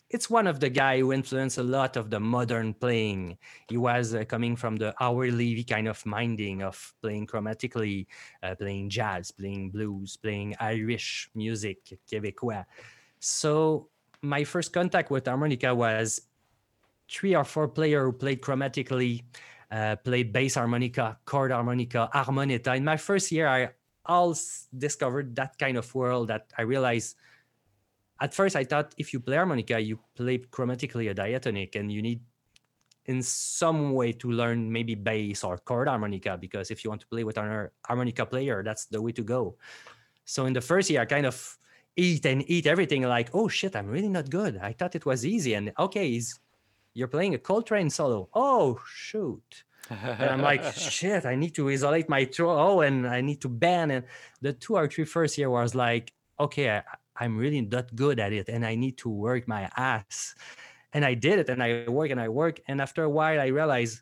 it's 0.08 0.30
one 0.30 0.46
of 0.46 0.58
the 0.58 0.70
guy 0.70 1.00
who 1.00 1.12
influenced 1.12 1.58
a 1.58 1.62
lot 1.62 1.98
of 1.98 2.08
the 2.08 2.18
modern 2.18 2.72
playing. 2.72 3.36
He 3.68 3.76
was 3.76 4.14
uh, 4.14 4.24
coming 4.24 4.56
from 4.56 4.76
the 4.76 4.94
Howard 4.96 5.34
Levy 5.34 5.64
kind 5.64 5.86
of 5.86 6.00
minding 6.06 6.62
of 6.62 6.94
playing 7.02 7.26
chromatically, 7.26 8.06
uh, 8.42 8.54
playing 8.54 8.88
jazz, 8.88 9.30
playing 9.32 9.68
blues, 9.68 10.16
playing 10.16 10.56
Irish 10.58 11.28
music, 11.34 12.00
Québécois. 12.10 12.64
So 13.20 13.90
my 14.22 14.44
first 14.44 14.72
contact 14.72 15.10
with 15.10 15.26
harmonica 15.26 15.74
was 15.74 16.22
three 17.06 17.36
or 17.36 17.44
four 17.44 17.68
player 17.68 18.06
who 18.06 18.12
played 18.12 18.40
chromatically, 18.40 19.24
uh, 19.70 19.96
played 19.96 20.32
bass 20.32 20.54
harmonica, 20.54 21.18
chord 21.26 21.50
harmonica, 21.50 22.08
harmonetta. 22.14 22.74
In 22.74 22.84
my 22.86 22.96
first 22.96 23.30
year, 23.30 23.46
I 23.46 23.68
all 24.06 24.34
discovered 24.76 25.36
that 25.36 25.58
kind 25.58 25.76
of 25.76 25.94
world 25.94 26.28
that 26.28 26.52
I 26.58 26.62
realized 26.62 27.16
at 28.20 28.32
first 28.32 28.54
I 28.54 28.64
thought 28.64 28.94
if 28.96 29.12
you 29.12 29.20
play 29.20 29.36
harmonica, 29.36 29.80
you 29.80 29.98
play 30.14 30.38
chromatically 30.38 31.10
a 31.10 31.14
diatonic 31.14 31.74
and 31.74 31.90
you 31.90 32.02
need 32.02 32.20
in 33.06 33.20
some 33.22 33.94
way 33.94 34.12
to 34.12 34.30
learn 34.30 34.70
maybe 34.70 34.94
bass 34.94 35.42
or 35.42 35.58
chord 35.58 35.88
harmonica 35.88 36.38
because 36.38 36.70
if 36.70 36.84
you 36.84 36.90
want 36.90 37.00
to 37.00 37.06
play 37.08 37.24
with 37.24 37.36
an 37.36 37.68
harmonica 37.84 38.24
player, 38.24 38.62
that's 38.62 38.86
the 38.86 39.02
way 39.02 39.10
to 39.12 39.22
go. 39.22 39.56
So 40.24 40.46
in 40.46 40.52
the 40.52 40.60
first 40.60 40.88
year, 40.88 41.00
I 41.00 41.04
kind 41.04 41.26
of 41.26 41.58
eat 41.96 42.24
and 42.24 42.48
eat 42.48 42.66
everything 42.66 43.02
like, 43.02 43.30
oh 43.34 43.48
shit, 43.48 43.74
I'm 43.74 43.88
really 43.88 44.08
not 44.08 44.30
good. 44.30 44.58
I 44.62 44.72
thought 44.72 44.94
it 44.94 45.04
was 45.04 45.26
easy. 45.26 45.54
And 45.54 45.72
okay, 45.78 46.20
you're 46.94 47.08
playing 47.08 47.34
a 47.34 47.38
Coltrane 47.38 47.90
solo. 47.90 48.28
Oh 48.34 48.80
shoot. 48.86 49.64
And 49.90 50.30
I'm 50.30 50.42
like, 50.42 50.64
shit, 50.74 51.26
I 51.26 51.34
need 51.34 51.54
to 51.56 51.68
isolate 51.68 52.08
my 52.08 52.24
throat. 52.24 52.56
Oh, 52.58 52.80
and 52.80 53.06
I 53.06 53.20
need 53.20 53.40
to 53.42 53.48
bend. 53.48 53.92
And 53.92 54.04
the 54.40 54.52
two 54.52 54.76
or 54.76 54.88
three 54.88 55.04
first 55.04 55.36
year 55.38 55.50
was 55.50 55.74
like, 55.74 56.12
okay, 56.38 56.70
I, 56.70 56.82
I'm 57.16 57.36
really 57.36 57.60
not 57.60 57.94
good 57.94 58.18
at 58.18 58.32
it 58.32 58.48
and 58.48 58.64
I 58.64 58.74
need 58.74 58.98
to 58.98 59.08
work 59.08 59.46
my 59.46 59.70
ass. 59.76 60.34
And 60.92 61.04
I 61.04 61.14
did 61.14 61.38
it 61.38 61.48
and 61.48 61.62
I 61.62 61.88
work 61.88 62.10
and 62.10 62.20
I 62.20 62.28
work. 62.28 62.60
And 62.68 62.80
after 62.80 63.04
a 63.04 63.10
while, 63.10 63.40
I 63.40 63.46
realized, 63.46 64.00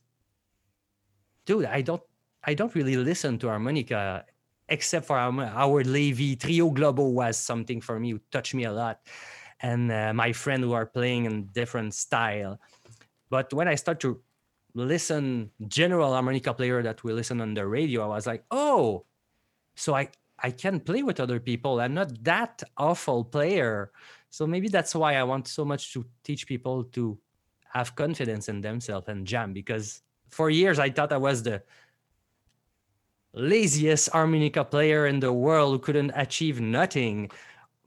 dude, 1.46 1.66
I 1.66 1.82
don't, 1.82 2.02
I 2.44 2.54
don't 2.54 2.74
really 2.74 2.96
listen 2.96 3.38
to 3.38 3.48
harmonica 3.48 4.24
except 4.68 5.06
for 5.06 5.18
our 5.18 5.32
Howard 5.32 5.86
Levy. 5.86 6.36
Trio 6.36 6.70
Globo 6.70 7.08
was 7.08 7.36
something 7.36 7.80
for 7.80 7.98
me, 7.98 8.10
who 8.10 8.20
touched 8.30 8.54
me 8.54 8.64
a 8.64 8.72
lot. 8.72 9.00
And 9.60 9.92
uh, 9.92 10.14
my 10.14 10.32
friend 10.32 10.62
who 10.62 10.72
are 10.72 10.86
playing 10.86 11.26
in 11.26 11.46
different 11.52 11.94
style. 11.94 12.58
But 13.28 13.52
when 13.52 13.68
I 13.68 13.74
start 13.74 14.00
to 14.00 14.20
listen 14.74 15.50
general 15.68 16.12
harmonica 16.12 16.54
player 16.54 16.82
that 16.82 17.02
we 17.04 17.12
listen 17.12 17.40
on 17.40 17.54
the 17.54 17.66
radio, 17.66 18.04
I 18.04 18.08
was 18.08 18.26
like, 18.26 18.44
oh, 18.50 19.04
so 19.74 19.94
I 19.94 20.08
I 20.42 20.50
can 20.50 20.80
play 20.80 21.02
with 21.02 21.20
other 21.20 21.38
people. 21.38 21.80
I'm 21.80 21.94
not 21.94 22.24
that 22.24 22.62
awful 22.76 23.24
player. 23.24 23.92
So 24.30 24.46
maybe 24.46 24.68
that's 24.68 24.94
why 24.94 25.16
I 25.16 25.22
want 25.22 25.48
so 25.48 25.64
much 25.64 25.92
to 25.92 26.06
teach 26.24 26.46
people 26.46 26.84
to 26.96 27.18
have 27.72 27.94
confidence 27.94 28.48
in 28.48 28.60
themselves 28.60 29.08
and 29.08 29.26
jam 29.26 29.52
because 29.52 30.02
for 30.30 30.50
years 30.50 30.78
I 30.78 30.90
thought 30.90 31.12
I 31.12 31.18
was 31.18 31.42
the 31.42 31.62
laziest 33.32 34.10
harmonica 34.10 34.64
player 34.64 35.06
in 35.06 35.20
the 35.20 35.32
world 35.32 35.72
who 35.72 35.78
couldn't 35.78 36.12
achieve 36.14 36.60
nothing. 36.60 37.30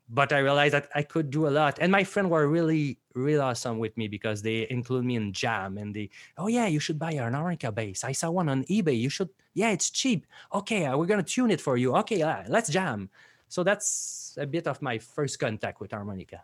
But 0.10 0.32
I 0.32 0.40
realized 0.40 0.74
that 0.74 0.90
I 0.94 1.02
could 1.02 1.32
do 1.32 1.48
a 1.48 1.50
lot. 1.50 1.80
And 1.82 1.92
my 1.92 2.04
friends 2.04 2.30
were 2.30 2.48
really, 2.48 3.00
really 3.14 3.40
awesome 3.40 3.80
with 3.80 3.96
me 3.98 4.08
because 4.08 4.42
they 4.42 4.68
include 4.70 5.06
me 5.06 5.16
in 5.16 5.34
jam 5.34 5.78
and 5.78 5.96
they, 5.96 6.10
oh 6.38 6.48
yeah, 6.48 6.68
you 6.68 6.80
should 6.80 7.00
buy 7.00 7.12
an 7.12 7.34
harmonica 7.34 7.72
bass. 7.72 8.04
I 8.04 8.12
saw 8.12 8.32
one 8.32 8.50
on 8.50 8.64
eBay. 8.66 9.00
You 9.00 9.10
should, 9.10 9.30
yeah, 9.54 9.72
it's 9.72 9.90
cheap. 9.90 10.26
Okay, 10.54 10.86
uh, 10.86 10.98
we're 10.98 11.06
gonna 11.06 11.24
tune 11.24 11.52
it 11.52 11.62
for 11.62 11.78
you. 11.78 11.96
Okay, 11.98 12.22
uh, 12.22 12.44
let's 12.48 12.70
jam. 12.70 13.10
So 13.48 13.64
that's 13.64 14.36
a 14.40 14.48
bit 14.48 14.68
of 14.68 14.82
my 14.82 14.98
first 14.98 15.40
contact 15.40 15.80
with 15.80 15.92
harmonica. 15.92 16.44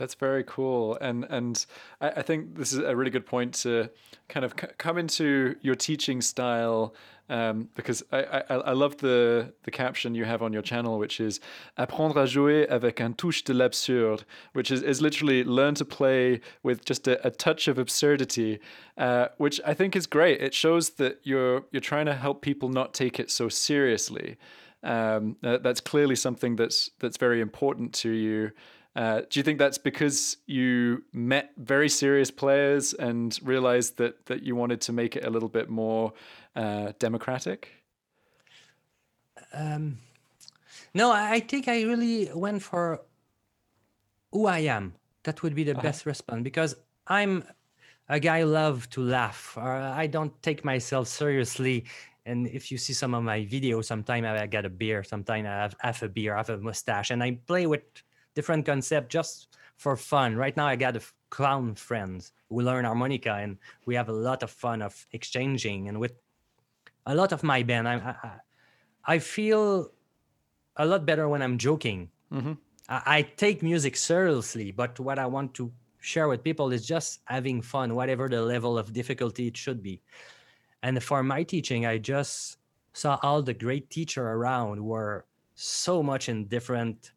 That's 0.00 0.14
very 0.14 0.44
cool, 0.44 0.96
and 1.02 1.26
and 1.28 1.66
I, 2.00 2.08
I 2.08 2.22
think 2.22 2.56
this 2.56 2.72
is 2.72 2.78
a 2.78 2.96
really 2.96 3.10
good 3.10 3.26
point 3.26 3.52
to 3.62 3.90
kind 4.30 4.46
of 4.46 4.54
c- 4.58 4.68
come 4.78 4.96
into 4.96 5.56
your 5.60 5.74
teaching 5.74 6.22
style 6.22 6.94
um, 7.28 7.68
because 7.74 8.02
I, 8.10 8.22
I 8.48 8.54
I 8.70 8.72
love 8.72 8.96
the 8.96 9.52
the 9.64 9.70
caption 9.70 10.14
you 10.14 10.24
have 10.24 10.40
on 10.40 10.54
your 10.54 10.62
channel, 10.62 10.98
which 10.98 11.20
is 11.20 11.38
apprendre 11.76 12.16
à 12.16 12.26
jouer 12.26 12.66
avec 12.70 13.02
un 13.02 13.12
touche 13.12 13.44
de 13.44 13.52
l'absurde, 13.52 14.24
which 14.54 14.70
is, 14.70 14.82
is 14.82 15.02
literally 15.02 15.44
learn 15.44 15.74
to 15.74 15.84
play 15.84 16.40
with 16.62 16.82
just 16.86 17.06
a, 17.06 17.26
a 17.26 17.30
touch 17.30 17.68
of 17.68 17.78
absurdity, 17.78 18.58
uh, 18.96 19.26
which 19.36 19.60
I 19.66 19.74
think 19.74 19.94
is 19.94 20.06
great. 20.06 20.40
It 20.40 20.54
shows 20.54 20.92
that 20.96 21.20
you're 21.24 21.64
you're 21.72 21.82
trying 21.82 22.06
to 22.06 22.14
help 22.14 22.40
people 22.40 22.70
not 22.70 22.94
take 22.94 23.20
it 23.20 23.30
so 23.30 23.50
seriously. 23.50 24.38
Um, 24.82 25.36
uh, 25.44 25.58
that's 25.58 25.82
clearly 25.82 26.16
something 26.16 26.56
that's 26.56 26.90
that's 27.00 27.18
very 27.18 27.42
important 27.42 27.92
to 28.02 28.08
you. 28.08 28.52
Uh, 29.00 29.22
do 29.30 29.40
you 29.40 29.42
think 29.42 29.58
that's 29.58 29.78
because 29.78 30.36
you 30.46 31.02
met 31.14 31.52
very 31.56 31.88
serious 31.88 32.30
players 32.30 32.92
and 32.92 33.38
realized 33.42 33.96
that 33.96 34.26
that 34.26 34.42
you 34.42 34.54
wanted 34.54 34.78
to 34.82 34.92
make 34.92 35.16
it 35.16 35.24
a 35.24 35.30
little 35.30 35.48
bit 35.48 35.70
more 35.70 36.12
uh, 36.54 36.92
democratic? 36.98 37.60
Um, 39.54 39.98
No, 40.94 41.10
I 41.12 41.36
I 41.36 41.40
think 41.40 41.66
I 41.68 41.82
really 41.84 42.30
went 42.34 42.62
for 42.62 43.00
who 44.32 44.46
I 44.46 44.60
am. 44.76 44.94
That 45.22 45.42
would 45.42 45.54
be 45.54 45.64
the 45.64 45.74
best 45.74 46.04
response 46.06 46.42
because 46.42 46.76
I'm 47.06 47.44
a 48.08 48.20
guy 48.20 48.40
who 48.42 48.48
love 48.48 48.88
to 48.90 49.00
laugh. 49.00 49.56
Or 49.56 49.72
I 50.02 50.06
don't 50.08 50.34
take 50.42 50.64
myself 50.64 51.08
seriously. 51.08 51.84
And 52.26 52.46
if 52.48 52.70
you 52.70 52.78
see 52.78 52.92
some 52.92 53.14
of 53.14 53.22
my 53.22 53.40
videos, 53.46 53.86
sometimes 53.86 54.26
I 54.26 54.46
get 54.46 54.64
a 54.66 54.70
beer, 54.70 55.02
sometimes 55.04 55.46
I 55.46 55.56
have 55.62 55.74
half 55.80 56.02
a 56.02 56.08
beer, 56.08 56.36
half 56.36 56.50
a 56.50 56.58
mustache, 56.58 57.10
and 57.10 57.22
I 57.22 57.38
play 57.46 57.66
with 57.66 57.84
different 58.34 58.66
concept 58.66 59.10
just 59.10 59.56
for 59.76 59.96
fun. 59.96 60.36
Right 60.36 60.56
now, 60.56 60.66
I 60.66 60.76
got 60.76 60.96
a 60.96 61.02
clown 61.30 61.74
friends 61.74 62.32
who 62.48 62.60
learn 62.60 62.84
harmonica, 62.84 63.34
and 63.34 63.58
we 63.86 63.94
have 63.94 64.08
a 64.08 64.12
lot 64.12 64.42
of 64.42 64.50
fun 64.50 64.82
of 64.82 65.06
exchanging. 65.12 65.88
And 65.88 65.98
with 65.98 66.12
a 67.06 67.14
lot 67.14 67.32
of 67.32 67.42
my 67.42 67.62
band, 67.62 67.88
I 67.88 67.94
I, 68.22 69.14
I 69.14 69.18
feel 69.18 69.92
a 70.76 70.86
lot 70.86 71.06
better 71.06 71.28
when 71.28 71.42
I'm 71.42 71.58
joking. 71.58 72.10
Mm-hmm. 72.32 72.52
I, 72.88 73.02
I 73.06 73.22
take 73.22 73.62
music 73.62 73.96
seriously, 73.96 74.70
but 74.70 74.98
what 75.00 75.18
I 75.18 75.26
want 75.26 75.54
to 75.54 75.72
share 76.00 76.28
with 76.28 76.42
people 76.42 76.72
is 76.72 76.86
just 76.86 77.20
having 77.24 77.62
fun, 77.62 77.94
whatever 77.94 78.28
the 78.28 78.42
level 78.42 78.78
of 78.78 78.92
difficulty 78.92 79.48
it 79.48 79.56
should 79.56 79.82
be. 79.82 80.00
And 80.82 81.02
for 81.02 81.22
my 81.22 81.42
teaching, 81.42 81.86
I 81.86 81.98
just 81.98 82.56
saw 82.92 83.18
all 83.22 83.42
the 83.42 83.54
great 83.54 83.90
teacher 83.90 84.26
around 84.26 84.82
were 84.82 85.26
so 85.54 86.02
much 86.02 86.28
in 86.28 86.46
different 86.46 87.12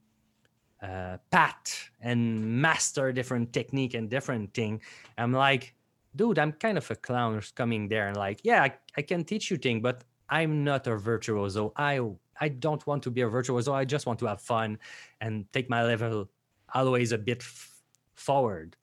uh, 0.84 1.18
path 1.32 1.90
and 2.02 2.62
master 2.62 3.12
different 3.14 3.54
technique 3.54 3.94
and 3.94 4.10
different 4.10 4.54
thing. 4.54 4.82
I'm 5.18 5.32
like, 5.32 5.74
dude, 6.16 6.38
I'm 6.38 6.52
kind 6.52 6.78
of 6.78 6.92
a 6.92 6.96
clown 6.96 7.42
coming 7.56 7.88
there 7.88 8.08
and 8.08 8.18
like, 8.18 8.42
yeah, 8.44 8.64
I, 8.64 8.74
I 8.98 9.02
can 9.02 9.24
teach 9.24 9.50
you 9.50 9.58
thing, 9.58 9.82
but 9.82 10.04
I'm 10.30 10.64
not 10.64 10.86
a 10.88 10.98
virtuoso. 10.98 11.72
I 11.78 12.02
I 12.40 12.50
don't 12.50 12.86
want 12.86 13.04
to 13.04 13.12
be 13.12 13.22
a 13.22 13.28
virtuoso. 13.28 13.74
I 13.74 13.86
just 13.86 14.06
want 14.06 14.20
to 14.20 14.26
have 14.26 14.42
fun 14.42 14.80
and 15.22 15.46
take 15.54 15.70
my 15.70 15.84
level 15.84 16.30
always 16.74 17.12
a 17.12 17.18
bit 17.18 17.42
f- 17.42 17.82
forward. 18.16 18.76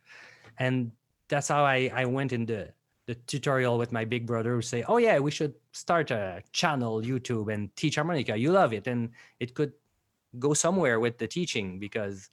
And 0.58 0.92
that's 1.28 1.48
how 1.48 1.64
I, 1.64 1.90
I 1.92 2.04
went 2.04 2.32
in 2.32 2.46
the, 2.46 2.72
the 3.06 3.16
tutorial 3.26 3.76
with 3.76 3.92
my 3.92 4.04
big 4.04 4.24
brother 4.26 4.54
who 4.54 4.62
say, 4.62 4.84
oh 4.84 4.98
yeah, 4.98 5.18
we 5.18 5.30
should 5.30 5.54
start 5.72 6.10
a 6.12 6.42
channel 6.52 7.02
YouTube 7.02 7.52
and 7.52 7.74
teach 7.76 7.96
harmonica. 7.96 8.36
You 8.36 8.52
love 8.52 8.72
it. 8.72 8.86
And 8.86 9.10
it 9.40 9.54
could 9.54 9.72
go 10.38 10.54
somewhere 10.54 11.00
with 11.00 11.18
the 11.18 11.26
teaching 11.26 11.78
because 11.78 12.30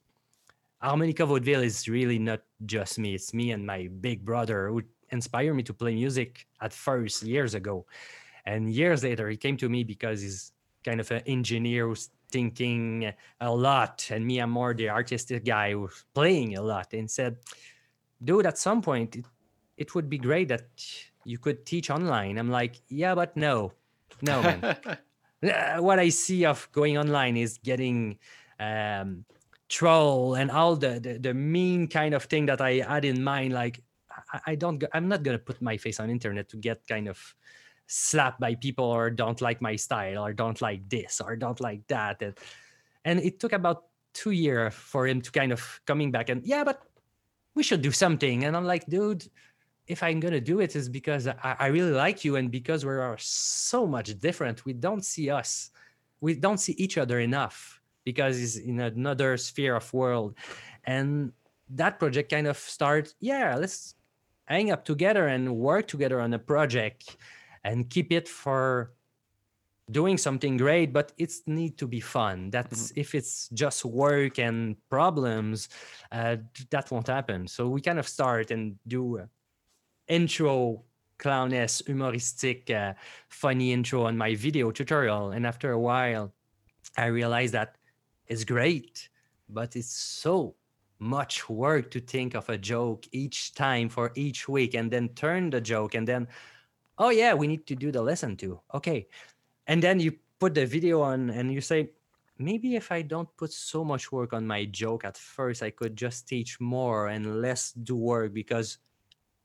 harmonica 0.81 1.25
vaudeville 1.25 1.63
is 1.63 1.87
really 1.87 2.19
not 2.19 2.41
just 2.65 2.99
me. 2.99 3.15
It's 3.15 3.33
me 3.33 3.51
and 3.51 3.65
my 3.65 3.89
big 3.99 4.23
brother 4.23 4.69
who 4.69 4.83
inspired 5.09 5.53
me 5.53 5.63
to 5.63 5.73
play 5.73 5.95
music 5.95 6.47
at 6.61 6.73
first 6.73 7.23
years 7.23 7.53
ago. 7.53 7.85
And 8.45 8.71
years 8.71 9.03
later, 9.03 9.29
he 9.29 9.37
came 9.37 9.57
to 9.57 9.69
me 9.69 9.83
because 9.83 10.21
he's 10.21 10.51
kind 10.83 10.99
of 10.99 11.09
an 11.11 11.21
engineer 11.25 11.87
who's 11.87 12.09
thinking 12.31 13.11
a 13.41 13.51
lot. 13.51 14.07
And 14.11 14.25
me, 14.25 14.39
I'm 14.39 14.51
more 14.51 14.73
the 14.73 14.89
artistic 14.89 15.43
guy 15.45 15.73
who's 15.73 16.05
playing 16.13 16.57
a 16.57 16.61
lot 16.61 16.93
and 16.93 17.09
said, 17.09 17.37
dude, 18.23 18.45
at 18.45 18.57
some 18.57 18.81
point, 18.81 19.15
it, 19.15 19.25
it 19.77 19.95
would 19.95 20.09
be 20.09 20.17
great 20.17 20.47
that 20.49 20.67
you 21.25 21.37
could 21.37 21.65
teach 21.65 21.89
online. 21.89 22.37
I'm 22.37 22.49
like, 22.49 22.79
yeah, 22.87 23.15
but 23.15 23.35
no, 23.35 23.73
no, 24.21 24.41
man. 24.41 24.77
Uh, 25.43 25.77
what 25.77 25.99
I 25.99 26.09
see 26.09 26.45
of 26.45 26.67
going 26.71 26.97
online 26.97 27.37
is 27.37 27.59
getting 27.59 28.17
um, 28.59 29.25
troll 29.69 30.35
and 30.35 30.49
all 30.49 30.75
the, 30.75 30.99
the 30.99 31.19
the 31.19 31.33
mean 31.33 31.87
kind 31.87 32.13
of 32.13 32.23
thing 32.23 32.47
that 32.47 32.61
I 32.61 32.81
had 32.81 33.05
in 33.05 33.23
mind. 33.23 33.53
Like, 33.53 33.81
I, 34.33 34.39
I 34.47 34.55
don't, 34.55 34.83
I'm 34.93 35.07
not 35.07 35.23
gonna 35.23 35.39
put 35.39 35.61
my 35.61 35.77
face 35.77 35.99
on 35.99 36.09
internet 36.09 36.49
to 36.49 36.57
get 36.57 36.87
kind 36.87 37.07
of 37.07 37.35
slapped 37.87 38.39
by 38.39 38.55
people 38.55 38.85
or 38.85 39.09
don't 39.09 39.39
like 39.41 39.61
my 39.61 39.75
style 39.75 40.25
or 40.25 40.33
don't 40.33 40.61
like 40.61 40.89
this 40.89 41.21
or 41.21 41.35
don't 41.35 41.59
like 41.59 41.85
that. 41.87 42.21
And, 42.21 42.37
and 43.05 43.19
it 43.19 43.39
took 43.39 43.53
about 43.53 43.85
two 44.13 44.31
years 44.31 44.73
for 44.73 45.07
him 45.07 45.21
to 45.21 45.31
kind 45.31 45.51
of 45.51 45.81
coming 45.85 46.11
back 46.11 46.29
and 46.29 46.43
yeah, 46.43 46.63
but 46.63 46.81
we 47.55 47.63
should 47.63 47.81
do 47.81 47.91
something. 47.91 48.43
And 48.43 48.57
I'm 48.57 48.65
like, 48.65 48.85
dude, 48.87 49.25
if 49.87 50.03
I'm 50.03 50.19
gonna 50.19 50.41
do 50.41 50.59
it, 50.59 50.75
is 50.75 50.89
because 50.89 51.27
I, 51.27 51.55
I 51.59 51.67
really 51.67 51.91
like 51.91 52.25
you 52.25 52.35
and 52.35 52.51
because 52.51 52.85
we 52.85 52.91
are 52.91 53.17
so 53.19 53.87
much 53.87 54.19
different. 54.19 54.65
We 54.65 54.73
don't 54.73 55.03
see 55.03 55.29
us, 55.29 55.71
we 56.21 56.35
don't 56.35 56.59
see 56.59 56.73
each 56.73 56.97
other 56.97 57.19
enough 57.19 57.81
because 58.03 58.41
it's 58.41 58.57
in 58.57 58.79
another 58.79 59.37
sphere 59.37 59.75
of 59.75 59.93
world. 59.93 60.35
And 60.85 61.33
that 61.71 61.99
project 61.99 62.31
kind 62.31 62.47
of 62.47 62.57
started, 62.57 63.13
yeah, 63.19 63.55
let's 63.55 63.95
hang 64.45 64.71
up 64.71 64.85
together 64.85 65.27
and 65.27 65.57
work 65.57 65.87
together 65.87 66.21
on 66.21 66.33
a 66.33 66.39
project 66.39 67.17
and 67.63 67.89
keep 67.89 68.11
it 68.11 68.27
for 68.27 68.91
doing 69.89 70.17
something 70.17 70.57
great 70.57 70.91
but 70.91 71.13
it's 71.17 71.43
need 71.47 71.77
to 71.77 71.87
be 71.87 72.01
fun 72.01 72.49
that's 72.49 72.91
if 72.95 73.15
it's 73.15 73.47
just 73.49 73.85
work 73.85 74.37
and 74.37 74.75
problems 74.89 75.69
uh, 76.11 76.35
that 76.69 76.91
won't 76.91 77.07
happen 77.07 77.47
so 77.47 77.69
we 77.69 77.79
kind 77.79 77.97
of 77.99 78.07
start 78.07 78.51
and 78.51 78.75
do 78.85 79.21
intro 80.07 80.83
clownesque 81.17 81.87
humoristic 81.87 82.69
uh, 82.69 82.93
funny 83.29 83.73
intro 83.73 84.05
on 84.05 84.17
my 84.17 84.35
video 84.35 84.71
tutorial. 84.71 85.31
And 85.31 85.45
after 85.45 85.71
a 85.71 85.79
while 85.79 86.33
i 86.97 87.05
realized 87.05 87.53
that 87.53 87.75
it's 88.27 88.43
great 88.43 89.09
but 89.49 89.75
it's 89.75 89.93
so 89.93 90.55
much 90.99 91.47
work 91.49 91.91
to 91.91 91.99
think 91.99 92.33
of 92.33 92.49
a 92.49 92.57
joke 92.57 93.05
each 93.11 93.53
time 93.53 93.87
for 93.89 94.11
each 94.15 94.47
week 94.47 94.73
and 94.73 94.89
then 94.89 95.09
turn 95.09 95.49
the 95.49 95.61
joke 95.61 95.95
and 95.95 96.07
then 96.07 96.27
oh 96.97 97.09
yeah 97.09 97.33
we 97.33 97.47
need 97.47 97.65
to 97.67 97.75
do 97.75 97.91
the 97.91 98.01
lesson 98.01 98.35
too. 98.35 98.59
Okay. 98.73 99.07
And 99.67 99.83
then 99.83 99.99
you 99.99 100.13
put 100.39 100.53
the 100.53 100.65
video 100.65 101.01
on 101.01 101.29
and 101.29 101.53
you 101.53 101.61
say 101.61 101.91
maybe 102.39 102.75
if 102.75 102.91
i 102.91 103.01
don't 103.01 103.29
put 103.37 103.51
so 103.51 103.83
much 103.83 104.11
work 104.11 104.31
on 104.31 104.45
my 104.45 104.63
joke 104.65 105.03
at 105.03 105.17
first 105.17 105.63
i 105.63 105.71
could 105.71 105.95
just 105.95 106.27
teach 106.27 106.59
more 106.59 107.07
and 107.07 107.41
less 107.41 107.71
do 107.71 107.95
work 107.95 108.31
because 108.31 108.77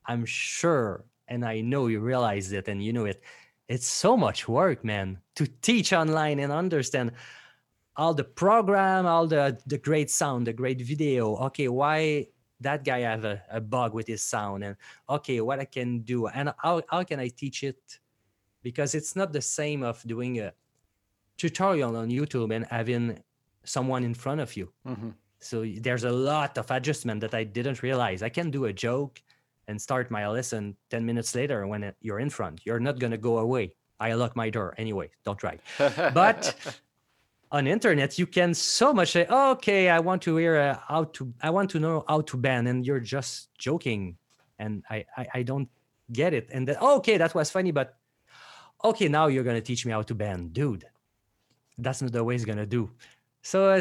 i'm 0.07 0.25
sure 0.25 1.05
and 1.29 1.45
i 1.45 1.61
know 1.61 1.87
you 1.87 2.01
realize 2.01 2.53
it 2.53 2.69
and 2.69 2.83
you 2.85 2.93
know 2.93 3.05
it. 3.07 3.23
It's 3.69 3.87
so 3.87 4.17
much 4.17 4.49
work 4.49 4.85
man 4.85 5.19
to 5.37 5.47
teach 5.63 5.93
online 5.93 6.41
and 6.41 6.53
understand 6.53 7.13
all 7.97 8.13
the 8.13 8.25
program 8.25 9.07
all 9.07 9.27
the 9.27 9.57
the 9.67 9.79
great 9.79 10.11
sound 10.11 10.47
the 10.47 10.53
great 10.53 10.81
video. 10.83 11.37
Okay 11.49 11.69
why 11.69 12.27
that 12.61 12.85
guy 12.85 13.01
have 13.01 13.25
a, 13.25 13.43
a 13.51 13.61
bug 13.61 13.95
with 13.95 14.07
his 14.09 14.23
sound? 14.23 14.63
And 14.65 14.77
okay 15.09 15.41
what 15.41 15.59
i 15.61 15.65
can 15.65 16.01
do? 16.01 16.27
And 16.27 16.53
how, 16.59 16.83
how 16.91 17.03
can 17.05 17.19
i 17.21 17.29
teach 17.29 17.63
it? 17.63 17.81
Because 18.63 18.95
it's 18.95 19.15
not 19.17 19.33
the 19.33 19.41
same 19.43 19.83
of 19.83 20.03
doing 20.07 20.41
a 20.41 20.53
tutorial 21.39 21.97
on 21.97 22.09
youtube 22.11 22.55
and 22.55 22.67
having 22.67 23.19
someone 23.65 24.05
in 24.05 24.15
front 24.15 24.41
of 24.41 24.57
you. 24.57 24.73
Mhm. 24.87 25.15
so 25.39 25.65
there's 25.81 26.05
a 26.05 26.13
lot 26.13 26.59
of 26.59 26.71
adjustment 26.71 27.21
that 27.21 27.35
i 27.35 27.45
didn't 27.45 27.83
realize. 27.83 28.23
I 28.23 28.29
can 28.29 28.51
do 28.51 28.67
a 28.67 28.73
joke 28.73 29.23
and 29.73 29.81
start 29.81 30.11
my 30.11 30.29
lesson 30.29 30.77
10 30.91 31.05
minutes 31.05 31.35
later 31.35 31.67
when 31.67 31.83
it- 31.83 31.97
you're 32.01 32.21
in 32.21 32.31
front. 32.31 32.61
You're 32.67 32.79
not 32.89 32.99
going 33.01 33.11
to 33.11 33.19
go 33.31 33.39
away. 33.39 33.75
I 33.99 34.13
lock 34.15 34.37
my 34.37 34.51
door 34.51 34.75
anyway 34.79 35.09
don't 35.25 35.39
try. 35.39 35.59
But 35.79 36.55
on 37.57 37.67
internet 37.67 38.19
you 38.19 38.27
can 38.27 38.55
so 38.55 38.93
much 38.93 39.11
say 39.13 39.25
"Oh, 39.29 39.53
okay 39.53 39.89
i 39.97 39.99
want 40.09 40.21
to 40.23 40.37
hear 40.37 40.57
uh, 40.57 40.79
how 40.89 41.05
to 41.17 41.23
i 41.43 41.51
want 41.51 41.69
to 41.75 41.79
know 41.79 42.05
how 42.09 42.21
to 42.31 42.37
bend," 42.37 42.69
and 42.69 42.85
you're 42.87 43.05
just 43.17 43.33
joking. 43.59 44.17
And 44.59 44.83
i 44.91 44.99
i, 45.21 45.25
I 45.39 45.43
don't 45.51 45.69
get 46.13 46.33
it. 46.35 46.47
And 46.55 46.67
then 46.69 46.77
okay 46.97 47.17
that 47.23 47.33
was 47.35 47.51
funny 47.51 47.73
but 47.73 47.89
okay 48.91 49.09
now 49.09 49.27
you're 49.33 49.45
gonna 49.49 49.61
teach 49.71 49.87
me 49.87 49.93
how 49.93 50.03
to 50.03 50.15
bend, 50.15 50.53
dude. 50.53 50.85
That's 51.79 52.03
not 52.03 52.13
the 52.13 52.25
way 52.27 52.35
it's 52.35 52.45
gonna 52.51 52.67
do. 52.79 52.91
So 53.43 53.81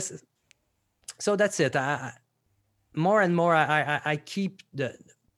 so 1.19 1.35
that's 1.35 1.59
it. 1.59 1.75
I- 1.75 2.13
more 2.93 3.21
and 3.25 3.33
more 3.33 3.55
I, 3.55 3.63
I 3.95 4.01
i 4.13 4.15
keep 4.33 4.53
the 4.79 4.87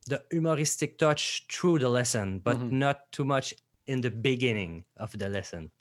the 0.04 0.24
humoristic 0.32 0.98
touch 0.98 1.46
through 1.52 1.80
the 1.80 1.90
lesson 1.90 2.40
but 2.40 2.62
not 2.72 3.12
too 3.12 3.26
much 3.26 3.54
in 3.86 4.02
the 4.02 4.12
beginning 4.12 4.84
of 4.98 5.18
the 5.18 5.30
lesson. 5.30 5.72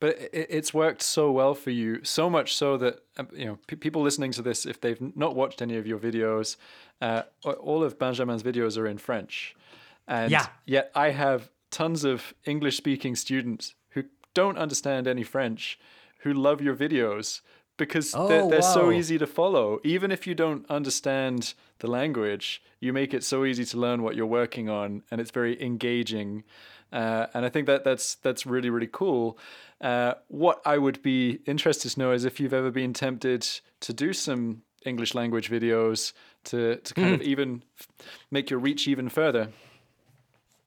But 0.00 0.16
it's 0.32 0.72
worked 0.72 1.02
so 1.02 1.30
well 1.30 1.54
for 1.54 1.70
you, 1.70 2.02
so 2.02 2.30
much 2.30 2.54
so 2.54 2.78
that 2.78 3.00
um, 3.18 3.28
you 3.32 3.44
know 3.44 3.58
pe 3.66 3.76
people 3.76 4.00
listening 4.02 4.32
to 4.32 4.42
this, 4.42 4.64
if 4.64 4.80
they've 4.80 5.00
not 5.16 5.36
watched 5.36 5.60
any 5.60 5.76
of 5.76 5.86
your 5.86 5.98
videos, 5.98 6.56
uh, 7.02 7.22
all 7.44 7.84
of 7.84 7.98
Benjamin's 7.98 8.42
videos 8.42 8.78
are 8.78 8.86
in 8.86 8.98
French, 8.98 9.54
and 10.06 10.30
Yeah. 10.30 10.46
yet 10.64 10.90
I 10.94 11.10
have 11.10 11.50
tons 11.70 12.04
of 12.04 12.32
English-speaking 12.46 13.16
students 13.16 13.74
who 13.90 14.04
don't 14.32 14.56
understand 14.56 15.06
any 15.06 15.22
French, 15.22 15.78
who 16.20 16.32
love 16.32 16.62
your 16.62 16.74
videos 16.74 17.42
because 17.78 18.12
they're, 18.12 18.42
Oh, 18.42 18.50
they're 18.50 18.60
so 18.60 18.92
easy 18.92 19.16
to 19.18 19.26
follow. 19.26 19.80
Even 19.84 20.10
if 20.12 20.26
you 20.26 20.34
don't 20.34 20.68
understand 20.70 21.54
the 21.78 21.86
language, 21.86 22.62
you 22.80 22.92
make 22.92 23.14
it 23.14 23.24
so 23.24 23.44
easy 23.46 23.64
to 23.64 23.78
learn 23.78 24.02
what 24.02 24.14
you're 24.16 24.26
working 24.26 24.68
on, 24.68 25.02
and 25.10 25.20
it's 25.20 25.30
very 25.30 25.60
engaging. 25.62 26.44
Uh, 26.92 27.26
and 27.34 27.44
I 27.46 27.48
think 27.48 27.66
that 27.66 27.84
that's 27.84 28.16
that's 28.16 28.44
really 28.46 28.70
really 28.70 28.88
cool. 28.90 29.38
Uh, 29.80 30.14
what 30.28 30.60
I 30.66 30.76
would 30.78 31.02
be 31.02 31.40
interested 31.46 31.90
to 31.92 31.98
know 31.98 32.12
is 32.12 32.24
if 32.24 32.40
you've 32.40 32.54
ever 32.54 32.70
been 32.70 32.92
tempted 32.92 33.46
to 33.80 33.92
do 33.92 34.12
some 34.12 34.62
English 34.84 35.14
language 35.14 35.50
videos 35.50 36.12
to 36.44 36.76
to 36.76 36.94
kind 36.94 37.14
of 37.14 37.22
even 37.22 37.62
f- 37.78 37.88
make 38.30 38.50
your 38.50 38.58
reach 38.58 38.88
even 38.88 39.08
further. 39.08 39.48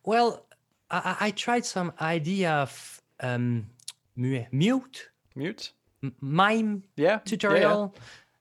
Well, 0.06 0.46
I, 0.90 0.98
I 0.98 1.28
I 1.28 1.32
tried 1.32 1.66
some 1.66 1.92
idea 2.00 2.52
of 2.52 3.02
um, 3.20 3.68
mute. 4.16 5.10
Mute. 5.36 5.74
Mime 6.20 6.84
Yeah. 6.96 7.04
yeah, 7.06 7.12
yeah. 7.12 7.18
tutorial. 7.20 7.96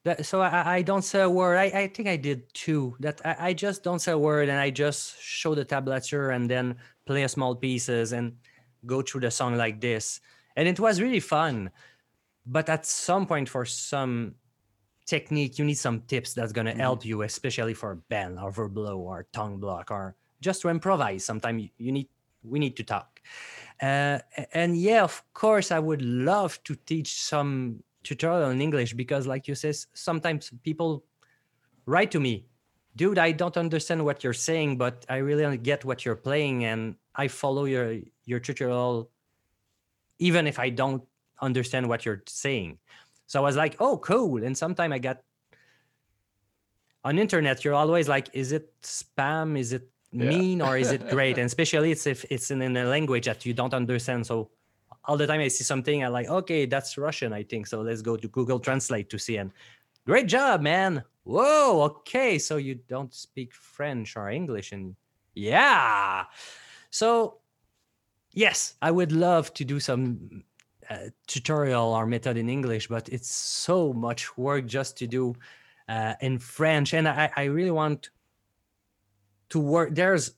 That, 0.04 0.24
so 0.24 0.40
I, 0.40 0.76
I 0.76 0.82
don't 0.82 1.02
say 1.02 1.20
a 1.20 1.28
word. 1.28 1.56
I, 1.58 1.64
I 1.64 1.86
think 1.88 2.08
I 2.08 2.16
did 2.16 2.52
two. 2.54 2.96
That 3.00 3.20
I, 3.24 3.48
I 3.48 3.52
just 3.52 3.82
don't 3.82 3.98
say 3.98 4.12
a 4.12 4.18
word 4.18 4.48
and 4.48 4.58
I 4.58 4.70
just 4.70 5.20
show 5.20 5.54
the 5.54 5.64
tablature 5.64 6.34
and 6.34 6.48
then 6.48 6.76
play 7.04 7.22
a 7.24 7.28
small 7.28 7.54
pieces 7.54 8.12
and 8.12 8.32
go 8.86 9.02
through 9.02 9.20
the 9.20 9.30
song 9.30 9.56
like 9.56 9.78
this. 9.80 10.20
And 10.56 10.66
it 10.66 10.80
was 10.80 11.02
really 11.02 11.20
fun. 11.20 11.70
But 12.46 12.68
at 12.70 12.86
some 12.86 13.26
point, 13.26 13.48
for 13.48 13.66
some 13.66 14.34
technique, 15.04 15.58
you 15.58 15.64
need 15.66 15.76
some 15.76 16.00
tips 16.02 16.32
that's 16.32 16.52
gonna 16.52 16.72
Mhm. 16.72 16.78
help 16.80 17.04
you, 17.04 17.22
especially 17.22 17.74
for 17.74 17.96
bend 18.08 18.38
or 18.38 18.50
verblow 18.50 18.96
or 18.96 19.26
tongue 19.32 19.58
block 19.60 19.90
or 19.90 20.16
just 20.40 20.62
to 20.62 20.68
improvise. 20.70 21.24
Sometimes 21.24 21.68
you 21.76 21.92
need 21.92 22.08
we 22.42 22.58
need 22.58 22.74
to 22.78 22.82
talk. 22.84 23.20
Uh, 23.80 24.18
and 24.52 24.76
yeah, 24.76 25.02
of 25.02 25.22
course, 25.32 25.72
I 25.72 25.78
would 25.78 26.02
love 26.02 26.62
to 26.64 26.74
teach 26.74 27.22
some 27.22 27.82
tutorial 28.02 28.50
in 28.50 28.60
English 28.60 28.92
because, 28.94 29.26
like 29.26 29.48
you 29.48 29.54
says, 29.54 29.86
sometimes 29.94 30.50
people 30.62 31.04
write 31.86 32.10
to 32.10 32.20
me, 32.20 32.46
dude, 32.96 33.18
I 33.18 33.32
don't 33.32 33.56
understand 33.56 34.04
what 34.04 34.22
you're 34.22 34.34
saying, 34.34 34.76
but 34.76 35.06
I 35.08 35.16
really 35.18 35.56
get 35.56 35.84
what 35.84 36.04
you're 36.04 36.16
playing, 36.16 36.64
and 36.64 36.96
I 37.14 37.28
follow 37.28 37.64
your 37.64 37.98
your 38.24 38.40
tutorial, 38.40 39.10
even 40.18 40.46
if 40.46 40.58
I 40.58 40.68
don't 40.70 41.02
understand 41.40 41.88
what 41.88 42.04
you're 42.04 42.22
saying. 42.26 42.78
So 43.26 43.40
I 43.40 43.42
was 43.42 43.56
like, 43.56 43.76
oh, 43.80 43.96
cool. 43.98 44.44
And 44.44 44.56
sometimes 44.56 44.92
I 44.92 44.98
got 44.98 45.22
on 47.02 47.18
internet, 47.18 47.64
you're 47.64 47.74
always 47.74 48.08
like, 48.08 48.28
is 48.34 48.52
it 48.52 48.68
spam? 48.82 49.58
Is 49.58 49.72
it. 49.72 49.88
Mean 50.12 50.60
or 50.62 50.76
is 50.76 50.90
it 50.90 51.08
great? 51.14 51.38
and 51.38 51.46
especially 51.46 51.92
it's 51.92 52.06
if 52.06 52.24
it's 52.30 52.50
in, 52.50 52.62
in 52.62 52.76
a 52.76 52.84
language 52.84 53.26
that 53.26 53.46
you 53.46 53.54
don't 53.54 53.74
understand. 53.74 54.26
So 54.26 54.50
all 55.04 55.16
the 55.16 55.26
time 55.26 55.40
I 55.40 55.48
see 55.48 55.64
something, 55.64 56.04
I 56.04 56.08
like, 56.08 56.28
okay, 56.28 56.66
that's 56.66 56.98
Russian, 56.98 57.32
I 57.32 57.42
think. 57.42 57.66
So 57.66 57.80
let's 57.80 58.02
go 58.02 58.16
to 58.16 58.28
Google 58.28 58.60
Translate 58.60 59.08
to 59.10 59.18
see. 59.18 59.38
And 59.38 59.50
great 60.06 60.26
job, 60.26 60.60
man. 60.60 61.02
Whoa, 61.24 61.82
okay. 61.82 62.38
So 62.38 62.56
you 62.56 62.74
don't 62.74 63.12
speak 63.14 63.54
French 63.54 64.16
or 64.16 64.30
English, 64.30 64.72
and 64.72 64.96
yeah. 65.34 66.24
So 66.90 67.38
yes, 68.32 68.74
I 68.82 68.90
would 68.90 69.12
love 69.12 69.52
to 69.54 69.64
do 69.64 69.80
some 69.80 70.44
uh, 70.88 71.10
tutorial 71.26 71.94
or 71.94 72.06
method 72.06 72.36
in 72.36 72.48
English, 72.48 72.88
but 72.88 73.08
it's 73.08 73.34
so 73.34 73.92
much 73.92 74.36
work 74.36 74.66
just 74.66 74.96
to 74.98 75.06
do 75.06 75.34
uh, 75.88 76.14
in 76.20 76.38
French, 76.38 76.94
and 76.94 77.08
I, 77.08 77.30
I 77.36 77.44
really 77.44 77.70
want 77.70 78.10
to 79.50 79.60
work. 79.60 79.94
There's 79.94 80.34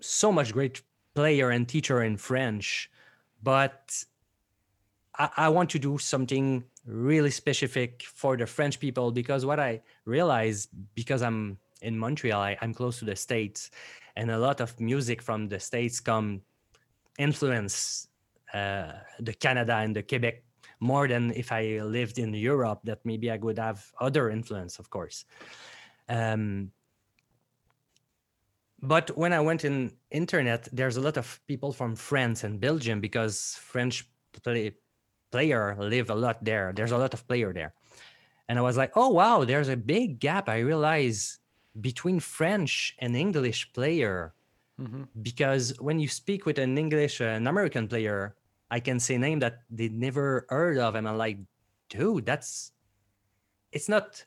so 0.00 0.32
much 0.32 0.52
great 0.52 0.82
player 1.14 1.50
and 1.50 1.68
teacher 1.68 2.02
in 2.02 2.16
French, 2.16 2.90
but 3.42 4.04
I, 5.18 5.30
I 5.36 5.48
want 5.48 5.70
to 5.70 5.78
do 5.78 5.98
something 5.98 6.64
really 6.86 7.30
specific 7.30 8.02
for 8.02 8.36
the 8.36 8.46
French 8.46 8.80
people 8.80 9.12
because 9.12 9.44
what 9.44 9.60
I 9.60 9.82
realize 10.04 10.68
because 10.94 11.22
I'm 11.22 11.58
in 11.82 11.98
Montreal, 11.98 12.40
I, 12.40 12.56
I'm 12.60 12.74
close 12.74 12.98
to 12.98 13.04
the 13.04 13.16
States, 13.16 13.70
and 14.16 14.30
a 14.30 14.38
lot 14.38 14.60
of 14.60 14.78
music 14.80 15.22
from 15.22 15.48
the 15.48 15.60
States 15.60 16.00
come 16.00 16.42
influence 17.18 18.08
uh, 18.54 18.92
the 19.20 19.34
Canada 19.34 19.76
and 19.76 19.94
the 19.94 20.02
Quebec 20.02 20.42
more 20.80 21.06
than 21.06 21.30
if 21.32 21.52
I 21.52 21.80
lived 21.80 22.18
in 22.18 22.32
Europe. 22.34 22.80
That 22.84 23.00
maybe 23.04 23.30
I 23.30 23.36
would 23.36 23.58
have 23.58 23.84
other 24.00 24.30
influence, 24.30 24.78
of 24.78 24.90
course. 24.90 25.24
Um, 26.08 26.72
but 28.82 29.16
when 29.16 29.32
I 29.32 29.40
went 29.40 29.64
in 29.64 29.92
internet, 30.10 30.68
there's 30.72 30.96
a 30.96 31.00
lot 31.00 31.16
of 31.16 31.40
people 31.46 31.72
from 31.72 31.96
France 31.96 32.44
and 32.44 32.60
Belgium 32.60 33.00
because 33.00 33.56
French 33.60 34.08
play, 34.42 34.72
player 35.30 35.76
live 35.78 36.10
a 36.10 36.14
lot 36.14 36.44
there. 36.44 36.72
There's 36.74 36.92
a 36.92 36.98
lot 36.98 37.14
of 37.14 37.26
player 37.28 37.52
there, 37.52 37.74
and 38.48 38.58
I 38.58 38.62
was 38.62 38.76
like, 38.76 38.92
oh 38.96 39.08
wow, 39.10 39.44
there's 39.44 39.68
a 39.68 39.76
big 39.76 40.20
gap. 40.20 40.48
I 40.48 40.58
realize 40.60 41.38
between 41.80 42.20
French 42.20 42.96
and 42.98 43.16
English 43.16 43.72
player 43.72 44.34
Mhm. 44.80 45.08
because 45.22 45.74
when 45.80 46.00
you 46.00 46.08
speak 46.08 46.46
with 46.46 46.58
an 46.58 46.78
English, 46.78 47.20
uh, 47.20 47.24
an 47.36 47.46
American 47.46 47.86
player, 47.86 48.34
I 48.70 48.80
can 48.80 48.98
say 49.00 49.18
name 49.18 49.40
that 49.40 49.62
they 49.70 49.88
never 49.90 50.46
heard 50.48 50.78
of, 50.78 50.94
and 50.96 51.08
I'm 51.08 51.18
like, 51.18 51.38
dude, 51.90 52.26
that's 52.26 52.72
it's 53.72 53.88
not 53.88 54.24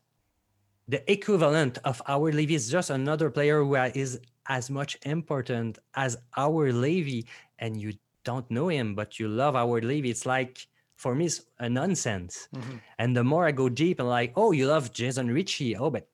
the 0.87 1.09
equivalent 1.11 1.77
of 1.85 2.01
Howard 2.05 2.35
Levy. 2.35 2.55
is 2.55 2.69
just 2.69 2.89
another 2.89 3.29
player 3.29 3.63
who 3.63 3.75
is 3.75 4.19
as 4.47 4.69
much 4.69 4.97
important 5.03 5.79
as 5.95 6.17
Howard 6.31 6.75
Levy, 6.75 7.25
and 7.59 7.79
you 7.79 7.93
don't 8.25 8.49
know 8.51 8.67
him, 8.69 8.95
but 8.95 9.19
you 9.19 9.27
love 9.27 9.55
Howard 9.55 9.85
Levy. 9.85 10.09
It's 10.09 10.25
like 10.25 10.67
for 10.95 11.15
me, 11.15 11.25
it's 11.25 11.41
a 11.59 11.69
nonsense. 11.69 12.47
Mhm. 12.53 12.79
And 12.97 13.15
the 13.17 13.23
more 13.23 13.45
I 13.45 13.51
go 13.51 13.67
deep, 13.67 13.99
and 13.99 14.07
like, 14.07 14.33
oh, 14.35 14.51
you 14.51 14.67
love 14.67 14.93
Jason 14.93 15.27
Ritchie. 15.31 15.75
Oh, 15.75 15.89
but 15.89 16.07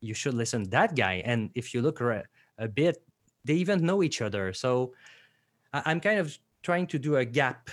you 0.00 0.14
should 0.14 0.34
listen 0.34 0.64
to 0.64 0.70
that 0.70 0.96
guy. 0.96 1.20
And 1.26 1.50
if 1.54 1.74
you 1.74 1.82
look 1.82 2.00
ra- 2.00 2.22
a 2.58 2.68
bit, 2.68 3.02
they 3.44 3.54
even 3.54 3.84
know 3.84 4.02
each 4.02 4.22
other. 4.22 4.52
So 4.54 4.94
I- 5.72 5.82
I'm 5.86 6.00
kind 6.00 6.18
of 6.18 6.38
trying 6.62 6.86
to 6.88 6.98
do 6.98 7.16
a 7.16 7.24
gap 7.24 7.68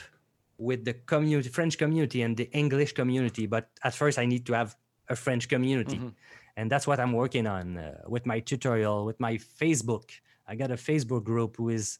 with 0.57 0.83
the 0.83 0.93
community, 0.93 1.49
French 1.49 1.77
community 1.77 2.21
and 2.21 2.35
the 2.35 2.49
English 2.51 2.93
community. 2.93 3.45
But 3.45 3.69
at 3.83 3.93
first, 3.93 4.17
I 4.19 4.25
need 4.25 4.45
to 4.47 4.53
have 4.53 4.75
a 5.09 5.15
French 5.15 5.47
community. 5.49 5.97
Mhm. 5.97 6.13
And 6.57 6.71
that's 6.71 6.87
what 6.87 6.99
I'm 6.99 7.13
working 7.13 7.45
on 7.47 7.77
uh, 7.77 8.01
with 8.07 8.25
my 8.25 8.39
tutorial, 8.39 9.05
with 9.05 9.19
my 9.19 9.37
Facebook. 9.37 10.09
I 10.47 10.55
got 10.55 10.71
a 10.71 10.75
Facebook 10.75 11.23
group 11.23 11.57
who 11.57 11.69
is 11.69 11.99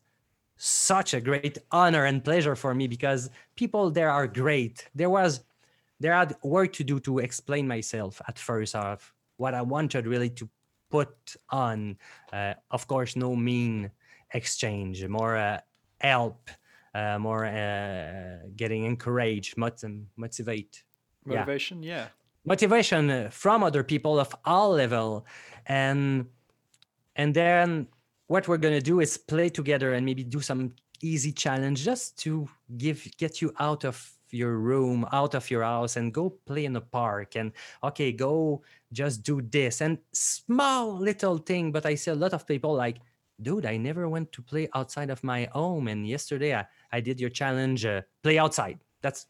such 0.55 1.13
a 1.13 1.21
great 1.21 1.57
honor 1.71 2.05
and 2.05 2.23
pleasure 2.23 2.55
for 2.55 2.73
me 2.73 2.87
because 2.87 3.29
people 3.55 3.91
there 3.91 4.09
are 4.09 4.27
great. 4.27 4.89
There 4.95 5.09
was 5.09 5.41
there 5.99 6.13
had 6.13 6.35
work 6.43 6.73
to 6.73 6.83
do 6.83 6.99
to 7.01 7.19
explain 7.19 7.67
myself 7.67 8.21
at 8.27 8.37
first 8.39 8.75
of 8.75 9.13
what 9.37 9.53
I 9.53 9.61
wanted 9.61 10.05
really 10.07 10.29
to 10.31 10.49
put 10.89 11.35
on. 11.49 11.97
Uh, 12.33 12.53
of 12.71 12.87
course, 12.87 13.15
no 13.15 13.35
mean 13.35 13.91
exchange, 14.33 15.05
more 15.07 15.35
uh, 15.37 15.59
help, 16.01 16.49
uh, 16.93 17.17
more 17.19 17.45
uh, 17.45 18.47
getting 18.55 18.83
encouraged, 18.85 19.57
mot- 19.57 19.83
motivate 20.15 20.83
Yeah. 21.25 21.39
Motivation, 21.39 21.83
yeah. 21.83 22.07
Motivation 22.47 23.29
from 23.29 23.62
other 23.62 23.83
people 23.83 24.19
of 24.19 24.33
all 24.45 24.71
level. 24.71 25.25
And 25.65 26.27
and 27.15 27.33
then 27.36 27.88
what 28.27 28.47
we're 28.47 28.57
going 28.57 28.73
to 28.73 28.81
do 28.81 29.01
is 29.01 29.17
play 29.17 29.49
together 29.49 29.93
and 29.93 30.05
maybe 30.05 30.23
do 30.23 30.39
some 30.39 30.73
easy 31.01 31.31
challenge 31.31 31.83
just 31.83 32.17
to 32.19 32.47
give 32.77 33.05
get 33.17 33.41
you 33.41 33.53
out 33.60 33.83
of 33.86 34.13
your 34.31 34.57
room 34.57 35.05
out 35.13 35.36
of 35.36 35.49
your 35.49 35.63
house 35.63 35.95
and 35.95 36.13
go 36.13 36.29
play 36.45 36.65
in 36.65 36.73
the 36.73 36.81
park 36.81 37.38
and 37.38 37.51
okay 37.83 38.12
go 38.12 38.62
just 38.91 39.23
do 39.23 39.41
this. 39.41 39.81
And 39.81 39.99
small 40.12 40.97
little 40.97 41.38
thing 41.38 41.71
but 41.71 41.86
i 41.86 41.95
see 41.95 42.12
a 42.12 42.15
lot 42.15 42.33
of 42.33 42.45
people 42.47 42.73
like 42.73 42.97
dude 43.41 43.65
i 43.65 43.77
never 43.77 44.10
went 44.10 44.31
to 44.33 44.41
play 44.41 44.67
outside 44.73 45.10
of 45.10 45.23
my 45.23 45.47
home 45.53 45.88
and 45.88 46.07
yesterday 46.07 46.55
i, 46.55 46.65
I 46.91 46.99
did 46.99 47.21
your 47.21 47.29
challenge 47.29 47.86
uh, 47.86 48.01
play 48.23 48.38
outside. 48.38 48.79
That's 49.01 49.27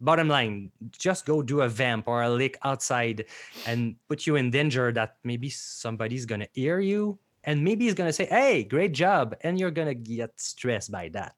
bottom 0.00 0.28
line 0.28 0.70
just 0.98 1.24
go 1.24 1.42
do 1.42 1.62
a 1.62 1.68
vamp 1.68 2.06
or 2.06 2.22
a 2.22 2.30
lick 2.30 2.58
outside 2.64 3.24
and 3.66 3.96
put 4.08 4.26
you 4.26 4.36
in 4.36 4.50
danger 4.50 4.92
that 4.92 5.16
maybe 5.24 5.48
somebody's 5.48 6.26
gonna 6.26 6.46
hear 6.52 6.80
you 6.80 7.18
and 7.44 7.62
maybe 7.62 7.84
he's 7.84 7.94
gonna 7.94 8.12
say 8.12 8.26
hey 8.26 8.64
great 8.64 8.92
job 8.92 9.34
and 9.40 9.58
you're 9.58 9.70
gonna 9.70 9.94
get 9.94 10.38
stressed 10.38 10.90
by 10.90 11.08
that. 11.10 11.34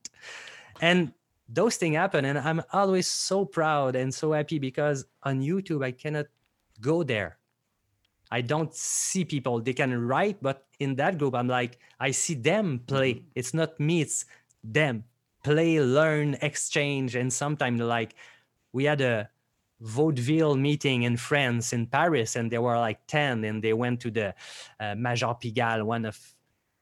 And 0.81 1.13
those 1.49 1.77
things 1.77 1.97
happen 1.97 2.25
and 2.27 2.39
i'm 2.39 2.61
always 2.73 3.07
so 3.07 3.45
proud 3.45 3.97
and 3.97 4.13
so 4.13 4.33
happy 4.33 4.59
because 4.59 5.07
on 5.23 5.41
youtube 5.41 5.83
i 5.85 5.91
cannot 5.91 6.27
go 6.81 7.03
there. 7.03 7.39
I 8.31 8.43
don't 8.43 8.75
see 8.75 9.25
people. 9.25 9.59
They 9.63 9.73
can 9.73 10.07
write 10.07 10.43
but 10.43 10.67
in 10.79 10.97
that 10.97 11.17
group 11.19 11.35
i'm 11.35 11.49
like 11.49 11.79
i 12.01 12.11
see 12.11 12.35
them 12.35 12.81
play. 12.87 13.15
Mm-hmm. 13.15 13.27
It's 13.35 13.55
not 13.55 13.79
me 13.79 14.03
it's 14.03 14.27
them. 14.65 15.05
Play 15.45 15.81
learn 15.81 16.37
exchange 16.43 17.15
and 17.15 17.33
sometimes 17.33 17.81
like 17.81 18.15
we 18.73 18.85
had 18.85 19.01
a 19.01 19.29
vaudeville 19.81 20.57
meeting 20.57 21.03
in 21.05 21.17
france 21.17 21.73
in 21.73 21.87
paris 21.87 22.37
and 22.37 22.51
there 22.51 22.61
were 22.63 22.77
like 22.77 22.99
10 23.07 23.45
and 23.45 23.63
they 23.63 23.73
went 23.73 24.01
to 24.01 24.11
the 24.11 24.35
uh, 24.81 24.95
major 24.97 25.29
pigalle 25.41 25.85
one 25.85 26.05
of 26.05 26.19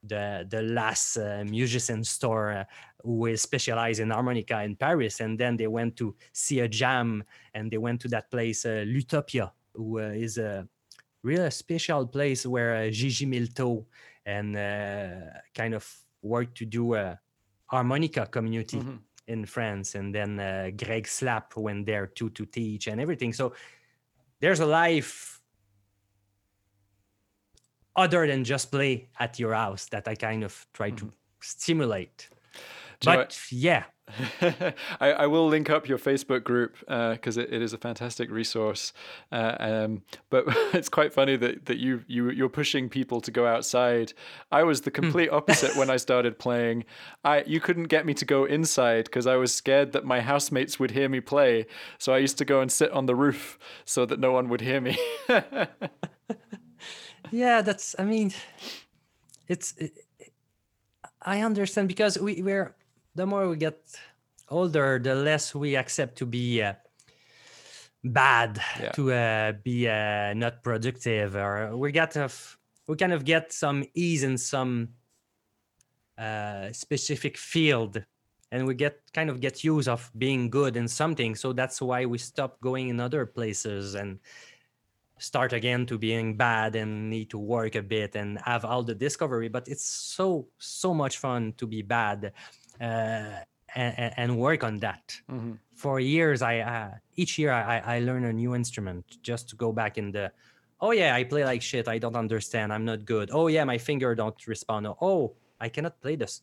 the 0.02 0.46
the 0.48 0.62
last 0.62 1.16
uh, 1.18 1.44
musician 1.46 2.02
store 2.04 2.52
uh, 2.52 2.64
who 3.02 3.26
is 3.26 3.42
specialized 3.42 4.00
in 4.00 4.10
harmonica 4.10 4.62
in 4.62 4.76
paris 4.76 5.20
and 5.20 5.38
then 5.38 5.56
they 5.56 5.66
went 5.66 5.94
to 5.96 6.14
see 6.32 6.60
a 6.60 6.68
jam 6.68 7.22
and 7.54 7.70
they 7.70 7.78
went 7.78 8.00
to 8.00 8.08
that 8.08 8.30
place 8.30 8.64
uh, 8.64 8.84
l'utopia 8.86 9.50
who 9.74 9.98
uh, 10.00 10.04
is 10.04 10.38
a 10.38 10.66
real 11.22 11.50
special 11.50 12.06
place 12.06 12.46
where 12.46 12.76
uh, 12.76 12.88
JJ 12.88 13.26
Milteau 13.26 13.84
and 14.24 14.56
uh, 14.56 15.40
kind 15.54 15.74
of 15.74 15.84
work 16.22 16.54
to 16.54 16.64
do 16.64 16.94
a 16.94 17.18
harmonica 17.66 18.26
community 18.26 18.78
Mhm. 18.78 18.98
In 19.28 19.44
France, 19.44 19.96
and 19.96 20.14
then 20.14 20.38
uh, 20.38 20.70
Greg 20.76 21.06
Zlap 21.06 21.56
went 21.56 21.84
there 21.84 22.06
too 22.06 22.30
to 22.30 22.46
teach 22.46 22.86
and 22.86 23.00
everything. 23.00 23.32
So 23.32 23.54
there's 24.40 24.60
a 24.60 24.66
life 24.66 25.40
other 27.96 28.26
than 28.26 28.44
just 28.44 28.70
play 28.70 29.08
at 29.18 29.38
your 29.38 29.54
house 29.54 29.86
that 29.86 30.06
I 30.06 30.14
kind 30.14 30.44
of 30.44 30.66
try 30.72 30.90
to 30.90 31.10
stimulate. 31.40 32.28
Do 33.00 33.10
but 33.10 33.38
yeah, 33.50 33.84
I, 34.40 35.12
I, 35.12 35.26
will 35.26 35.48
link 35.48 35.68
up 35.68 35.88
your 35.88 35.98
Facebook 35.98 36.44
group 36.44 36.76
because 36.78 37.36
uh, 37.36 37.40
it, 37.40 37.54
it 37.54 37.62
is 37.62 37.72
a 37.72 37.78
fantastic 37.78 38.30
resource. 38.30 38.92
Uh, 39.32 39.56
um, 39.58 40.02
but 40.30 40.44
it's 40.74 40.88
quite 40.88 41.12
funny 41.12 41.36
that, 41.36 41.66
that 41.66 41.78
you 41.78 42.04
you 42.06 42.30
you're 42.30 42.48
pushing 42.48 42.88
people 42.88 43.20
to 43.20 43.32
go 43.32 43.46
outside. 43.46 44.12
I 44.52 44.62
was 44.62 44.82
the 44.82 44.90
hmm. 44.90 45.02
complete 45.02 45.30
opposite 45.30 45.76
when 45.76 45.90
I 45.90 45.96
started 45.96 46.38
playing. 46.46 46.84
I 47.24 47.42
you 47.46 47.58
couldn't 47.60 47.88
get 47.88 48.06
me 48.06 48.14
to 48.14 48.24
go 48.24 48.44
inside 48.44 49.06
because 49.06 49.26
I 49.26 49.36
was 49.36 49.52
scared 49.52 49.90
that 49.92 50.04
my 50.04 50.20
housemates 50.20 50.78
would 50.78 50.92
hear 50.92 51.08
me 51.08 51.20
play. 51.20 51.66
So 51.98 52.14
I 52.14 52.18
used 52.18 52.38
to 52.38 52.44
go 52.44 52.60
and 52.60 52.70
sit 52.70 52.92
on 52.92 53.06
the 53.06 53.16
roof 53.16 53.58
so 53.84 54.06
that 54.06 54.20
no 54.20 54.30
one 54.30 54.48
would 54.50 54.60
hear 54.60 54.80
me. 54.80 54.96
yeah, 57.32 57.60
that's. 57.60 57.96
I 57.98 58.04
mean, 58.04 58.32
it's. 59.48 59.74
It, 59.78 59.94
I 61.22 61.40
understand 61.40 61.88
because 61.88 62.16
we 62.20 62.40
we're 62.40 62.76
the 63.16 63.26
more 63.26 63.48
we 63.48 63.56
get 63.56 63.80
older, 64.48 65.00
the 65.02 65.14
less 65.14 65.54
we 65.54 65.74
accept 65.74 66.16
to 66.18 66.26
be 66.26 66.62
uh, 66.62 66.74
bad, 68.04 68.60
yeah. 68.80 68.92
to 68.92 69.12
uh, 69.12 69.52
be 69.64 69.88
uh, 69.88 70.34
not 70.34 70.62
productive, 70.62 71.34
or 71.34 71.76
we 71.76 71.90
get 71.92 72.16
of 72.16 72.58
we 72.86 72.96
kind 72.96 73.12
of 73.12 73.24
get 73.24 73.52
some 73.52 73.84
ease 73.94 74.22
in 74.22 74.38
some 74.38 74.90
uh, 76.18 76.70
specific 76.72 77.36
field, 77.38 78.04
and 78.52 78.66
we 78.66 78.74
get 78.74 79.00
kind 79.12 79.30
of 79.30 79.40
get 79.40 79.64
used 79.64 79.88
of 79.88 80.10
being 80.16 80.50
good 80.50 80.76
in 80.76 80.86
something. 80.86 81.34
So 81.34 81.52
that's 81.52 81.80
why 81.80 82.04
we 82.04 82.18
stop 82.18 82.60
going 82.60 82.90
in 82.90 83.00
other 83.00 83.24
places 83.26 83.94
and 83.94 84.20
start 85.18 85.52
again 85.54 85.86
to 85.86 85.96
being 85.96 86.36
bad 86.36 86.76
and 86.76 87.08
need 87.08 87.30
to 87.30 87.38
work 87.38 87.74
a 87.74 87.82
bit 87.82 88.14
and 88.16 88.38
have 88.44 88.64
all 88.66 88.82
the 88.82 88.94
discovery 88.94 89.48
but 89.48 89.66
it's 89.66 89.84
so 89.84 90.46
so 90.58 90.92
much 90.92 91.16
fun 91.16 91.54
to 91.56 91.66
be 91.66 91.80
bad 91.80 92.32
uh, 92.80 93.40
and, 93.74 94.14
and, 94.16 94.38
work 94.38 94.64
on 94.64 94.78
that. 94.78 95.16
Mm-hmm. 95.30 95.52
For 95.74 96.00
years, 96.00 96.40
I 96.42 96.60
uh, 96.60 96.90
each 97.16 97.38
year 97.38 97.52
I, 97.52 97.96
I 97.96 97.98
learn 98.00 98.24
a 98.24 98.32
new 98.32 98.54
instrument 98.54 99.04
just 99.22 99.48
to 99.50 99.56
go 99.56 99.72
back 99.72 99.98
in 99.98 100.12
the. 100.12 100.32
Oh 100.80 100.92
yeah, 100.92 101.14
I 101.14 101.24
play 101.24 101.44
like 101.44 101.62
shit. 101.62 101.88
I 101.88 101.98
don't 101.98 102.16
understand. 102.16 102.72
I'm 102.72 102.84
not 102.84 103.04
good. 103.04 103.30
Oh 103.32 103.48
yeah, 103.48 103.64
my 103.64 103.78
finger 103.78 104.14
don't 104.14 104.46
respond. 104.46 104.86
Oh, 105.00 105.34
I 105.60 105.68
cannot 105.68 106.00
play 106.00 106.16
this. 106.16 106.42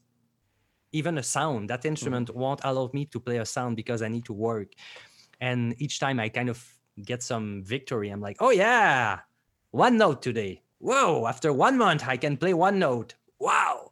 Even 0.91 1.17
a 1.17 1.23
sound. 1.23 1.69
That 1.69 1.85
instrument 1.85 2.29
mm-hmm. 2.29 2.39
won't 2.39 2.61
allow 2.63 2.89
me 2.93 3.05
to 3.05 3.19
play 3.19 3.37
a 3.37 3.45
sound 3.45 3.75
because 3.75 4.01
I 4.01 4.09
need 4.09 4.25
to 4.25 4.33
work. 4.33 4.69
And 5.41 5.75
each 5.81 5.99
time 5.99 6.19
I 6.19 6.29
kind 6.29 6.49
of 6.49 6.63
get 7.03 7.23
some 7.23 7.63
victory, 7.63 8.09
I'm 8.09 8.21
like, 8.21 8.37
oh 8.39 8.51
yeah, 8.51 9.19
one 9.71 9.97
note 9.97 10.21
today. 10.21 10.61
Whoa! 10.79 11.25
After 11.25 11.51
one 11.51 11.77
month, 11.77 12.03
I 12.07 12.17
can 12.17 12.37
play 12.37 12.53
one 12.53 12.77
note 12.77 13.15
wow 13.43 13.91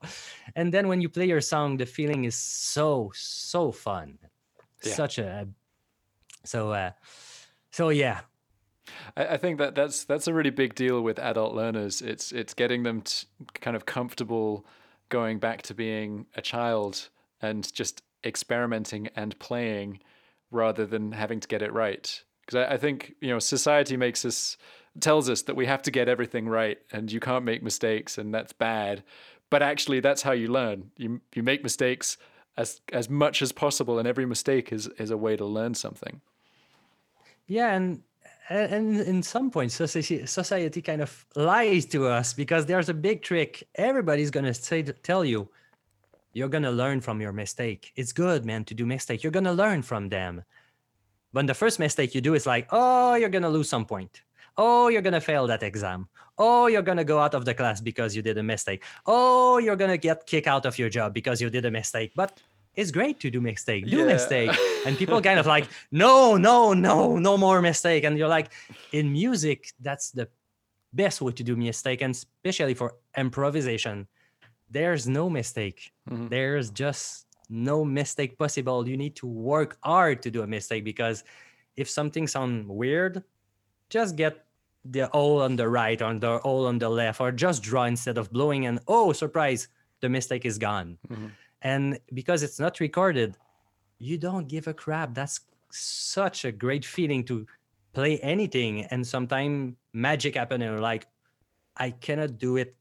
and 0.56 0.74
then 0.74 0.88
when 0.88 1.02
you 1.02 1.10
play 1.10 1.28
your 1.28 1.42
song 1.42 1.78
the 1.78 1.86
feeling 1.86 2.26
is 2.26 2.36
so 2.36 3.12
so 3.16 3.72
fun. 3.72 4.18
Yeah. 4.84 4.94
such 4.94 5.20
a 5.20 5.48
so 6.44 6.72
uh 6.72 6.92
so 7.72 7.90
yeah. 7.90 8.22
I, 9.16 9.38
think 9.38 9.58
that 9.60 9.76
that's 9.76 10.04
that's 10.04 10.28
a 10.28 10.34
really 10.34 10.50
big 10.50 10.76
deal 10.76 11.02
with 11.02 11.20
adult 11.20 11.54
learners. 11.54 12.02
It's 12.02 12.32
it's 12.32 12.54
getting 12.54 12.84
them 12.84 13.02
to 13.02 13.26
kind 13.54 13.76
of 13.76 13.86
comfortable 13.86 14.66
going 15.10 15.40
back 15.40 15.62
to 15.64 15.74
being 15.74 16.26
a 16.36 16.42
child 16.42 17.10
and 17.42 17.72
just 17.74 18.02
experimenting 18.24 19.08
and 19.16 19.38
playing 19.40 20.00
rather 20.50 20.86
than 20.86 21.12
having 21.14 21.40
to 21.40 21.48
get 21.48 21.62
it 21.62 21.72
right. 21.72 22.24
Because 22.46 22.68
I, 22.68 22.74
I 22.74 22.78
think 22.78 23.16
you 23.22 23.30
know 23.30 23.40
society 23.40 23.98
makes 23.98 24.26
us 24.26 24.58
tells 25.00 25.30
us 25.30 25.44
that 25.44 25.56
we 25.56 25.66
have 25.66 25.82
to 25.84 25.92
get 25.92 26.10
everything 26.10 26.50
right 26.50 26.80
and 26.92 27.12
you 27.12 27.20
can't 27.20 27.46
make 27.46 27.64
mistakes 27.64 28.18
and 28.18 28.34
that's 28.34 28.52
bad 28.52 29.04
but 29.52 29.62
actually 29.62 30.00
that's 30.00 30.24
how 30.24 30.32
you 30.32 30.48
learn. 30.48 30.90
You 30.98 31.22
you 31.36 31.44
make 31.44 31.62
mistakes 31.62 32.18
as 32.58 32.82
as 32.92 33.08
much 33.10 33.44
as 33.44 33.52
possible 33.52 34.00
and 34.00 34.08
every 34.08 34.26
mistake 34.26 34.74
is 34.74 34.88
is 34.98 35.12
a 35.12 35.18
way 35.18 35.38
to 35.38 35.46
learn 35.46 35.76
something. 35.76 36.22
Yeah 37.46 37.76
and 37.76 38.02
and 38.50 39.00
in 39.00 39.24
some 39.24 39.52
points 39.52 39.76
society, 39.76 40.26
society 40.26 40.82
kind 40.82 41.02
of 41.02 41.26
lies 41.36 41.86
to 41.88 42.08
us 42.08 42.34
because 42.34 42.66
there's 42.66 42.90
a 42.90 42.94
big 42.94 43.22
trick 43.22 43.68
everybody's 43.76 44.32
going 44.32 44.46
to 44.46 44.54
say 44.56 44.82
tell 44.82 45.24
you. 45.24 45.48
You're 46.34 46.50
going 46.56 46.64
to 46.64 46.72
learn 46.72 47.02
from 47.02 47.20
your 47.20 47.34
mistake. 47.34 47.92
It's 47.98 48.14
good 48.14 48.46
man 48.46 48.64
to 48.66 48.74
do 48.74 48.86
mistake 48.86 49.22
you're 49.22 49.38
going 49.40 49.52
to 49.52 49.62
learn 49.64 49.82
from 49.84 50.10
them. 50.10 50.44
When 51.34 51.46
the 51.46 51.54
first 51.54 51.78
mistake 51.78 52.16
you 52.16 52.22
do 52.22 52.34
is 52.36 52.46
like 52.46 52.68
oh 52.72 53.16
you're 53.16 53.36
going 53.36 53.50
to 53.50 53.56
lose 53.58 53.70
some 53.70 53.86
point. 53.86 54.22
Oh, 54.58 54.90
you're 54.90 55.02
going 55.02 55.14
to 55.14 55.22
fail 55.22 55.48
that 55.48 55.64
exam. 55.64 56.08
Oh, 56.44 56.66
you're 56.66 56.82
going 56.82 56.98
to 56.98 57.04
go 57.04 57.20
out 57.20 57.36
of 57.36 57.46
the 57.46 57.54
class 57.54 57.80
because 57.80 58.16
you 58.16 58.24
did 58.24 58.38
a 58.38 58.44
mistake. 58.44 58.84
Oh, 59.06 59.60
you're 59.60 59.76
going 59.76 59.92
to 59.92 59.98
get 59.98 60.26
kicked 60.26 60.48
out 60.48 60.66
of 60.66 60.80
your 60.80 60.90
job 60.90 61.14
because 61.14 61.40
you 61.40 61.50
did 61.52 61.66
a 61.66 61.72
mistake. 61.72 62.14
But 62.16 62.42
it's 62.76 62.90
great 62.90 63.20
to 63.20 63.30
do 63.30 63.40
mistake. 63.42 63.86
Do 63.86 64.00
yeah. 64.00 64.06
mistake. 64.06 64.52
And 64.86 64.98
people 64.98 65.22
kind 65.30 65.40
of 65.40 65.46
like, 65.46 65.68
no, 65.92 66.38
no, 66.38 66.74
no, 66.74 67.18
no 67.18 67.38
more 67.38 67.62
mistake. 67.62 68.04
And 68.06 68.18
you're 68.18 68.28
like, 68.28 68.52
in 68.92 69.12
music, 69.12 69.72
that's 69.80 70.10
the 70.12 70.28
best 70.94 71.22
way 71.22 71.32
to 71.34 71.44
do 71.44 71.56
mistake. 71.56 72.02
And 72.02 72.16
especially 72.16 72.74
for 72.74 72.96
improvisation, 73.16 74.08
there's 74.70 75.08
no 75.08 75.30
mistake. 75.30 75.92
Mm-hmm. 76.10 76.30
There's 76.30 76.72
just 76.72 77.28
no 77.50 77.86
mistake 77.86 78.38
possible. 78.40 78.88
You 78.88 78.98
need 78.98 79.16
to 79.18 79.28
work 79.28 79.78
hard 79.84 80.22
to 80.24 80.32
do 80.32 80.42
a 80.42 80.48
mistake 80.48 80.86
because 80.86 81.24
if 81.76 81.90
something 81.90 82.26
sounds 82.28 82.68
weird, 82.68 83.24
just 83.90 84.16
get 84.16 84.46
the 84.86 85.08
all 85.10 85.42
on 85.42 85.56
the 85.56 85.68
right 85.68 86.02
or 86.02 86.14
the 86.16 86.38
all 86.38 86.66
on 86.66 86.80
the 86.80 86.90
left 86.90 87.22
or 87.22 87.32
just 87.32 87.62
draw 87.62 87.84
instead 87.84 88.18
of 88.18 88.32
blowing 88.32 88.66
and 88.66 88.80
oh 88.88 89.14
surprise 89.14 89.68
the 90.00 90.10
mistake 90.10 90.46
is 90.46 90.58
gone. 90.58 90.98
Mm-hmm. 91.10 91.28
and 91.62 92.00
because 92.14 92.42
it's 92.42 92.60
not 92.60 92.80
recorded 92.80 93.38
you 94.02 94.18
don't 94.18 94.48
give 94.48 94.68
a 94.68 94.74
crap. 94.74 95.14
That's 95.14 95.42
such 95.70 96.44
a 96.44 96.52
great 96.52 96.84
feeling 96.84 97.24
to 97.26 97.46
play 97.94 98.18
anything. 98.20 98.86
And 98.86 99.06
sometimes 99.06 99.76
magic 99.94 100.36
happen 100.36 100.62
and 100.62 100.82
like 100.82 101.08
i 101.78 101.92
cannot 101.92 102.38
do 102.38 102.58
it 102.58 102.76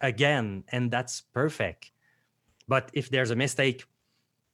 again. 0.00 0.64
And 0.68 0.90
that's 0.90 1.22
perfect. 1.32 1.90
But 2.68 2.90
if 2.92 3.08
there's 3.08 3.30
a 3.30 3.36
mistake 3.36 3.84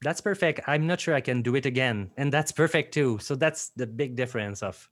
that's 0.03 0.21
perfect. 0.21 0.61
I'm 0.67 0.87
not 0.87 1.01
sure 1.01 1.15
i 1.15 1.21
can 1.21 1.41
do 1.41 1.57
it 1.57 1.65
again. 1.65 2.11
And 2.17 2.31
that's 2.31 2.53
perfect 2.53 2.93
too. 2.93 3.19
So 3.19 3.35
that's 3.35 3.71
the 3.71 3.87
big 3.87 4.17
difference 4.17 4.63
of 4.63 4.89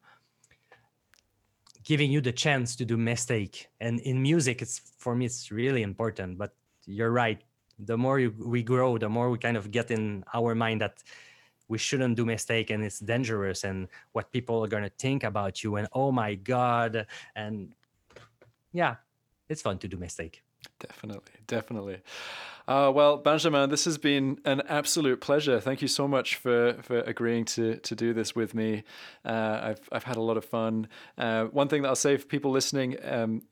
giving 1.85 2.11
you 2.11 2.21
the 2.21 2.33
chance 2.33 2.77
to 2.77 2.85
do 2.85 2.97
mistake. 2.97 3.69
And 3.81 4.01
in 4.01 4.23
music 4.23 4.63
it's 4.63 4.81
for 4.99 5.15
me 5.15 5.27
it's 5.27 5.51
really 5.51 5.83
important 5.83 6.39
but 6.39 6.55
you're 6.87 7.13
right. 7.13 7.43
The 7.79 7.97
more 7.97 8.21
you, 8.21 8.35
we 8.39 8.63
grow 8.63 8.99
the 8.99 9.09
more 9.09 9.31
we 9.31 9.39
kind 9.39 9.57
of 9.57 9.71
get 9.71 9.91
in 9.91 10.25
our 10.35 10.55
mind 10.55 10.81
that 10.81 11.03
we 11.69 11.79
shouldn't 11.79 12.17
do 12.17 12.25
mistake 12.27 12.71
and 12.71 12.85
it's 12.85 13.01
dangerous 13.01 13.65
and 13.65 13.89
what 14.13 14.31
people 14.31 14.63
are 14.63 14.69
going 14.69 14.83
to 14.83 14.93
think 14.99 15.25
about 15.25 15.63
you 15.63 15.77
and 15.77 15.89
oh 15.93 16.13
my 16.13 16.35
god 16.35 17.07
and 17.35 17.75
yeah 18.73 18.97
it's 19.49 19.63
fun 19.63 19.79
to 19.79 19.89
do 19.89 19.97
mistake 19.97 20.43
definitely 20.89 21.33
definitely 21.47 21.99
uh, 22.69 22.93
well, 22.95 23.17
Benjamin, 23.17 23.71
this 23.71 23.85
has 23.87 23.99
been 23.99 24.39
an 24.45 24.63
absolute 24.69 25.21
pleasure. 25.21 25.61
Thank 25.61 25.83
you 25.83 25.89
so 25.89 26.07
much 26.07 26.37
for, 26.37 26.75
for 26.83 27.01
agreeing 27.01 27.45
to, 27.47 27.77
to 27.79 27.95
do 27.97 28.13
this 28.13 28.37
with 28.37 28.55
me. 28.55 28.85
Uh, 29.25 29.61
I've, 29.63 29.89
I've 29.91 30.05
had 30.05 30.17
a 30.17 30.21
lot 30.21 30.37
of 30.37 30.45
fun. 30.45 30.87
Uh, 31.19 31.47
one 31.47 31.69
thing 31.69 31.83
that 31.83 31.89
I'll 31.89 31.97
say 31.97 32.17
for 32.17 32.27
people 32.27 32.53
listening, 32.53 32.97
um, 33.03 33.43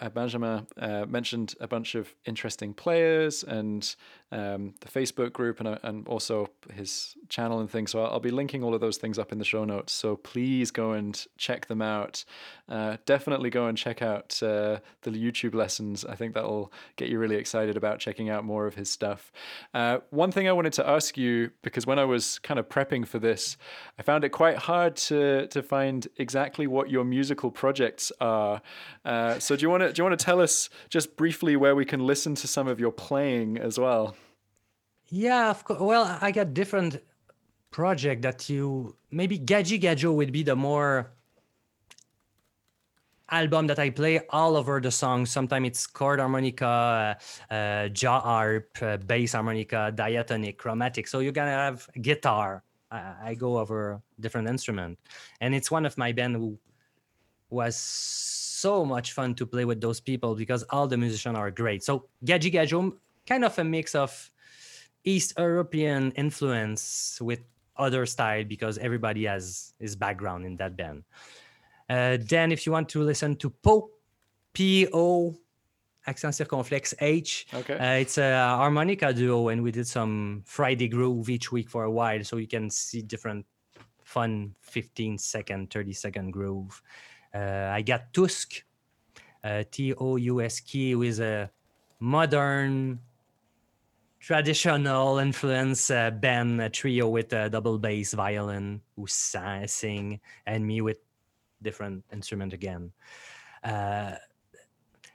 uh, 0.00 0.08
Benjamin 0.10 0.66
uh, 0.76 1.06
mentioned 1.08 1.54
a 1.60 1.68
bunch 1.68 1.94
of 1.94 2.14
interesting 2.24 2.74
players 2.74 3.42
and 3.42 3.94
um, 4.32 4.72
the 4.80 4.88
Facebook 4.88 5.32
group 5.32 5.60
and, 5.60 5.68
uh, 5.68 5.78
and 5.82 6.08
also 6.08 6.48
his 6.72 7.14
channel 7.28 7.60
and 7.60 7.70
things. 7.70 7.90
So 7.90 8.02
I'll, 8.02 8.12
I'll, 8.12 8.20
be 8.20 8.30
linking 8.30 8.64
all 8.64 8.74
of 8.74 8.80
those 8.80 8.96
things 8.96 9.18
up 9.18 9.30
in 9.30 9.38
the 9.38 9.44
show 9.44 9.64
notes. 9.64 9.92
So 9.92 10.16
please 10.16 10.70
go 10.70 10.92
and 10.92 11.22
check 11.36 11.66
them 11.66 11.82
out. 11.82 12.24
Uh, 12.68 12.96
definitely 13.04 13.50
go 13.50 13.66
and 13.66 13.76
check 13.76 14.00
out 14.00 14.42
uh, 14.42 14.78
the 15.02 15.10
YouTube 15.10 15.54
lessons. 15.54 16.06
I 16.06 16.14
think 16.14 16.32
that'll 16.32 16.72
get 16.96 17.10
you 17.10 17.18
really 17.18 17.36
excited 17.36 17.76
about 17.76 17.98
checking 17.98 18.30
out 18.30 18.44
more 18.44 18.66
of 18.66 18.74
his 18.74 18.88
stuff. 18.88 19.32
Uh, 19.74 19.98
one 20.08 20.32
thing 20.32 20.48
I 20.48 20.52
wanted 20.52 20.72
to 20.74 20.88
ask 20.88 21.18
you, 21.18 21.50
because 21.60 21.86
when 21.86 21.98
I 21.98 22.04
was 22.06 22.38
kind 22.38 22.58
of 22.58 22.70
prepping 22.70 23.06
for 23.06 23.18
this, 23.18 23.58
I 23.98 24.02
found 24.02 24.24
it 24.24 24.30
quite 24.30 24.56
hard 24.56 24.96
to, 24.96 25.46
to 25.48 25.62
find 25.62 26.08
exactly 26.16 26.66
what 26.66 26.88
your 26.88 27.04
musical 27.04 27.50
projects 27.50 28.10
are. 28.18 28.62
Uh, 29.04 29.38
so 29.38 29.56
do 29.56 29.62
you 29.62 29.68
want 29.68 29.82
to 29.82 29.92
do 29.92 30.00
you 30.00 30.04
want 30.04 30.18
to 30.18 30.24
tell 30.24 30.40
us 30.40 30.70
just 30.88 31.16
briefly 31.16 31.54
where 31.56 31.74
we 31.74 31.84
can 31.84 32.06
listen 32.06 32.34
to 32.36 32.46
some 32.46 32.66
of 32.66 32.80
your 32.80 32.92
playing 32.92 33.58
as 33.58 33.78
well? 33.78 34.16
Yeah, 35.14 35.50
of 35.50 35.62
course. 35.64 35.78
Well, 35.78 36.18
I 36.22 36.30
got 36.32 36.54
different 36.54 36.96
project 37.70 38.22
that 38.22 38.48
you 38.48 38.96
maybe 39.10 39.38
Gaji 39.38 39.78
Gajo 39.78 40.14
would 40.14 40.32
be 40.32 40.42
the 40.42 40.56
more 40.56 41.12
album 43.30 43.66
that 43.66 43.78
I 43.78 43.90
play 43.90 44.20
all 44.30 44.56
over 44.56 44.80
the 44.80 44.90
song. 44.90 45.26
Sometimes 45.26 45.66
it's 45.68 45.86
chord 45.86 46.18
harmonica, 46.18 47.18
uh, 47.50 47.88
jaw 47.88 48.20
harp, 48.20 48.78
uh, 48.80 48.96
bass 48.96 49.32
harmonica, 49.32 49.92
diatonic, 49.94 50.56
chromatic. 50.56 51.06
So 51.06 51.18
you're 51.18 51.32
gonna 51.32 51.50
have 51.50 51.86
guitar. 52.00 52.62
I, 52.90 53.14
I 53.22 53.34
go 53.34 53.58
over 53.58 54.00
different 54.18 54.48
instrument, 54.48 54.98
and 55.42 55.54
it's 55.54 55.70
one 55.70 55.84
of 55.84 55.98
my 55.98 56.12
band 56.12 56.36
who 56.36 56.58
was 57.50 57.76
so 57.76 58.82
much 58.86 59.12
fun 59.12 59.34
to 59.34 59.44
play 59.44 59.66
with 59.66 59.82
those 59.82 60.00
people 60.00 60.34
because 60.34 60.62
all 60.70 60.86
the 60.86 60.96
musicians 60.96 61.36
are 61.36 61.50
great. 61.50 61.84
So 61.84 62.08
Gaji 62.24 62.50
Gajo, 62.50 62.96
kind 63.26 63.44
of 63.44 63.58
a 63.58 63.64
mix 63.64 63.94
of 63.94 64.31
East 65.04 65.34
European 65.38 66.12
influence 66.12 67.18
with 67.20 67.40
other 67.76 68.06
style 68.06 68.44
because 68.44 68.78
everybody 68.78 69.24
has 69.24 69.74
his 69.78 69.96
background 69.96 70.44
in 70.46 70.56
that 70.56 70.76
band. 70.76 71.04
Uh, 71.88 72.16
then, 72.20 72.52
if 72.52 72.64
you 72.66 72.72
want 72.72 72.88
to 72.90 73.02
listen 73.02 73.36
to 73.36 73.50
Po, 73.50 73.90
P 74.52 74.86
O, 74.92 75.34
accent 76.06 76.34
circonflexe 76.34 76.94
H, 77.00 77.46
Okay. 77.54 77.74
uh, 77.74 78.00
it's 78.00 78.18
a 78.18 78.56
harmonica 78.56 79.12
duo, 79.12 79.48
and 79.48 79.62
we 79.62 79.70
did 79.72 79.86
some 79.86 80.42
Friday 80.46 80.88
groove 80.88 81.28
each 81.28 81.50
week 81.52 81.68
for 81.68 81.84
a 81.84 81.90
while, 81.90 82.22
so 82.24 82.36
you 82.36 82.46
can 82.46 82.70
see 82.70 83.02
different 83.02 83.44
fun 84.04 84.54
15 84.60 85.18
second, 85.18 85.70
30 85.70 85.92
second 85.92 86.30
groove. 86.32 86.82
Uh, 87.34 87.70
I 87.72 87.82
got 87.82 88.12
Tousk, 88.12 88.62
uh, 89.42 89.64
T 89.70 89.94
O 89.94 90.16
U 90.16 90.40
S 90.42 90.60
K, 90.60 90.90
who 90.92 91.02
is 91.02 91.18
a 91.20 91.50
modern, 91.98 93.00
traditional 94.22 95.18
influence 95.18 95.90
uh, 95.90 96.10
band, 96.10 96.60
a 96.62 96.70
trio 96.70 97.08
with 97.08 97.32
a 97.32 97.50
double 97.50 97.76
bass 97.78 98.14
violin 98.14 98.80
who 98.94 99.04
sing, 99.08 100.20
and 100.46 100.64
me 100.64 100.80
with 100.80 100.98
different 101.60 102.04
instrument 102.12 102.52
again. 102.52 102.92
Uh, 103.64 104.14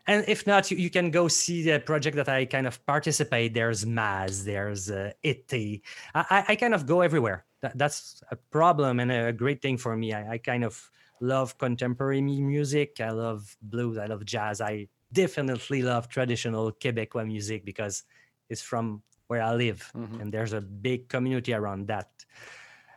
and 0.07 0.25
if 0.27 0.45
not, 0.45 0.69
you, 0.71 0.77
you 0.77 0.89
can 0.89 1.09
go 1.09 1.27
see 1.29 1.63
the 1.63 1.79
project 1.79 2.17
that 2.17 2.27
I 2.29 2.45
kind 2.45 2.67
of 2.67 2.85
participate. 2.85 3.53
There's 3.53 3.85
Maz, 3.85 4.43
there's 4.43 4.91
uh, 4.91 5.11
Ite. 5.25 5.81
I, 6.13 6.25
I- 6.29 6.45
I 6.49 6.55
kind 6.55 6.73
of 6.73 6.85
go 6.85 6.99
everywhere. 7.01 7.45
That, 7.61 7.77
that's 7.77 8.21
a 8.29 8.35
problem 8.35 8.99
and 8.99 9.11
a 9.11 9.31
great 9.33 9.61
thing 9.61 9.77
for 9.77 9.95
me. 9.95 10.13
I, 10.13 10.33
I 10.33 10.37
kind 10.37 10.63
of 10.63 10.79
love 11.21 11.57
contemporary 11.57 12.21
music. 12.21 12.99
I 13.01 13.09
love 13.11 13.55
blues. 13.61 13.97
I 13.97 14.05
love 14.05 14.23
jazz. 14.25 14.61
I 14.61 14.87
definitely 15.11 15.81
love 15.81 16.07
traditional 16.09 16.71
Quebecois 16.73 17.25
music 17.25 17.65
because 17.65 18.03
it's 18.49 18.61
from 18.61 19.01
where 19.27 19.41
I 19.41 19.53
live, 19.55 19.91
Mhm. 19.95 20.21
and 20.21 20.31
there's 20.33 20.53
a 20.53 20.61
big 20.61 21.09
community 21.09 21.53
around 21.53 21.87
that. 21.87 22.09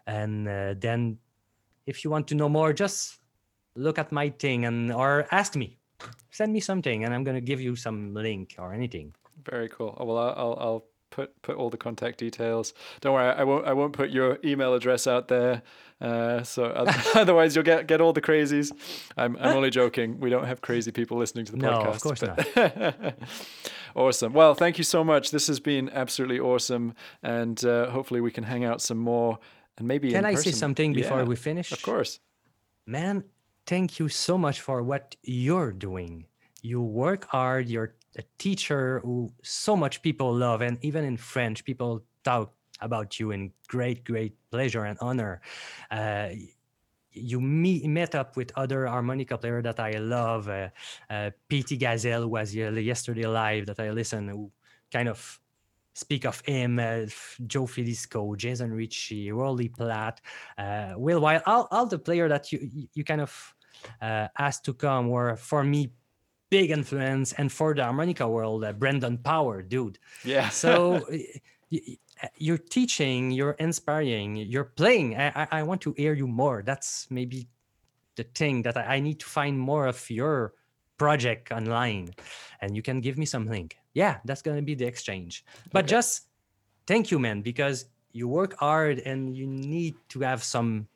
And 0.06 0.48
uh, 0.48 0.74
then, 0.78 1.18
if 1.86 2.04
you 2.04 2.10
want 2.10 2.26
to 2.28 2.34
know 2.34 2.48
more, 2.48 2.72
just 2.72 3.18
look 3.76 3.98
at 3.98 4.12
my 4.12 4.30
thing 4.30 4.64
and 4.66 4.92
or 4.92 5.26
ask 5.30 5.54
me 5.56 5.78
send 6.30 6.52
me 6.52 6.60
something 6.60 7.04
and 7.04 7.14
i'm 7.14 7.22
going 7.24 7.36
to 7.36 7.40
give 7.44 7.60
you 7.60 7.76
some 7.76 8.12
link 8.14 8.56
or 8.58 8.72
anything 8.74 9.14
Very 9.44 9.68
cool. 9.68 9.94
Oh, 9.98 10.04
well, 10.04 10.18
I'll 10.36 10.56
I'll 10.60 10.84
put 11.10 11.40
put 11.42 11.56
all 11.56 11.70
the 11.70 11.76
contact 11.76 12.18
details. 12.18 12.72
Don't 13.00 13.14
worry, 13.14 13.30
I 13.32 13.44
won't 13.44 13.66
I 13.66 13.72
won't 13.72 13.92
put 13.92 14.10
your 14.10 14.38
email 14.44 14.74
address 14.74 15.06
out 15.06 15.28
there. 15.28 15.62
Uh, 16.00 16.42
so 16.42 16.64
otherwise, 17.14 17.54
you'll 17.54 17.64
get 17.64 17.86
get 17.86 18.00
all 18.00 18.12
the 18.12 18.22
crazies. 18.22 18.72
I'm 19.16 19.36
I'm 19.36 19.56
only 19.56 19.70
joking. 19.70 20.18
We 20.20 20.30
don't 20.30 20.46
have 20.46 20.60
crazy 20.60 20.92
people 20.92 21.18
listening 21.18 21.44
to 21.46 21.52
the 21.52 21.58
No, 21.66 21.70
podcast. 21.70 21.94
of 21.94 22.00
course 22.00 22.22
not. 22.22 23.14
awesome. 23.96 24.32
Well, 24.32 24.54
thank 24.54 24.78
you 24.78 24.84
so 24.84 25.04
much. 25.04 25.30
This 25.30 25.46
has 25.48 25.60
been 25.60 25.90
absolutely 25.90 26.40
awesome, 26.40 26.94
and 27.22 27.62
uh, 27.64 27.90
hopefully 27.90 28.20
we 28.20 28.30
can 28.30 28.44
hang 28.44 28.64
out 28.64 28.80
some 28.80 28.98
more. 28.98 29.38
And 29.78 29.88
maybe 29.88 30.10
can 30.12 30.26
i 30.26 30.34
say 30.34 30.50
something 30.50 30.92
before 30.92 31.18
Yeah, 31.18 31.24
we 31.24 31.36
finish 31.36 31.72
Of 31.72 31.80
course. 31.80 32.20
man 32.86 33.24
thank 33.66 33.98
you 33.98 34.08
so 34.10 34.36
much 34.36 34.60
for 34.60 34.82
what 34.82 35.16
you're 35.22 35.72
doing 35.72 36.26
you 36.60 36.82
work 36.82 37.24
hard 37.30 37.66
you're 37.68 37.94
a 38.18 38.22
teacher 38.38 39.00
who 39.00 39.32
so 39.42 39.76
much 39.76 40.02
people 40.02 40.34
love 40.34 40.62
and 40.62 40.78
even 40.84 41.04
in 41.04 41.16
french 41.16 41.64
people 41.64 42.02
talk 42.24 42.52
about 42.80 43.20
you 43.20 43.30
in 43.30 43.52
great 43.68 44.04
great 44.04 44.34
pleasure 44.50 44.84
and 44.84 44.98
honor 45.00 45.40
uh, 45.90 46.28
you 47.12 47.40
meet, 47.40 47.84
met 47.86 48.14
up 48.14 48.36
with 48.36 48.52
other 48.56 48.86
harmonica 48.86 49.36
player 49.36 49.62
that 49.62 49.80
I 49.80 49.92
love, 49.98 50.48
uh, 50.48 50.68
uh, 51.08 51.30
P.T. 51.48 51.76
Gazell 51.78 52.26
was 52.28 52.54
yesterday 52.54 53.26
live 53.26 53.66
that 53.66 53.80
I 53.80 53.90
listen, 53.90 54.28
who 54.28 54.52
kind 54.92 55.08
of 55.08 55.40
speak 55.94 56.24
of 56.24 56.40
him, 56.46 56.78
uh, 56.78 57.06
Joe 57.46 57.66
Filisco, 57.66 58.36
Jason 58.36 58.72
Ritchie, 58.72 59.32
Rolly 59.32 59.68
Platt, 59.68 60.20
uh, 60.56 60.94
Will 60.96 61.20
Wilde, 61.20 61.42
all, 61.46 61.66
all 61.70 61.86
the 61.86 61.98
player 61.98 62.28
that 62.28 62.52
you 62.52 62.60
you- 62.72 62.88
you 62.94 63.04
kind 63.04 63.20
of 63.20 63.54
uh, 64.00 64.28
asked 64.38 64.64
to 64.66 64.74
come 64.74 65.08
were 65.08 65.36
for 65.36 65.64
me 65.64 65.92
big 66.50 66.70
influence, 66.70 67.32
and 67.32 67.50
for 67.50 67.74
the 67.74 67.82
harmonica 67.82 68.28
world, 68.28 68.64
uh, 68.64 68.72
Brendan 68.72 69.18
Power, 69.18 69.62
dude. 69.62 69.98
Yeah. 70.24 70.48
So 70.50 71.06
you're 72.36 72.58
teaching, 72.58 73.30
you're 73.30 73.52
inspiring, 73.52 74.36
you're 74.36 74.64
playing. 74.64 75.16
I, 75.16 75.46
I, 75.50 75.62
want 75.62 75.80
to 75.82 75.94
hear 75.96 76.14
you 76.14 76.26
more. 76.26 76.62
That's 76.62 77.06
maybe 77.10 77.46
the 78.16 78.24
thing 78.24 78.62
that 78.62 78.76
I, 78.76 78.96
I 78.96 79.00
need 79.00 79.20
to 79.20 79.26
find 79.26 79.58
more 79.58 79.86
of 79.86 80.10
your 80.10 80.52
project 80.98 81.50
online, 81.52 82.10
and 82.60 82.76
you 82.76 82.82
can 82.82 83.00
give 83.00 83.16
me 83.16 83.24
some 83.24 83.46
link. 83.46 83.78
Yeah, 83.94 84.18
that's 84.24 84.42
gonna 84.42 84.62
be 84.62 84.74
the 84.74 84.84
exchange. 84.84 85.44
But 85.72 85.84
Okay. 85.84 85.90
just 85.96 86.26
thank 86.86 87.10
you, 87.10 87.18
man, 87.18 87.40
because 87.42 87.86
you 88.12 88.28
work 88.28 88.58
hard 88.58 88.98
and 89.00 89.36
you 89.36 89.46
need 89.46 89.94
to 90.08 90.20
have 90.20 90.42
some 90.42 90.88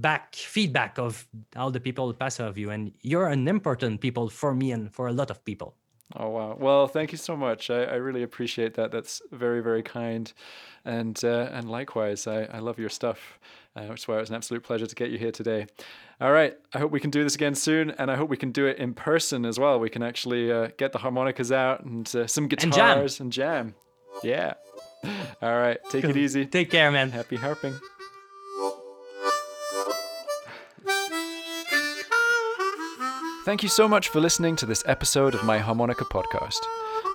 back 0.00 0.34
feedback 0.34 0.98
of 0.98 1.26
all 1.56 1.70
the 1.70 1.80
people 1.80 2.12
pass 2.14 2.40
of 2.40 2.56
you 2.56 2.70
and 2.70 2.92
you're 3.02 3.28
an 3.28 3.46
important 3.48 4.00
people 4.00 4.28
for 4.28 4.54
me 4.54 4.72
and 4.72 4.92
for 4.92 5.06
a 5.06 5.12
lot 5.12 5.30
of 5.30 5.44
people 5.44 5.74
Oh 6.16 6.28
wow! 6.28 6.56
Well, 6.58 6.88
thank 6.88 7.12
you 7.12 7.18
so 7.18 7.36
much. 7.36 7.70
I, 7.70 7.84
I 7.84 7.94
really 7.94 8.22
appreciate 8.22 8.74
that. 8.74 8.90
That's 8.90 9.22
very 9.30 9.62
very 9.62 9.82
kind, 9.82 10.30
and 10.84 11.18
uh, 11.24 11.48
and 11.52 11.70
likewise, 11.70 12.26
I, 12.26 12.42
I 12.44 12.58
love 12.58 12.78
your 12.78 12.90
stuff. 12.90 13.38
Uh, 13.74 13.84
which 13.84 14.00
is 14.00 14.08
why 14.08 14.18
it 14.18 14.20
was 14.20 14.28
an 14.28 14.36
absolute 14.36 14.62
pleasure 14.62 14.86
to 14.86 14.94
get 14.94 15.10
you 15.10 15.16
here 15.16 15.32
today. 15.32 15.66
All 16.20 16.30
right, 16.30 16.54
I 16.74 16.78
hope 16.78 16.92
we 16.92 17.00
can 17.00 17.08
do 17.08 17.24
this 17.24 17.34
again 17.34 17.54
soon, 17.54 17.90
and 17.92 18.10
I 18.10 18.16
hope 18.16 18.28
we 18.28 18.36
can 18.36 18.52
do 18.52 18.66
it 18.66 18.76
in 18.76 18.92
person 18.92 19.46
as 19.46 19.58
well. 19.58 19.80
We 19.80 19.88
can 19.88 20.02
actually 20.02 20.52
uh, 20.52 20.68
get 20.76 20.92
the 20.92 20.98
harmonicas 20.98 21.50
out 21.50 21.82
and 21.82 22.06
uh, 22.14 22.26
some 22.26 22.50
jam. 22.50 22.70
guitars 22.70 23.18
and 23.18 23.32
jam. 23.32 23.74
Yeah. 24.22 24.52
All 25.40 25.58
right, 25.58 25.78
take 25.88 26.04
it 26.04 26.16
easy. 26.18 26.44
take 26.44 26.70
care 26.70 26.90
man 26.90 27.10
Happy 27.10 27.36
harping. 27.36 27.74
Thank 33.44 33.64
you 33.64 33.68
so 33.68 33.88
much 33.88 34.08
for 34.08 34.20
listening 34.20 34.54
to 34.56 34.66
this 34.66 34.84
episode 34.86 35.34
of 35.34 35.42
my 35.42 35.58
harmonica 35.58 36.04
podcast. 36.04 36.60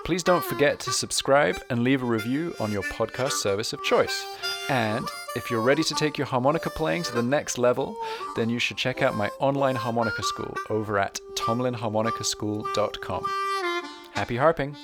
Please 0.04 0.24
don't 0.24 0.44
forget 0.44 0.78
to 0.82 0.92
subscribe 0.92 1.58
and 1.70 1.84
leave 1.84 2.04
a 2.04 2.06
review 2.06 2.54
on 2.60 2.70
your 2.70 2.84
podcast 2.84 3.32
service 3.32 3.72
of 3.72 3.82
choice. 3.84 4.26
And 4.68 5.08
if 5.38 5.50
you're 5.50 5.62
ready 5.62 5.84
to 5.84 5.96
take 5.96 6.18
your 6.18 6.28
harmonica 6.28 6.70
playing 6.70 7.04
to 7.04 7.14
the 7.14 7.24
next 7.24 7.58
level, 7.58 7.96
then 8.36 8.50
you 8.50 8.60
should 8.60 8.76
check 8.76 9.02
out 9.02 9.16
my 9.16 9.30
online 9.40 9.76
harmonica 9.76 10.22
school 10.22 10.54
over 10.70 11.00
at 11.00 11.22
tomlinharmonicaschool.com. 11.36 13.26
Happy 14.14 14.36
harping! 14.36 14.76